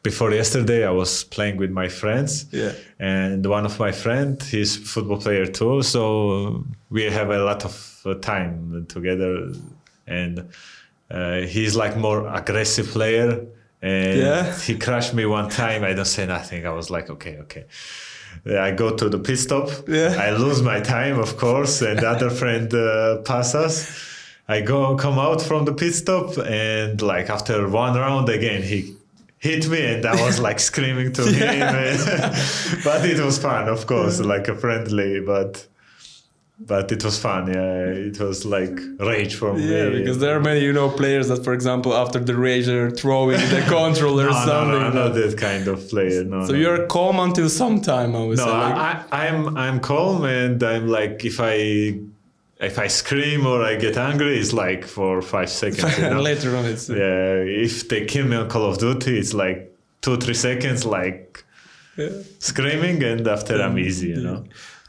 before 0.03 0.31
yesterday 0.31 0.85
i 0.85 0.91
was 0.91 1.23
playing 1.23 1.57
with 1.57 1.71
my 1.71 1.87
friends. 1.87 2.45
Yeah. 2.51 2.73
and 2.99 3.45
one 3.45 3.65
of 3.65 3.79
my 3.79 3.91
friend 3.91 4.41
he's 4.43 4.75
football 4.75 5.19
player 5.19 5.45
too 5.45 5.81
so 5.81 6.63
we 6.89 7.03
have 7.03 7.29
a 7.29 7.39
lot 7.39 7.65
of 7.65 8.01
uh, 8.05 8.13
time 8.15 8.85
together. 8.87 9.51
And 10.07 10.49
uh, 11.09 11.41
he's 11.41 11.75
like 11.75 11.97
more 11.97 12.27
aggressive 12.27 12.87
player 12.87 13.45
and 13.93 14.17
Yeah. 14.25 14.43
he 14.67 14.73
crashed 14.85 15.13
me 15.19 15.23
one 15.37 15.47
time 15.49 15.81
i 15.89 15.93
don't 15.97 16.11
say 16.17 16.25
nothing 16.37 16.61
i 16.71 16.73
was 16.79 16.87
like 16.95 17.07
okay 17.15 17.35
okay 17.45 17.65
I 18.67 18.71
go 18.83 18.87
to 19.01 19.07
the 19.09 19.17
pit 19.27 19.39
stop. 19.39 19.69
Yeah. 19.87 20.13
I 20.25 20.29
lose 20.43 20.61
my 20.61 20.79
time, 20.81 21.17
of 21.19 21.31
course, 21.37 21.81
and 21.81 21.97
the 22.03 22.09
other 22.15 22.29
friend 22.29 22.67
uh, 22.73 23.21
passes. 23.31 23.73
I 24.55 24.57
go 24.61 24.95
come 25.05 25.17
out 25.27 25.41
from 25.49 25.61
the 25.65 25.73
pit 25.73 25.95
stop, 25.95 26.37
and 26.37 27.01
like 27.01 27.27
after 27.37 27.55
one 27.69 27.93
round 27.97 28.27
again, 28.29 28.61
he 28.61 28.79
hit 29.39 29.63
me, 29.73 29.81
and 29.93 30.05
I 30.05 30.15
was 30.25 30.37
like 30.47 30.59
screaming 30.59 31.13
to 31.13 31.23
him. 31.37 31.61
and- 31.61 31.99
but 32.83 32.99
it 33.13 33.19
was 33.27 33.37
fun, 33.39 33.69
of 33.69 33.87
course, 33.87 34.19
like 34.19 34.47
a 34.49 34.55
friendly, 34.55 35.21
but 35.21 35.65
but 36.59 36.91
it 36.91 37.03
was 37.03 37.19
fun. 37.19 37.47
Yeah, 37.47 38.09
it 38.09 38.19
was 38.19 38.45
like 38.45 38.77
rage 38.99 39.35
for 39.35 39.53
me. 39.53 39.67
yeah 39.69 39.89
because 39.89 40.19
there 40.19 40.35
are 40.37 40.39
many 40.39 40.61
you 40.61 40.71
know 40.71 40.89
players 40.89 41.27
that 41.27 41.43
for 41.43 41.53
example 41.53 41.93
after 41.93 42.19
the 42.19 42.35
rage 42.35 42.67
are 42.69 42.89
throwing 42.91 43.37
the 43.55 43.61
controller 43.77 44.27
or 44.27 44.29
no, 44.31 44.39
no, 44.39 44.45
something 44.45 44.79
no, 44.79 44.87
I'm 44.87 44.95
not 44.95 45.13
that 45.15 45.37
kind 45.37 45.67
of 45.67 45.77
player. 45.89 46.23
No. 46.23 46.45
so 46.45 46.53
no. 46.53 46.59
you're 46.59 46.85
calm 46.87 47.19
until 47.19 47.49
some 47.49 47.81
time 47.81 48.15
I 48.15 48.23
would 48.25 48.37
No, 48.37 48.45
say 48.45 48.51
like, 48.51 48.75
I, 48.75 49.03
I, 49.11 49.27
I'm 49.27 49.57
I'm 49.57 49.79
calm 49.81 50.23
and 50.25 50.61
I'm 50.63 50.87
like 50.87 51.25
if 51.25 51.37
I 51.41 51.99
if 52.61 52.79
I 52.79 52.87
scream 52.87 53.45
or 53.45 53.61
I 53.61 53.75
get 53.75 53.97
angry, 53.97 54.39
it's 54.39 54.53
like 54.53 54.85
for 54.85 55.21
five 55.21 55.49
seconds. 55.49 55.97
You 55.97 56.09
know? 56.13 56.21
later 56.21 56.55
on 56.55 56.63
it's 56.65 56.89
uh, 56.89 56.93
yeah, 56.95 57.63
if 57.65 57.89
they 57.89 58.05
kill 58.05 58.25
me 58.27 58.37
on 58.37 58.47
Call 58.47 58.65
of 58.71 58.77
Duty, 58.77 59.19
it's 59.19 59.33
like 59.33 59.59
two 60.01 60.15
three 60.17 60.33
seconds, 60.49 60.85
like 60.85 61.43
Yeah. 61.97 62.09
screaming, 62.39 63.03
and 63.03 63.27
after 63.27 63.61
I'm 63.61 63.77
easy. 63.77 64.07
You 64.15 64.21
know. 64.27 64.39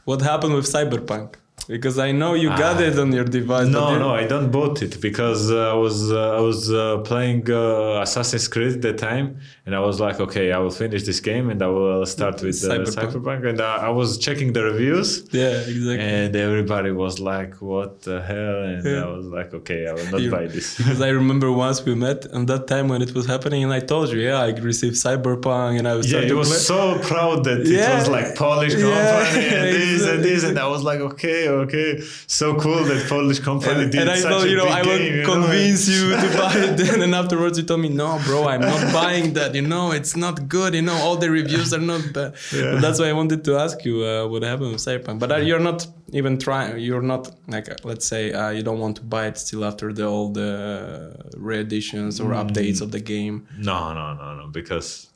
what 0.05 0.21
happened 0.21 0.53
with 0.57 0.65
cyberpunk 0.75 1.35
Because 1.67 1.99
I 1.99 2.11
know 2.13 2.31
you 2.43 2.49
got 2.65 2.77
Ah. 2.77 2.87
it 2.89 2.95
on 3.03 3.11
your 3.11 3.25
device. 3.39 3.67
No, 3.67 3.85
no, 3.99 4.09
I 4.21 4.25
don't 4.33 4.49
bought 4.57 4.77
it 4.87 4.93
because 5.07 5.41
uh, 5.51 5.73
I 5.73 5.77
was 5.85 5.97
uh, 6.11 6.37
I 6.39 6.41
was 6.49 6.61
uh, 6.71 6.99
playing 7.09 7.41
uh, 7.51 8.05
Assassin's 8.05 8.47
Creed 8.53 8.73
at 8.77 8.81
the 8.87 8.93
time, 8.93 9.27
and 9.65 9.71
I 9.75 9.81
was 9.89 9.99
like, 10.05 10.17
okay, 10.25 10.45
I 10.57 10.59
will 10.63 10.75
finish 10.83 11.01
this 11.09 11.19
game 11.19 11.45
and 11.51 11.59
I 11.61 11.69
will 11.77 12.05
start 12.15 12.35
with 12.41 12.55
uh, 12.63 12.67
Cyberpunk. 12.69 13.11
Cyberpunk. 13.11 13.41
And 13.49 13.59
I, 13.61 13.73
I 13.87 13.91
was 14.01 14.09
checking 14.25 14.49
the 14.57 14.63
reviews, 14.71 15.09
Yeah, 15.41 15.59
exactly. 15.73 15.99
and 15.99 16.31
everybody 16.49 16.91
was 17.05 17.13
like, 17.33 17.53
"What 17.71 17.89
the 18.07 18.17
hell?" 18.29 18.57
And 18.71 18.79
Yeah. 18.85 19.05
I 19.05 19.09
was 19.17 19.25
like, 19.37 19.49
"Okay, 19.59 19.81
I 19.89 19.93
will 19.97 20.09
not 20.13 20.21
You- 20.21 20.31
buy 20.37 20.45
this." 20.55 20.67
because 20.79 21.01
I 21.09 21.11
remember 21.21 21.47
once 21.67 21.77
we 21.87 21.93
met 22.07 22.19
and 22.33 22.43
that 22.51 22.63
time 22.73 22.85
when 22.91 23.01
it 23.07 23.11
was 23.17 23.25
happening, 23.33 23.61
and 23.65 23.73
I 23.79 23.81
told 23.93 24.05
you, 24.13 24.19
yeah, 24.29 24.39
I 24.47 24.49
received 24.71 24.95
Cyberpunk, 25.05 25.71
and 25.79 25.85
I 25.91 25.95
was 25.99 26.05
Yeah, 26.11 26.21
to 26.29 26.35
was 26.43 26.51
so 26.73 26.79
proud 27.11 27.37
that 27.47 27.59
it 27.67 27.89
was 27.99 28.07
like 28.17 28.27
Polish 28.45 28.73
Yeah, 28.77 29.03
company 29.11 29.47
and 29.59 29.67
this 29.77 30.01
and 30.11 30.19
this, 30.27 30.41
and 30.49 30.55
I 30.65 30.67
was 30.75 30.81
like, 30.89 31.01
okay, 31.11 31.39
okay, 31.65 31.99
so 32.27 32.55
cool 32.55 32.83
that 32.83 33.07
Polish 33.09 33.39
company 33.39 33.83
and, 33.83 33.91
did 33.91 34.01
and 34.01 34.09
I 34.09 34.17
such 34.17 34.31
thought, 34.31 34.49
you 34.49 34.55
know, 34.55 34.67
I 34.67 34.81
will 34.81 34.97
game, 34.97 35.15
you 35.15 35.23
know, 35.23 35.33
convince 35.33 35.87
you 35.87 36.09
to 36.11 36.37
buy 36.41 36.53
it. 36.55 36.77
Then, 36.77 37.01
and 37.01 37.13
afterwards, 37.15 37.57
you 37.59 37.65
told 37.65 37.81
me, 37.81 37.89
no, 37.89 38.19
bro, 38.25 38.47
I'm 38.47 38.61
not 38.61 38.93
buying 39.01 39.33
that. 39.33 39.53
You 39.55 39.61
know, 39.73 39.91
it's 39.91 40.15
not 40.15 40.47
good. 40.47 40.73
You 40.73 40.81
know, 40.83 40.95
all 41.05 41.17
the 41.17 41.29
reviews 41.29 41.73
are 41.73 41.79
not 41.93 42.01
bad. 42.13 42.35
Yeah. 42.53 42.73
But 42.73 42.81
that's 42.81 42.99
why 42.99 43.09
I 43.09 43.13
wanted 43.13 43.43
to 43.45 43.57
ask 43.57 43.83
you 43.85 44.03
uh, 44.03 44.27
what 44.27 44.43
happened 44.43 44.71
with 44.73 44.81
Cyberpunk. 44.81 45.19
But 45.19 45.31
uh, 45.31 45.37
you're 45.37 45.59
not 45.71 45.87
even 46.13 46.37
trying. 46.37 46.79
You're 46.79 47.01
not 47.13 47.23
like, 47.47 47.69
uh, 47.69 47.75
let's 47.83 48.05
say, 48.07 48.31
uh, 48.31 48.49
you 48.49 48.63
don't 48.63 48.79
want 48.79 48.95
to 48.97 49.03
buy 49.03 49.27
it 49.27 49.37
still 49.37 49.63
after 49.65 49.91
the 49.93 50.05
all 50.07 50.29
the 50.31 51.15
re-editions 51.37 52.19
or 52.21 52.27
Mm. 52.31 52.41
updates 52.49 52.81
of 52.81 52.91
the 52.91 52.99
game. 52.99 53.47
No, 53.57 53.93
no, 53.93 54.13
no, 54.13 54.35
no, 54.39 54.47
because 54.47 55.07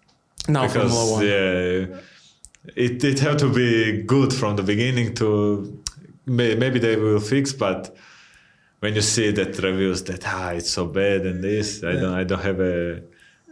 Now 0.48 0.66
because 0.68 0.94
yeah, 1.22 2.00
it 2.76 3.04
it 3.04 3.20
had 3.20 3.38
to 3.39 3.50
be 3.62 4.02
good 4.04 4.32
from 4.34 4.56
the 4.56 4.64
beginning 4.64 5.14
to 5.16 5.28
may, 6.26 6.55
maybe 6.55 6.80
they 6.80 6.95
will 6.95 7.19
fix, 7.19 7.53
but 7.53 7.95
when 8.80 8.95
you 8.95 9.01
see 9.01 9.32
that 9.32 9.57
reviews 9.59 10.03
that 10.03 10.24
ah 10.26 10.49
it's 10.51 10.72
so 10.72 10.86
bad 10.86 11.26
and 11.26 11.43
this, 11.43 11.84
I 11.84 11.93
don't 11.93 12.13
I 12.13 12.24
don't 12.24 12.41
have 12.41 12.59
a 12.59 13.01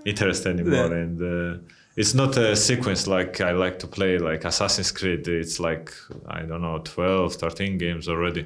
interest 0.05 0.45
anymore, 0.45 0.87
Yeah. 0.89 1.01
and 1.03 1.21
uh, 1.21 1.61
it's 1.95 2.13
not 2.13 2.37
a 2.37 2.55
sequence 2.55 3.05
like 3.07 3.41
I 3.41 3.51
like 3.51 3.77
to 3.79 3.87
play 3.87 4.17
like 4.17 4.45
Assassin's 4.45 4.91
Creed. 4.91 5.27
It's 5.27 5.59
like 5.59 5.91
I 6.27 6.41
don't 6.43 6.61
know 6.61 6.79
12, 6.79 7.35
13 7.35 7.77
games 7.77 8.07
already. 8.07 8.45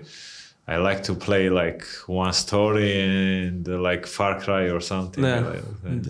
I 0.67 0.77
like 0.77 1.03
to 1.03 1.13
play 1.13 1.49
like 1.49 1.83
one 2.07 2.33
story 2.33 2.99
and 3.01 3.67
uh, 3.67 3.77
like 3.79 4.05
Far 4.07 4.39
Cry 4.39 4.69
or 4.69 4.79
something. 4.81 5.23
Yeah. 5.23 5.39
like. 5.83 6.03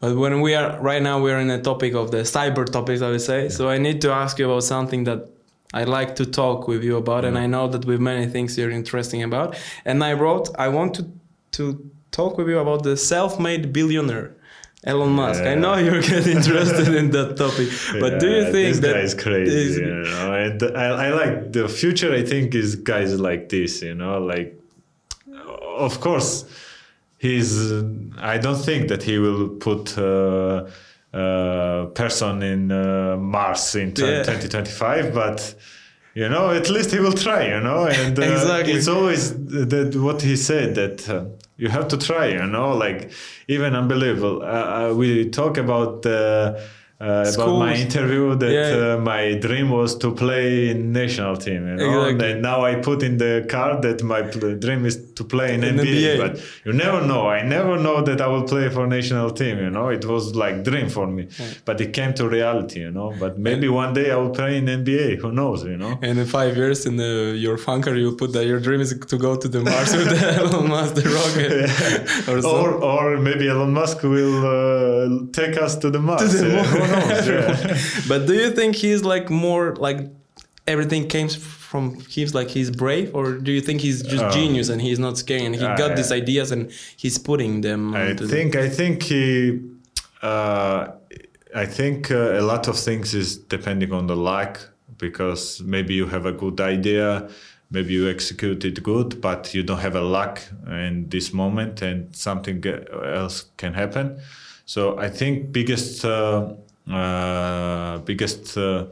But 0.00 0.16
when 0.16 0.40
we 0.42 0.54
are 0.54 0.78
right 0.80 1.02
now, 1.02 1.20
we're 1.20 1.40
in 1.40 1.50
a 1.50 1.60
topic 1.60 1.94
of 1.94 2.10
the 2.12 2.18
cyber 2.18 2.64
topics, 2.64 3.02
I 3.02 3.10
would 3.10 3.20
say. 3.22 3.48
So 3.48 3.68
I 3.68 3.78
need 3.78 4.00
to 4.02 4.12
ask 4.12 4.38
you 4.38 4.44
about 4.48 4.62
something 4.62 5.04
that 5.04 5.28
I 5.74 5.84
like 5.84 6.16
to 6.16 6.24
talk 6.24 6.66
with 6.66 6.82
you 6.82 6.96
about, 6.96 7.24
and 7.24 7.38
I 7.38 7.46
know 7.46 7.68
that 7.68 7.84
with 7.84 8.00
many 8.00 8.26
things 8.26 8.56
you're 8.56 8.70
interesting 8.70 9.22
about. 9.22 9.56
And 9.84 10.02
I 10.02 10.14
wrote, 10.14 10.48
I 10.58 10.68
want 10.68 10.94
to 10.94 11.10
to 11.52 11.90
talk 12.10 12.38
with 12.38 12.48
you 12.48 12.58
about 12.58 12.82
the 12.82 12.96
self-made 12.96 13.72
billionaire. 13.72 14.34
Elon 14.84 15.10
Musk. 15.10 15.42
I 15.42 15.54
know 15.56 15.76
you're 15.76 16.00
getting 16.00 16.36
interested 16.36 16.94
in 16.94 17.10
that 17.10 17.36
topic, 17.36 17.68
but 18.00 18.20
do 18.20 18.28
you 18.30 18.44
think 18.44 18.76
this 18.76 18.78
that 18.78 18.94
guy 18.94 19.00
is 19.00 19.14
crazy? 19.14 19.80
you 19.80 19.86
know? 19.86 20.32
And 20.32 20.62
I, 20.76 21.06
I 21.06 21.08
like 21.10 21.52
the 21.52 21.68
future. 21.68 22.14
I 22.14 22.22
think 22.24 22.54
is 22.54 22.76
guys 22.76 23.18
like 23.18 23.48
this. 23.48 23.82
You 23.82 23.94
know, 23.94 24.18
like 24.18 24.58
of 25.76 26.00
course 26.00 26.44
he's. 27.18 27.72
I 28.18 28.38
don't 28.38 28.62
think 28.68 28.88
that 28.88 29.02
he 29.02 29.18
will 29.18 29.48
put. 29.48 29.98
Uh, 29.98 30.68
uh, 31.12 31.86
person 31.94 32.42
in 32.42 32.70
uh, 32.72 33.16
Mars 33.18 33.74
in 33.74 33.92
t- 33.94 34.02
Yeah. 34.02 34.22
2025, 34.24 35.14
but 35.14 35.54
you 36.14 36.28
know, 36.28 36.50
at 36.50 36.68
least 36.68 36.90
he 36.90 36.98
will 37.00 37.12
try. 37.12 37.46
You 37.48 37.60
know, 37.60 37.86
and 38.00 38.18
uh, 38.18 38.22
Exactly. 38.22 38.72
it's 38.74 38.88
always 38.88 39.32
that 39.68 39.94
what 39.96 40.22
he 40.22 40.36
said 40.36 40.74
that 40.74 41.08
uh, 41.08 41.24
you 41.56 41.68
have 41.68 41.88
to 41.88 41.96
try. 41.96 42.26
You 42.28 42.46
know, 42.46 42.76
like 42.76 43.10
even 43.48 43.74
unbelievable. 43.74 44.42
Uh, 44.42 44.46
uh, 44.90 44.94
we 44.94 45.28
talk 45.30 45.56
about. 45.58 46.04
Uh, 47.00 47.32
about 47.32 47.58
my 47.66 47.74
interview 47.86 48.34
that 48.42 48.50
Yeah. 48.58 48.94
uh, 48.94 48.98
my 49.12 49.22
dream 49.46 49.68
was 49.70 49.90
to 50.02 50.08
play 50.22 50.70
in 50.70 50.78
national 51.02 51.34
team 51.36 51.60
you 51.70 51.76
know 51.76 52.04
Exactly. 52.06 52.32
and 52.32 52.42
now 52.50 52.58
I 52.70 52.72
put 52.88 52.98
in 53.08 53.14
the 53.24 53.34
card 53.54 53.82
that 53.86 53.98
my 54.02 54.22
pl- 54.32 54.56
dream 54.64 54.82
is 54.90 54.96
to 55.18 55.22
play 55.34 55.48
in, 55.54 55.62
In 55.62 55.76
NBA, 55.76 55.84
NBA. 55.86 56.18
but 56.22 56.32
you 56.66 56.72
never 56.84 57.00
know 57.10 57.22
I 57.38 57.40
never 57.56 57.74
know 57.86 57.98
that 58.08 58.18
I 58.20 58.26
will 58.32 58.42
play 58.54 58.66
for 58.76 58.84
national 58.98 59.30
team 59.40 59.54
you 59.64 59.70
know 59.76 59.86
it 59.98 60.04
was 60.12 60.24
like 60.42 60.56
dream 60.70 60.88
for 60.96 61.06
me 61.16 61.22
but 61.68 61.76
it 61.84 61.90
came 61.98 62.12
to 62.20 62.24
reality 62.38 62.80
you 62.86 62.90
know 62.98 63.08
but 63.22 63.32
maybe 63.48 63.66
one 63.82 63.92
day 63.98 64.06
I 64.10 64.16
will 64.22 64.34
play 64.40 64.52
in 64.60 64.64
NBA 64.82 65.06
who 65.22 65.30
knows 65.40 65.58
you 65.72 65.78
know 65.82 65.92
And 66.06 66.14
in 66.22 66.26
five 66.38 66.52
years, 66.60 66.80
in 66.88 66.94
the, 67.02 67.12
your 67.46 67.58
funker, 67.66 67.94
you 68.02 68.08
put 68.22 68.30
that 68.36 68.44
your 68.52 68.60
dream 68.66 68.80
is 68.86 68.90
to 69.12 69.16
go 69.26 69.32
to 69.42 69.46
the 69.54 69.60
Mars 69.68 69.90
with 69.98 70.08
the 70.14 70.20
Elon 70.42 70.66
Musk, 70.74 70.92
the 71.00 71.06
rocket, 71.18 71.56
or 72.28 72.38
or, 72.58 72.68
or 72.92 73.04
maybe 73.28 73.44
Elon 73.54 73.72
Musk 73.80 73.96
will 74.16 74.36
uh, 74.56 75.32
take 75.40 75.54
us 75.66 75.72
to 75.82 75.88
the 75.94 76.00
Mars. 76.08 76.32
the 76.32 76.48
yeah, 76.48 76.54
moon. 76.56 76.64
Who 76.72 76.87
knows? 76.88 77.26
Yeah. 77.34 77.78
but 78.08 78.26
do 78.26 78.34
you 78.34 78.50
think 78.58 78.76
he's 78.76 79.02
like 79.04 79.26
more 79.30 79.74
like 79.76 79.98
everything 80.66 81.08
came 81.08 81.28
from 81.70 81.84
he's 82.14 82.34
like 82.34 82.48
he's 82.56 82.70
brave 82.70 83.14
or 83.14 83.24
do 83.46 83.50
you 83.52 83.60
think 83.60 83.80
he's 83.80 84.02
just 84.02 84.24
Um, 84.24 84.32
genius 84.32 84.68
and 84.70 84.80
he's 84.80 84.98
not 84.98 85.14
scared 85.18 85.42
and 85.42 85.54
he 85.54 85.64
I- 85.64 85.76
got 85.76 85.96
these 85.96 86.12
ideas 86.12 86.50
and 86.50 86.62
he's 87.02 87.18
putting 87.18 87.52
them 87.62 87.94
I 87.94 88.12
the- 88.14 88.26
think 88.28 88.56
I 88.56 88.68
think 88.78 89.02
he 89.02 89.60
uh, 90.22 90.88
I 91.54 91.66
think 91.66 92.10
uh, 92.10 92.38
a 92.40 92.42
lot 92.42 92.68
of 92.68 92.76
things 92.78 93.14
is 93.14 93.36
depending 93.36 93.92
on 93.92 94.06
the 94.06 94.16
luck 94.16 94.60
because 94.98 95.62
maybe 95.64 95.94
you 95.94 96.06
have 96.06 96.26
a 96.26 96.32
good 96.32 96.60
idea 96.60 97.28
maybe 97.70 97.92
you 97.92 98.08
execute 98.08 98.64
it 98.64 98.82
good 98.82 99.20
but 99.20 99.54
you 99.54 99.62
don't 99.62 99.80
have 99.80 99.94
a 99.96 100.00
luck 100.18 100.40
in 100.66 101.08
this 101.08 101.32
moment 101.32 101.82
and 101.82 102.14
something 102.16 102.62
else 103.20 103.44
can 103.56 103.74
happen 103.74 104.18
so 104.64 104.98
I 104.98 105.08
think 105.10 105.52
biggest 105.52 106.04
uh, 106.04 106.52
uh, 106.90 107.98
biggest 107.98 108.56
uh, 108.56 108.84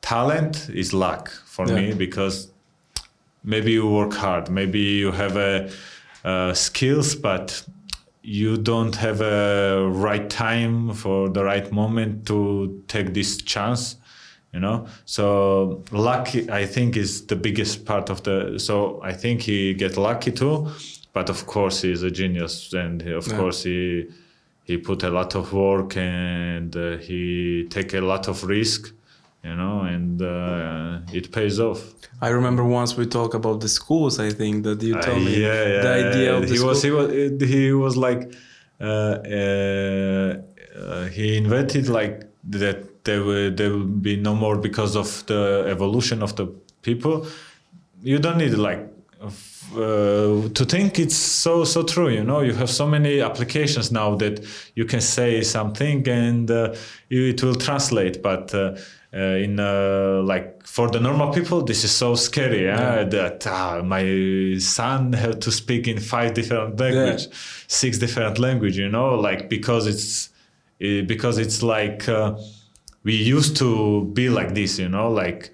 talent 0.00 0.68
is 0.70 0.92
luck 0.92 1.30
for 1.46 1.66
Yeah. 1.68 1.76
me 1.76 1.94
because 1.94 2.48
maybe 3.44 3.72
you 3.72 3.86
work 3.88 4.14
hard 4.14 4.48
maybe 4.50 4.78
you 4.80 5.12
have 5.12 5.36
a 5.36 5.70
uh, 6.24 6.52
skills 6.54 7.14
but 7.14 7.62
you 8.22 8.56
don't 8.56 8.96
have 8.96 9.20
a 9.20 9.86
right 9.90 10.30
time 10.30 10.92
for 10.94 11.28
the 11.28 11.44
right 11.44 11.70
moment 11.72 12.26
to 12.26 12.82
take 12.88 13.12
this 13.12 13.36
chance 13.42 13.96
you 14.54 14.60
know 14.60 14.86
so 15.04 15.82
luck 15.92 16.28
i 16.50 16.64
think 16.66 16.96
is 16.96 17.26
the 17.26 17.36
biggest 17.36 17.84
part 17.84 18.08
of 18.10 18.22
the 18.22 18.58
so 18.58 18.98
i 19.04 19.12
think 19.12 19.42
he 19.42 19.74
get 19.74 19.96
lucky 19.96 20.30
too 20.32 20.66
but 21.12 21.28
of 21.28 21.44
course 21.46 21.82
he's 21.82 22.02
a 22.02 22.10
genius 22.10 22.72
and 22.72 23.02
of 23.02 23.26
Yeah. 23.28 23.36
course 23.36 23.62
he 23.64 24.06
he 24.64 24.76
put 24.78 25.02
a 25.02 25.10
lot 25.10 25.34
of 25.34 25.52
work 25.52 25.96
and 25.96 26.74
uh, 26.76 26.96
he 26.98 27.66
take 27.70 27.94
a 27.94 28.00
lot 28.00 28.28
of 28.28 28.36
risk 28.44 28.92
you 29.42 29.54
know 29.54 29.76
and 29.94 30.22
uh, 30.22 30.98
it 31.18 31.30
pays 31.30 31.60
off 31.60 31.80
i 32.20 32.28
remember 32.28 32.64
once 32.64 32.96
we 32.96 33.04
talked 33.06 33.34
about 33.34 33.60
the 33.60 33.68
schools 33.68 34.18
i 34.18 34.30
think 34.30 34.64
that 34.64 34.82
you 34.82 34.96
uh, 34.96 35.02
told 35.02 35.22
me 35.22 35.40
yeah, 35.40 35.66
yeah, 35.66 35.82
the 35.82 35.92
idea 36.08 36.28
of 36.36 36.48
the 36.48 36.54
he 36.54 36.60
was 36.60 36.82
he 36.82 36.88
school. 36.88 37.06
was 37.06 37.50
he 37.54 37.72
was 37.72 37.96
like 37.96 38.22
uh, 38.80 38.84
uh, 38.84 40.36
uh, 40.76 41.04
he 41.06 41.36
invented 41.36 41.88
like 41.88 42.28
that 42.42 43.04
there 43.04 43.22
will 43.22 43.54
there 43.54 43.70
will 43.70 43.84
be 43.84 44.16
no 44.16 44.34
more 44.34 44.56
because 44.56 44.96
of 44.96 45.24
the 45.26 45.64
evolution 45.68 46.22
of 46.22 46.34
the 46.36 46.46
people. 46.82 47.26
You 48.02 48.18
don't 48.18 48.38
need 48.38 48.54
like 48.54 48.80
uh, 49.74 50.48
to 50.48 50.64
think 50.64 50.98
it's 50.98 51.16
so 51.16 51.64
so 51.64 51.82
true. 51.82 52.08
You 52.08 52.24
know, 52.24 52.40
you 52.40 52.54
have 52.54 52.70
so 52.70 52.86
many 52.86 53.20
applications 53.20 53.90
now 53.90 54.14
that 54.16 54.44
you 54.74 54.84
can 54.84 55.00
say 55.00 55.42
something 55.42 56.06
and 56.08 56.50
uh, 56.50 56.74
it 57.10 57.42
will 57.42 57.56
translate, 57.56 58.22
but. 58.22 58.54
Uh, 58.54 58.76
uh, 59.16 59.36
in 59.36 59.60
uh, 59.60 60.20
like 60.24 60.66
for 60.66 60.90
the 60.90 60.98
normal 60.98 61.32
people 61.32 61.62
this 61.62 61.84
is 61.84 61.92
so 61.92 62.16
scary 62.16 62.64
yeah? 62.64 63.04
that 63.04 63.46
ah, 63.46 63.80
my 63.80 64.56
son 64.58 65.12
have 65.12 65.38
to 65.38 65.52
speak 65.52 65.86
in 65.86 66.00
five 66.00 66.34
different 66.34 66.80
language 66.80 67.28
six 67.68 67.96
different 67.98 68.40
language 68.40 68.76
you 68.76 68.88
know 68.88 69.14
like 69.14 69.48
because 69.48 69.86
it's 69.86 70.30
eh, 70.80 71.02
because 71.02 71.38
it's 71.38 71.62
like 71.62 72.08
uh, 72.08 72.34
we 73.04 73.14
used 73.14 73.56
to 73.56 74.04
be 74.14 74.28
like 74.28 74.52
this 74.54 74.80
you 74.80 74.88
know 74.88 75.08
like 75.08 75.52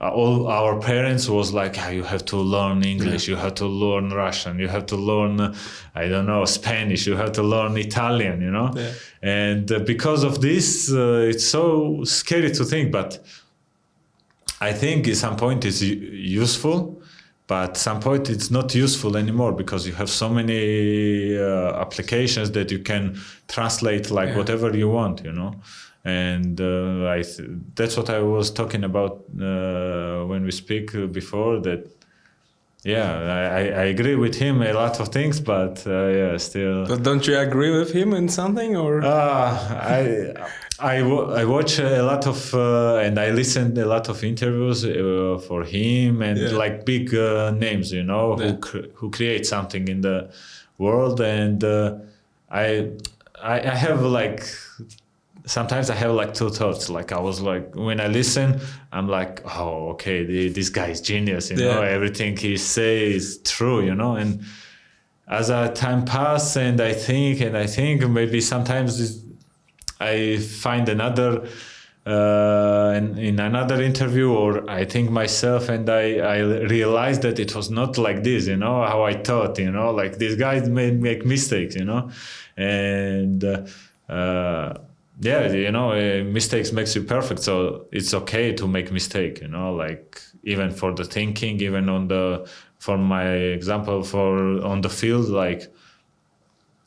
uh, 0.00 0.10
all 0.10 0.46
our 0.46 0.78
parents 0.80 1.28
was 1.28 1.52
like 1.52 1.74
ah, 1.78 1.88
you 1.88 2.04
have 2.04 2.24
to 2.24 2.36
learn 2.36 2.84
english 2.84 3.26
you 3.28 3.36
have 3.36 3.54
to 3.54 3.66
learn 3.66 4.10
russian 4.10 4.58
you 4.58 4.68
have 4.68 4.86
to 4.86 4.96
learn 4.96 5.40
uh, 5.40 5.54
i 5.94 6.06
don't 6.08 6.26
know 6.26 6.44
spanish 6.44 7.06
you 7.06 7.16
have 7.16 7.32
to 7.32 7.42
learn 7.42 7.76
italian 7.76 8.40
you 8.40 8.50
know 8.50 8.70
Yeah. 8.76 8.92
and 9.22 9.72
uh, 9.72 9.78
because 9.80 10.22
of 10.24 10.40
this 10.40 10.90
uh, 10.92 11.30
it's 11.30 11.44
so 11.46 12.04
scary 12.04 12.50
to 12.52 12.64
think 12.64 12.92
but 12.92 13.18
i 14.60 14.72
think 14.72 15.08
at 15.08 15.16
some 15.16 15.36
point 15.36 15.64
it's 15.64 15.82
useful 15.82 16.97
but 17.48 17.70
at 17.70 17.76
some 17.76 17.98
point 18.00 18.28
it's 18.30 18.50
not 18.50 18.74
useful 18.74 19.16
anymore 19.16 19.52
because 19.52 19.82
you 19.88 19.94
have 19.94 20.10
so 20.22 20.28
many 20.28 21.36
uh, 21.36 21.80
applications 21.84 22.50
that 22.52 22.70
you 22.70 22.78
can 22.90 23.04
translate 23.54 24.10
like 24.18 24.28
Yeah. 24.30 24.38
whatever 24.40 24.68
you 24.82 24.88
want 24.98 25.16
you 25.24 25.32
know 25.32 25.52
and 26.04 26.60
uh, 26.60 27.16
I 27.16 27.22
th- 27.22 27.48
that's 27.74 27.96
what 27.96 28.08
I 28.10 28.20
was 28.20 28.50
talking 28.60 28.84
about 28.84 29.12
uh, 29.40 30.24
when 30.30 30.44
we 30.44 30.52
speak 30.52 30.92
before 31.20 31.60
that 31.66 31.80
yeah, 32.84 33.10
I, 33.60 33.60
I 33.82 33.84
agree 33.94 34.14
with 34.14 34.36
him 34.36 34.62
a 34.62 34.72
lot 34.72 35.00
of 35.00 35.08
things, 35.08 35.40
but 35.40 35.84
uh, 35.86 36.06
yeah, 36.06 36.36
still. 36.36 36.86
But 36.86 37.02
don't 37.02 37.26
you 37.26 37.36
agree 37.36 37.76
with 37.76 37.90
him 37.92 38.14
in 38.14 38.28
something 38.28 38.76
or? 38.76 39.02
Uh, 39.02 39.50
I 39.82 40.32
I, 40.80 40.98
I 41.00 41.44
watch 41.44 41.78
a 41.80 42.02
lot 42.02 42.26
of 42.26 42.54
uh, 42.54 42.96
and 42.96 43.18
I 43.18 43.30
listen 43.30 43.76
a 43.78 43.84
lot 43.84 44.08
of 44.08 44.22
interviews 44.22 44.84
uh, 44.84 45.40
for 45.48 45.64
him 45.64 46.22
and 46.22 46.38
Yeah. 46.38 46.50
like 46.50 46.84
big 46.84 47.12
uh, 47.14 47.50
names, 47.50 47.92
you 47.92 48.04
know, 48.04 48.38
Yeah. 48.38 48.46
who 48.52 48.56
cr- 48.58 48.88
who 48.94 49.10
create 49.10 49.44
something 49.46 49.88
in 49.88 50.00
the 50.02 50.30
world, 50.78 51.20
and 51.20 51.62
uh, 51.64 51.96
I, 52.50 52.90
I 53.42 53.54
I 53.60 53.74
have 53.74 54.02
like 54.02 54.44
sometimes 55.46 55.90
I 55.90 55.94
have 55.96 56.12
like 56.12 56.32
two 56.34 56.50
thoughts. 56.50 56.88
Like 56.88 57.10
I 57.12 57.20
was 57.20 57.40
like 57.40 57.74
when 57.74 58.00
I 58.00 58.06
listen, 58.06 58.60
I'm 58.92 59.08
like, 59.08 59.42
oh, 59.58 59.90
okay, 59.94 60.24
the, 60.24 60.48
this 60.50 60.68
guy 60.68 60.88
is 60.90 61.00
genius. 61.00 61.50
You 61.50 61.56
know, 61.56 61.82
everything 61.82 62.36
he 62.36 62.56
says 62.56 63.14
is 63.16 63.38
true. 63.42 63.80
You 63.84 63.94
know, 63.96 64.14
and 64.14 64.42
as 65.26 65.50
a 65.50 65.72
time 65.74 66.04
pass, 66.04 66.56
and 66.56 66.80
I 66.80 66.92
think 66.92 67.40
and 67.40 67.56
I 67.56 67.66
think 67.66 68.08
maybe 68.08 68.40
sometimes 68.40 69.00
it's- 69.00 69.24
I 70.00 70.38
find 70.38 70.88
another. 70.88 71.48
Uh, 72.06 72.94
in, 72.96 73.18
in 73.18 73.38
another 73.38 73.82
interview, 73.82 74.32
or 74.32 74.70
I 74.70 74.86
think 74.86 75.10
myself, 75.10 75.68
and 75.68 75.90
I, 75.90 76.16
I 76.16 76.38
realized 76.38 77.20
that 77.20 77.38
it 77.38 77.54
was 77.54 77.68
not 77.68 77.98
like 77.98 78.24
this, 78.24 78.46
you 78.46 78.56
know, 78.56 78.82
how 78.82 79.02
I 79.02 79.12
thought, 79.12 79.58
you 79.58 79.70
know, 79.70 79.90
like 79.90 80.16
these 80.16 80.34
guys 80.34 80.66
make 80.70 81.26
mistakes, 81.26 81.76
you 81.76 81.84
know, 81.84 82.10
and 82.56 83.44
uh, 84.08 84.74
yeah 85.20 85.50
you 85.52 85.70
know 85.70 85.92
uh, 85.92 86.22
mistakes 86.24 86.72
makes 86.72 86.94
you 86.94 87.02
perfect 87.02 87.42
so 87.42 87.86
it's 87.90 88.14
okay 88.14 88.52
to 88.52 88.68
make 88.68 88.92
mistake 88.92 89.40
you 89.40 89.48
know 89.48 89.74
like 89.74 90.20
even 90.44 90.70
for 90.70 90.94
the 90.94 91.04
thinking 91.04 91.60
even 91.60 91.88
on 91.88 92.06
the 92.08 92.48
for 92.78 92.96
my 92.96 93.26
example 93.28 94.02
for 94.02 94.62
on 94.64 94.80
the 94.80 94.88
field 94.88 95.28
like 95.28 95.72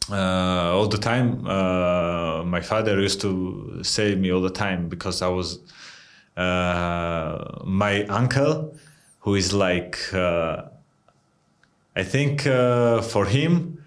uh, 0.10 0.74
all 0.76 0.88
the 0.88 0.97
time 0.97 1.45
uh, 1.47 2.43
my 2.43 2.62
father 2.62 2.99
used 2.99 3.22
to 3.22 3.80
say 3.84 4.16
me 4.16 4.32
all 4.32 4.41
the 4.41 4.49
time 4.49 4.89
because 4.89 5.22
i 5.22 5.28
was 5.28 5.60
uh, 6.38 7.60
my 7.66 8.04
uncle 8.06 8.74
who 9.20 9.36
is 9.36 9.54
like 9.54 9.97
uh, 10.14 10.64
i 11.95 12.04
think 12.04 12.47
uh, 12.47 13.02
for 13.02 13.26
him 13.26 13.78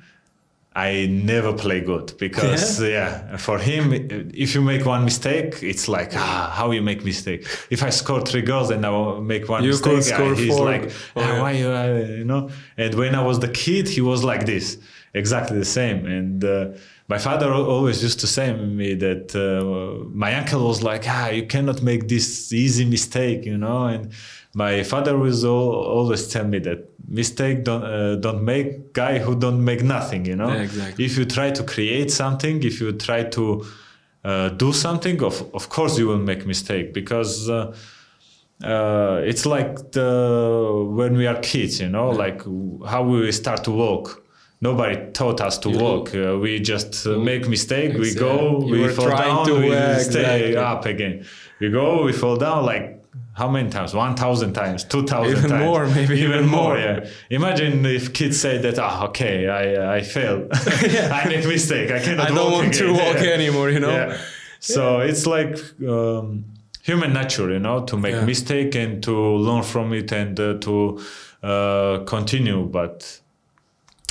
I 0.77 1.07
never 1.07 1.53
play 1.53 1.81
good 1.83 2.15
because 2.19 2.83
yeah. 2.83 3.37
for 3.37 3.61
him 3.61 3.93
if 4.35 4.57
you 4.57 4.61
make 4.61 4.85
one 4.85 5.05
mistake 5.05 5.63
it's 5.63 5.87
like 5.87 6.11
ah 6.17 6.51
how 6.53 6.73
you 6.73 6.83
make 6.83 7.05
mistake 7.05 7.47
if 7.71 7.81
I 7.85 7.91
score 7.91 8.21
three 8.23 8.43
goals 8.43 8.71
and 8.71 8.85
I 8.85 9.21
make 9.21 9.49
one 9.49 9.63
You 9.63 9.71
mistake 9.71 10.13
uh, 10.13 10.35
he's 10.35 10.57
four. 10.57 10.65
like 10.65 10.91
Oh, 11.15 11.21
ah, 11.23 11.29
yeah. 11.29 11.43
why 11.43 11.51
you 11.53 11.69
uh, 11.69 12.07
you 12.19 12.25
know 12.25 12.51
and 12.77 12.93
when 12.97 13.15
I 13.15 13.23
was 13.23 13.39
the 13.39 13.53
kid 13.63 13.89
he 13.89 14.01
was 14.01 14.25
like 14.25 14.47
this 14.47 14.79
exactly 15.15 15.59
the 15.59 15.65
same. 15.65 16.07
And 16.07 16.45
uh, 16.45 16.69
my 17.09 17.19
father 17.19 17.53
always 17.53 18.03
used 18.03 18.21
to 18.21 18.27
say 18.27 18.53
to 18.53 18.59
me 18.59 18.95
that 18.95 19.35
uh, 19.35 20.09
my 20.13 20.35
uncle 20.35 20.67
was 20.67 20.83
like 20.83 21.05
ah 21.09 21.29
you 21.29 21.47
cannot 21.47 21.83
make 21.83 22.09
this 22.09 22.53
easy 22.53 22.85
mistake 22.85 23.45
you 23.47 23.57
know? 23.57 23.87
And 23.87 24.13
my 24.55 24.83
father 24.83 25.17
was 25.17 25.45
al- 25.45 25.75
always 25.99 26.29
tell 26.29 26.47
me 26.47 26.59
that 26.61 26.81
mistake 27.09 27.65
don't 27.65 27.85
uh, 27.85 28.17
don't 28.17 28.43
make 28.45 28.93
guy 28.93 29.19
who 29.19 29.39
don't 29.39 29.63
make 29.65 29.83
nothing 29.83 30.27
you 30.27 30.37
know? 30.37 30.49
Yeah, 30.49 30.63
exactly. 30.63 31.05
if 31.05 31.17
you 31.19 31.25
try 31.25 31.51
to 31.51 31.63
create 31.63 32.11
something 32.11 32.63
if 32.63 32.81
you 32.81 32.93
try 32.93 33.25
to 33.25 33.65
uh, 34.25 34.49
do 34.51 34.73
something 34.73 35.23
of 35.23 35.43
of 35.55 35.69
course 35.69 35.99
you 35.99 36.07
will 36.09 36.25
make 36.31 36.47
mistake 36.47 36.93
because 36.95 37.49
uh, 37.51 37.75
uh, 38.63 39.21
it's 39.25 39.45
like 39.45 39.93
the 39.93 40.11
when 40.99 41.17
we 41.17 41.27
are 41.27 41.39
kids 41.41 41.81
you 41.81 41.89
know? 41.89 42.11
Like 42.11 42.43
how 42.87 43.03
we 43.03 43.31
start 43.33 43.65
to 43.65 43.71
walk 43.71 44.24
nobody 44.69 44.97
taught 45.21 45.41
us 45.49 45.55
to 45.65 45.69
You- 45.71 45.79
walk 45.85 46.07
uh, 46.15 46.39
we 46.45 46.51
just 46.73 46.91
uh, 47.07 47.11
make 47.31 47.43
mistake 47.57 47.91
we 48.05 48.11
go. 48.27 48.35
You 48.69 48.73
we 48.83 48.89
fall 48.99 49.11
down 49.25 49.47
to, 49.47 49.53
we 49.61 49.69
yeah, 49.71 49.99
stay 49.99 50.49
exactly. 50.49 50.57
up 50.73 50.83
again 50.95 51.15
we 51.61 51.67
go 51.81 51.87
we 52.07 52.13
fall 52.23 52.37
down 52.47 52.61
like 52.73 52.85
how 53.41 53.49
many 53.57 53.69
times 53.77 53.91
1000 53.95 54.53
times 54.63 54.85
2000 54.85 55.31
Even 55.31 55.51
times 55.51 55.65
more, 55.65 55.87
maybe 55.97 56.15
even, 56.19 56.31
even 56.31 56.47
more 56.47 56.75
more. 56.75 56.79
yeah 56.79 56.99
imagine 57.39 57.75
if 57.99 58.05
kids 58.19 58.37
say 58.45 58.55
that 58.65 58.79
ah 58.79 59.07
okay 59.09 59.37
i 59.63 59.97
i 59.97 60.01
failed 60.03 60.43
i 61.19 61.23
make 61.33 61.45
mistake 61.57 61.89
i 61.99 62.01
cannot 62.05 62.27
I 62.31 62.35
don't 62.35 62.51
walk 62.53 62.63
want 62.63 62.75
to 62.83 62.87
walk 62.93 63.19
Yeah. 63.27 63.39
anymore, 63.41 63.69
you 63.75 63.81
know? 63.85 63.97
Yeah. 64.01 64.17
So 64.61 64.83
it's 65.11 65.25
like 65.37 65.55
um, 65.95 66.45
human 66.89 67.11
nature, 67.21 67.49
you 67.57 67.59
know, 67.67 67.79
to 67.91 67.97
make 68.05 68.17
mistake 68.35 68.73
and 68.83 69.03
to 69.03 69.15
learn 69.47 69.63
from 69.63 69.93
it 70.01 70.13
and 70.21 70.35
uh, 70.41 70.47
to 70.67 70.75
uh, 71.43 71.95
continue. 72.15 72.61
But 72.79 73.21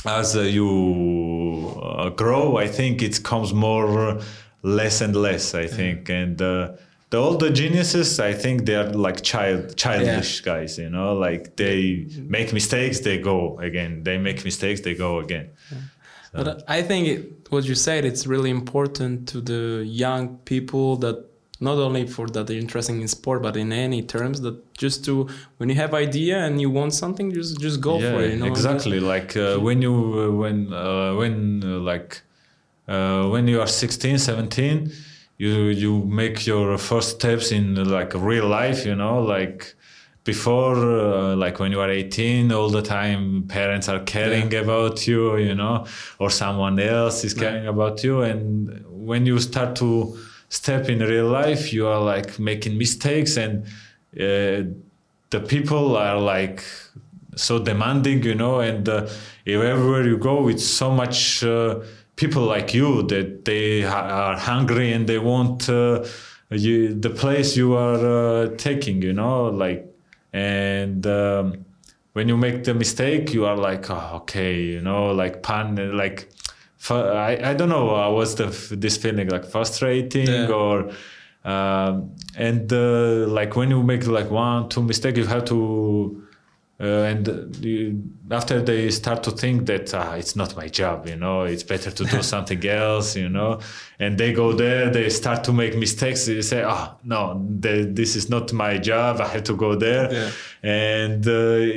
as 0.06 0.36
uh, 0.36 0.40
you 0.40 1.80
uh, 1.82 2.10
grow, 2.10 2.56
I 2.56 2.68
think 2.68 3.02
it 3.02 3.22
comes 3.22 3.52
more 3.52 4.20
less 4.62 5.00
and 5.00 5.14
less. 5.14 5.54
I 5.54 5.66
think, 5.66 6.08
and 6.08 6.40
uh, 6.40 6.72
the 7.10 7.18
older 7.18 7.50
geniuses, 7.50 8.18
I 8.18 8.32
think 8.32 8.66
they 8.66 8.74
are 8.74 8.90
like 8.90 9.22
child 9.22 9.76
childish 9.76 10.40
guys. 10.40 10.78
You 10.78 10.90
know, 10.90 11.14
like 11.14 11.56
they 11.56 12.06
make 12.16 12.52
mistakes, 12.52 13.00
they 13.00 13.18
go 13.18 13.58
again. 13.58 14.02
They 14.02 14.18
make 14.18 14.44
mistakes, 14.44 14.80
they 14.80 14.94
go 14.94 15.20
again. 15.20 15.50
But 16.32 16.64
I 16.66 16.82
think 16.82 17.06
it, 17.06 17.50
what 17.50 17.64
you 17.64 17.76
said 17.76 18.04
it's 18.04 18.26
really 18.26 18.50
important 18.50 19.28
to 19.28 19.40
the 19.40 19.84
young 19.86 20.38
people 20.38 20.96
that 20.96 21.33
not 21.60 21.78
only 21.78 22.06
for 22.06 22.26
that 22.28 22.46
they're 22.46 22.58
interested 22.58 22.96
in 22.96 23.06
sport, 23.08 23.42
but 23.42 23.56
in 23.56 23.72
any 23.72 24.02
terms 24.02 24.40
that 24.40 24.74
just 24.74 25.04
to 25.04 25.28
when 25.58 25.68
you 25.68 25.76
have 25.76 25.94
idea 25.94 26.44
and 26.44 26.60
you 26.60 26.70
want 26.70 26.94
something, 26.94 27.32
just 27.32 27.60
just 27.60 27.80
go 27.80 28.00
for 28.00 28.22
it. 28.22 28.32
You 28.32 28.38
know? 28.38 28.46
exactly. 28.46 29.00
Like 29.00 29.36
uh, 29.36 29.58
when 29.58 29.80
you 29.80 29.94
uh, 29.94 30.30
when 30.32 30.72
uh, 30.72 31.14
when 31.14 31.62
uh, 31.64 31.78
like 31.78 32.22
uh, 32.88 33.28
when 33.28 33.46
you 33.48 33.60
are 33.60 33.66
16, 33.66 34.18
17, 34.18 34.92
you 35.38 35.50
you 35.66 36.04
make 36.04 36.46
your 36.46 36.76
first 36.76 37.16
steps 37.16 37.52
in 37.52 37.74
like 37.88 38.14
real 38.14 38.48
life. 38.48 38.84
You 38.84 38.96
know, 38.96 39.22
like 39.22 39.74
before 40.24 40.76
uh, 40.76 41.36
like 41.36 41.60
when 41.60 41.70
you 41.70 41.80
are 41.80 41.90
18 41.90 42.50
all 42.50 42.70
the 42.70 42.80
time 42.80 43.44
parents 43.46 43.90
are 43.90 44.00
caring 44.00 44.54
about 44.54 45.06
you 45.06 45.36
you 45.36 45.54
know 45.54 45.84
or 46.18 46.30
someone 46.30 46.78
else 46.80 47.24
is 47.24 47.34
caring 47.34 47.66
about 47.66 48.02
you 48.02 48.22
and 48.22 48.82
when 48.88 49.26
you 49.26 49.38
start 49.38 49.76
to 49.76 50.16
step 50.54 50.88
in 50.88 51.00
real 51.00 51.26
life 51.26 51.72
you 51.72 51.84
are 51.86 52.00
like 52.00 52.38
making 52.38 52.78
mistakes 52.78 53.36
and 53.36 53.64
uh, 54.26 54.62
the 55.30 55.40
people 55.48 55.96
are 55.96 56.20
like 56.20 56.62
so 57.34 57.58
demanding 57.58 58.22
you 58.22 58.36
know 58.36 58.60
and 58.60 58.88
uh, 58.88 59.06
if 59.44 59.60
everywhere 59.60 60.06
you 60.06 60.16
go 60.16 60.48
it's 60.48 60.66
so 60.66 60.90
much 60.92 61.42
uh, 61.42 61.80
people 62.14 62.44
like 62.44 62.72
you 62.72 63.02
that 63.02 63.44
they 63.44 63.82
ha- 63.82 64.08
are 64.22 64.38
hungry 64.38 64.92
and 64.92 65.08
they 65.08 65.18
want 65.18 65.68
uh, 65.68 66.04
you 66.50 66.94
the 66.94 67.10
place 67.10 67.56
you 67.56 67.74
are 67.74 68.04
uh, 68.06 68.48
taking 68.56 69.02
you 69.02 69.12
know 69.12 69.46
like 69.46 69.84
and 70.32 71.04
um, 71.06 71.64
when 72.12 72.28
you 72.28 72.36
make 72.36 72.62
the 72.62 72.74
mistake 72.74 73.34
you 73.34 73.44
are 73.44 73.56
like 73.56 73.90
oh, 73.90 74.10
okay 74.18 74.60
you 74.60 74.80
know 74.80 75.10
like 75.10 75.42
pan 75.42 75.96
like 75.96 76.28
I, 76.90 77.50
I 77.50 77.54
don't 77.54 77.68
know 77.68 77.94
uh, 77.94 78.10
what's 78.10 78.34
the 78.34 78.46
this 78.76 78.96
feeling 78.96 79.28
like 79.28 79.44
frustrating 79.46 80.26
Yeah. 80.28 80.48
or 80.48 80.90
um, 81.44 82.14
and 82.36 82.72
uh, 82.72 83.26
like 83.28 83.56
when 83.56 83.70
you 83.70 83.82
make 83.82 84.06
like 84.06 84.30
one 84.30 84.68
two 84.68 84.82
mistake 84.82 85.16
you 85.16 85.26
have 85.26 85.44
to 85.46 86.20
uh, 86.80 86.84
and 86.84 87.54
you, 87.64 88.02
after 88.30 88.60
they 88.60 88.90
start 88.90 89.22
to 89.22 89.30
think 89.30 89.66
that 89.66 89.94
ah, 89.94 90.14
it's 90.14 90.34
not 90.34 90.56
my 90.56 90.66
job 90.68 91.06
you 91.06 91.16
know 91.16 91.42
it's 91.42 91.62
better 91.62 91.90
to 91.90 92.04
do 92.04 92.22
something 92.34 92.66
else 92.66 93.14
you 93.14 93.28
know 93.28 93.60
and 94.00 94.18
they 94.18 94.32
go 94.32 94.52
there 94.52 94.90
they 94.90 95.08
start 95.10 95.44
to 95.44 95.52
make 95.52 95.76
mistakes 95.76 96.26
they 96.26 96.42
say 96.42 96.62
ah 96.66 96.94
no 97.04 97.40
the, 97.60 97.88
this 97.92 98.16
is 98.16 98.28
not 98.28 98.52
my 98.52 98.76
job 98.78 99.20
i 99.20 99.28
have 99.28 99.44
to 99.44 99.54
go 99.54 99.74
there 99.76 100.12
Yeah. 100.12 100.30
and 100.62 101.26
uh, 101.28 101.32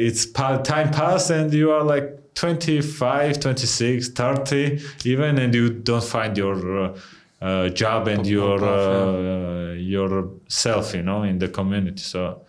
it's 0.08 0.26
pa- 0.26 0.58
time 0.58 0.90
pass 0.92 1.30
and 1.30 1.54
you 1.54 1.72
are 1.72 1.84
like 1.84 2.08
25 2.38 3.40
26 3.40 4.10
30 4.10 4.80
even 5.06 5.40
and 5.40 5.56
you 5.56 5.70
don't 5.70 6.04
find 6.04 6.38
your 6.38 6.84
uh, 6.84 6.98
uh, 7.42 7.70
job 7.70 8.08
and 8.08 8.28
your 8.28 8.64
uh, 8.64 9.74
yourself 9.74 10.94
you 10.94 11.02
know 11.02 11.24
in 11.24 11.40
the 11.40 11.48
community. 11.48 12.04
So 12.04 12.42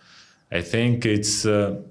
i 0.51 0.61
think 0.61 1.05
it's 1.05 1.45
uh, 1.45 1.81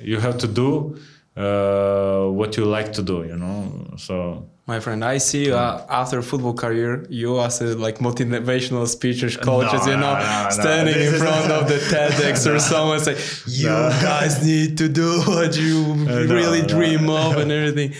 you 0.00 0.18
have 0.18 0.38
to 0.38 0.48
do 0.48 0.96
uh, 1.36 2.26
what 2.26 2.56
you 2.56 2.64
like 2.64 2.92
to 2.92 3.02
do 3.02 3.24
you 3.24 3.36
know 3.36 3.94
so 3.96 4.46
my 4.66 4.78
friend. 4.78 5.04
I 5.04 5.18
see 5.18 5.50
uh, 5.50 5.80
after 5.88 6.22
football 6.22 6.54
career, 6.54 7.04
you 7.10 7.40
as 7.40 7.60
a 7.60 7.76
like 7.76 7.98
motivational 7.98 8.86
speakers, 8.86 9.36
coaches, 9.36 9.86
No, 9.86 9.92
you 9.92 9.98
know, 9.98 10.14
no, 10.14 10.44
no, 10.44 10.50
standing 10.50 11.00
in 11.08 11.14
front 11.14 11.50
of 11.58 11.68
the 11.68 11.78
TEDx 11.90 12.46
or 12.52 12.58
someone 12.60 13.00
say, 13.00 13.16
"You 13.46 13.68
guys 14.08 14.44
need 14.46 14.78
to 14.78 14.88
do 14.88 15.20
what 15.22 15.56
you 15.56 15.92
really 16.36 16.62
dream 16.62 17.10
of 17.10 17.38
and 17.38 17.50
everything." 17.50 17.94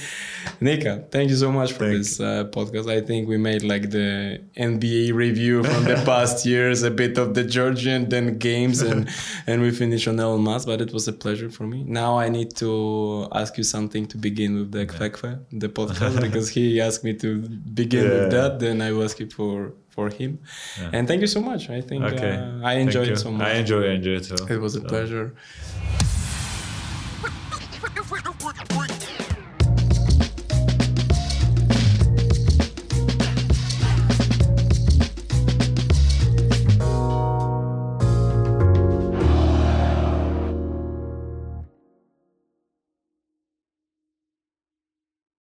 Nika, 0.60 1.04
thank 1.10 1.30
you 1.30 1.36
so 1.36 1.50
much 1.52 1.72
for 1.72 1.84
Thank 1.86 1.98
this 1.98 2.20
uh, 2.20 2.44
podcast. 2.52 2.90
I 2.90 3.00
think 3.00 3.28
we 3.28 3.36
made 3.36 3.62
like 3.62 3.90
the 3.90 4.40
NBA 4.56 5.12
review 5.14 5.62
from 5.64 5.84
the 5.84 5.94
past 6.06 6.46
years, 6.46 6.82
a 6.82 6.90
bit 6.90 7.18
of 7.18 7.34
the 7.34 7.44
Georgian, 7.44 8.08
then 8.08 8.38
games, 8.38 8.80
and 8.82 9.08
and 9.46 9.62
we 9.62 9.70
finished 9.70 10.06
on 10.08 10.18
Elon 10.20 10.42
Musk. 10.42 10.66
But 10.66 10.80
it 10.80 10.92
was 10.92 11.08
a 11.08 11.12
pleasure 11.12 11.50
for 11.50 11.64
me. 11.66 11.82
Now 11.84 12.18
I 12.18 12.28
need 12.28 12.54
to 12.56 13.28
ask 13.32 13.56
you 13.58 13.64
something 13.64 14.06
to 14.06 14.16
begin 14.18 14.54
with 14.58 14.72
the 14.72 14.86
Kvekve, 14.86 15.30
the 15.52 15.68
podcast, 15.78 16.20
because 16.20 16.48
he 16.50 16.80
asked 16.80 17.04
me 17.04 17.14
to 17.14 17.38
begin 17.74 18.04
with 18.08 18.30
that. 18.30 18.58
Then 18.60 18.80
I 18.82 18.92
will 18.92 19.04
ask 19.04 19.18
you 19.20 19.28
for 19.30 19.72
for 19.90 20.08
him. 20.08 20.38
Yeah. 20.80 20.90
And 20.94 21.06
thank 21.08 21.20
you 21.20 21.26
so 21.26 21.40
much. 21.40 21.68
I 21.68 21.80
think 21.82 22.02
Okay. 22.04 22.34
uh, 22.36 22.66
I 22.66 22.74
enjoyed 22.74 23.08
it 23.08 23.18
so 23.18 23.30
much. 23.30 23.46
I 23.46 23.52
enjoy, 23.62 23.82
I 23.90 23.92
enjoy 24.00 24.12
it 24.20 24.24
too. 24.24 24.46
it 24.48 24.58
was 24.58 24.74
a 24.76 24.80
So- 24.80 24.88
pleasure. 24.88 25.34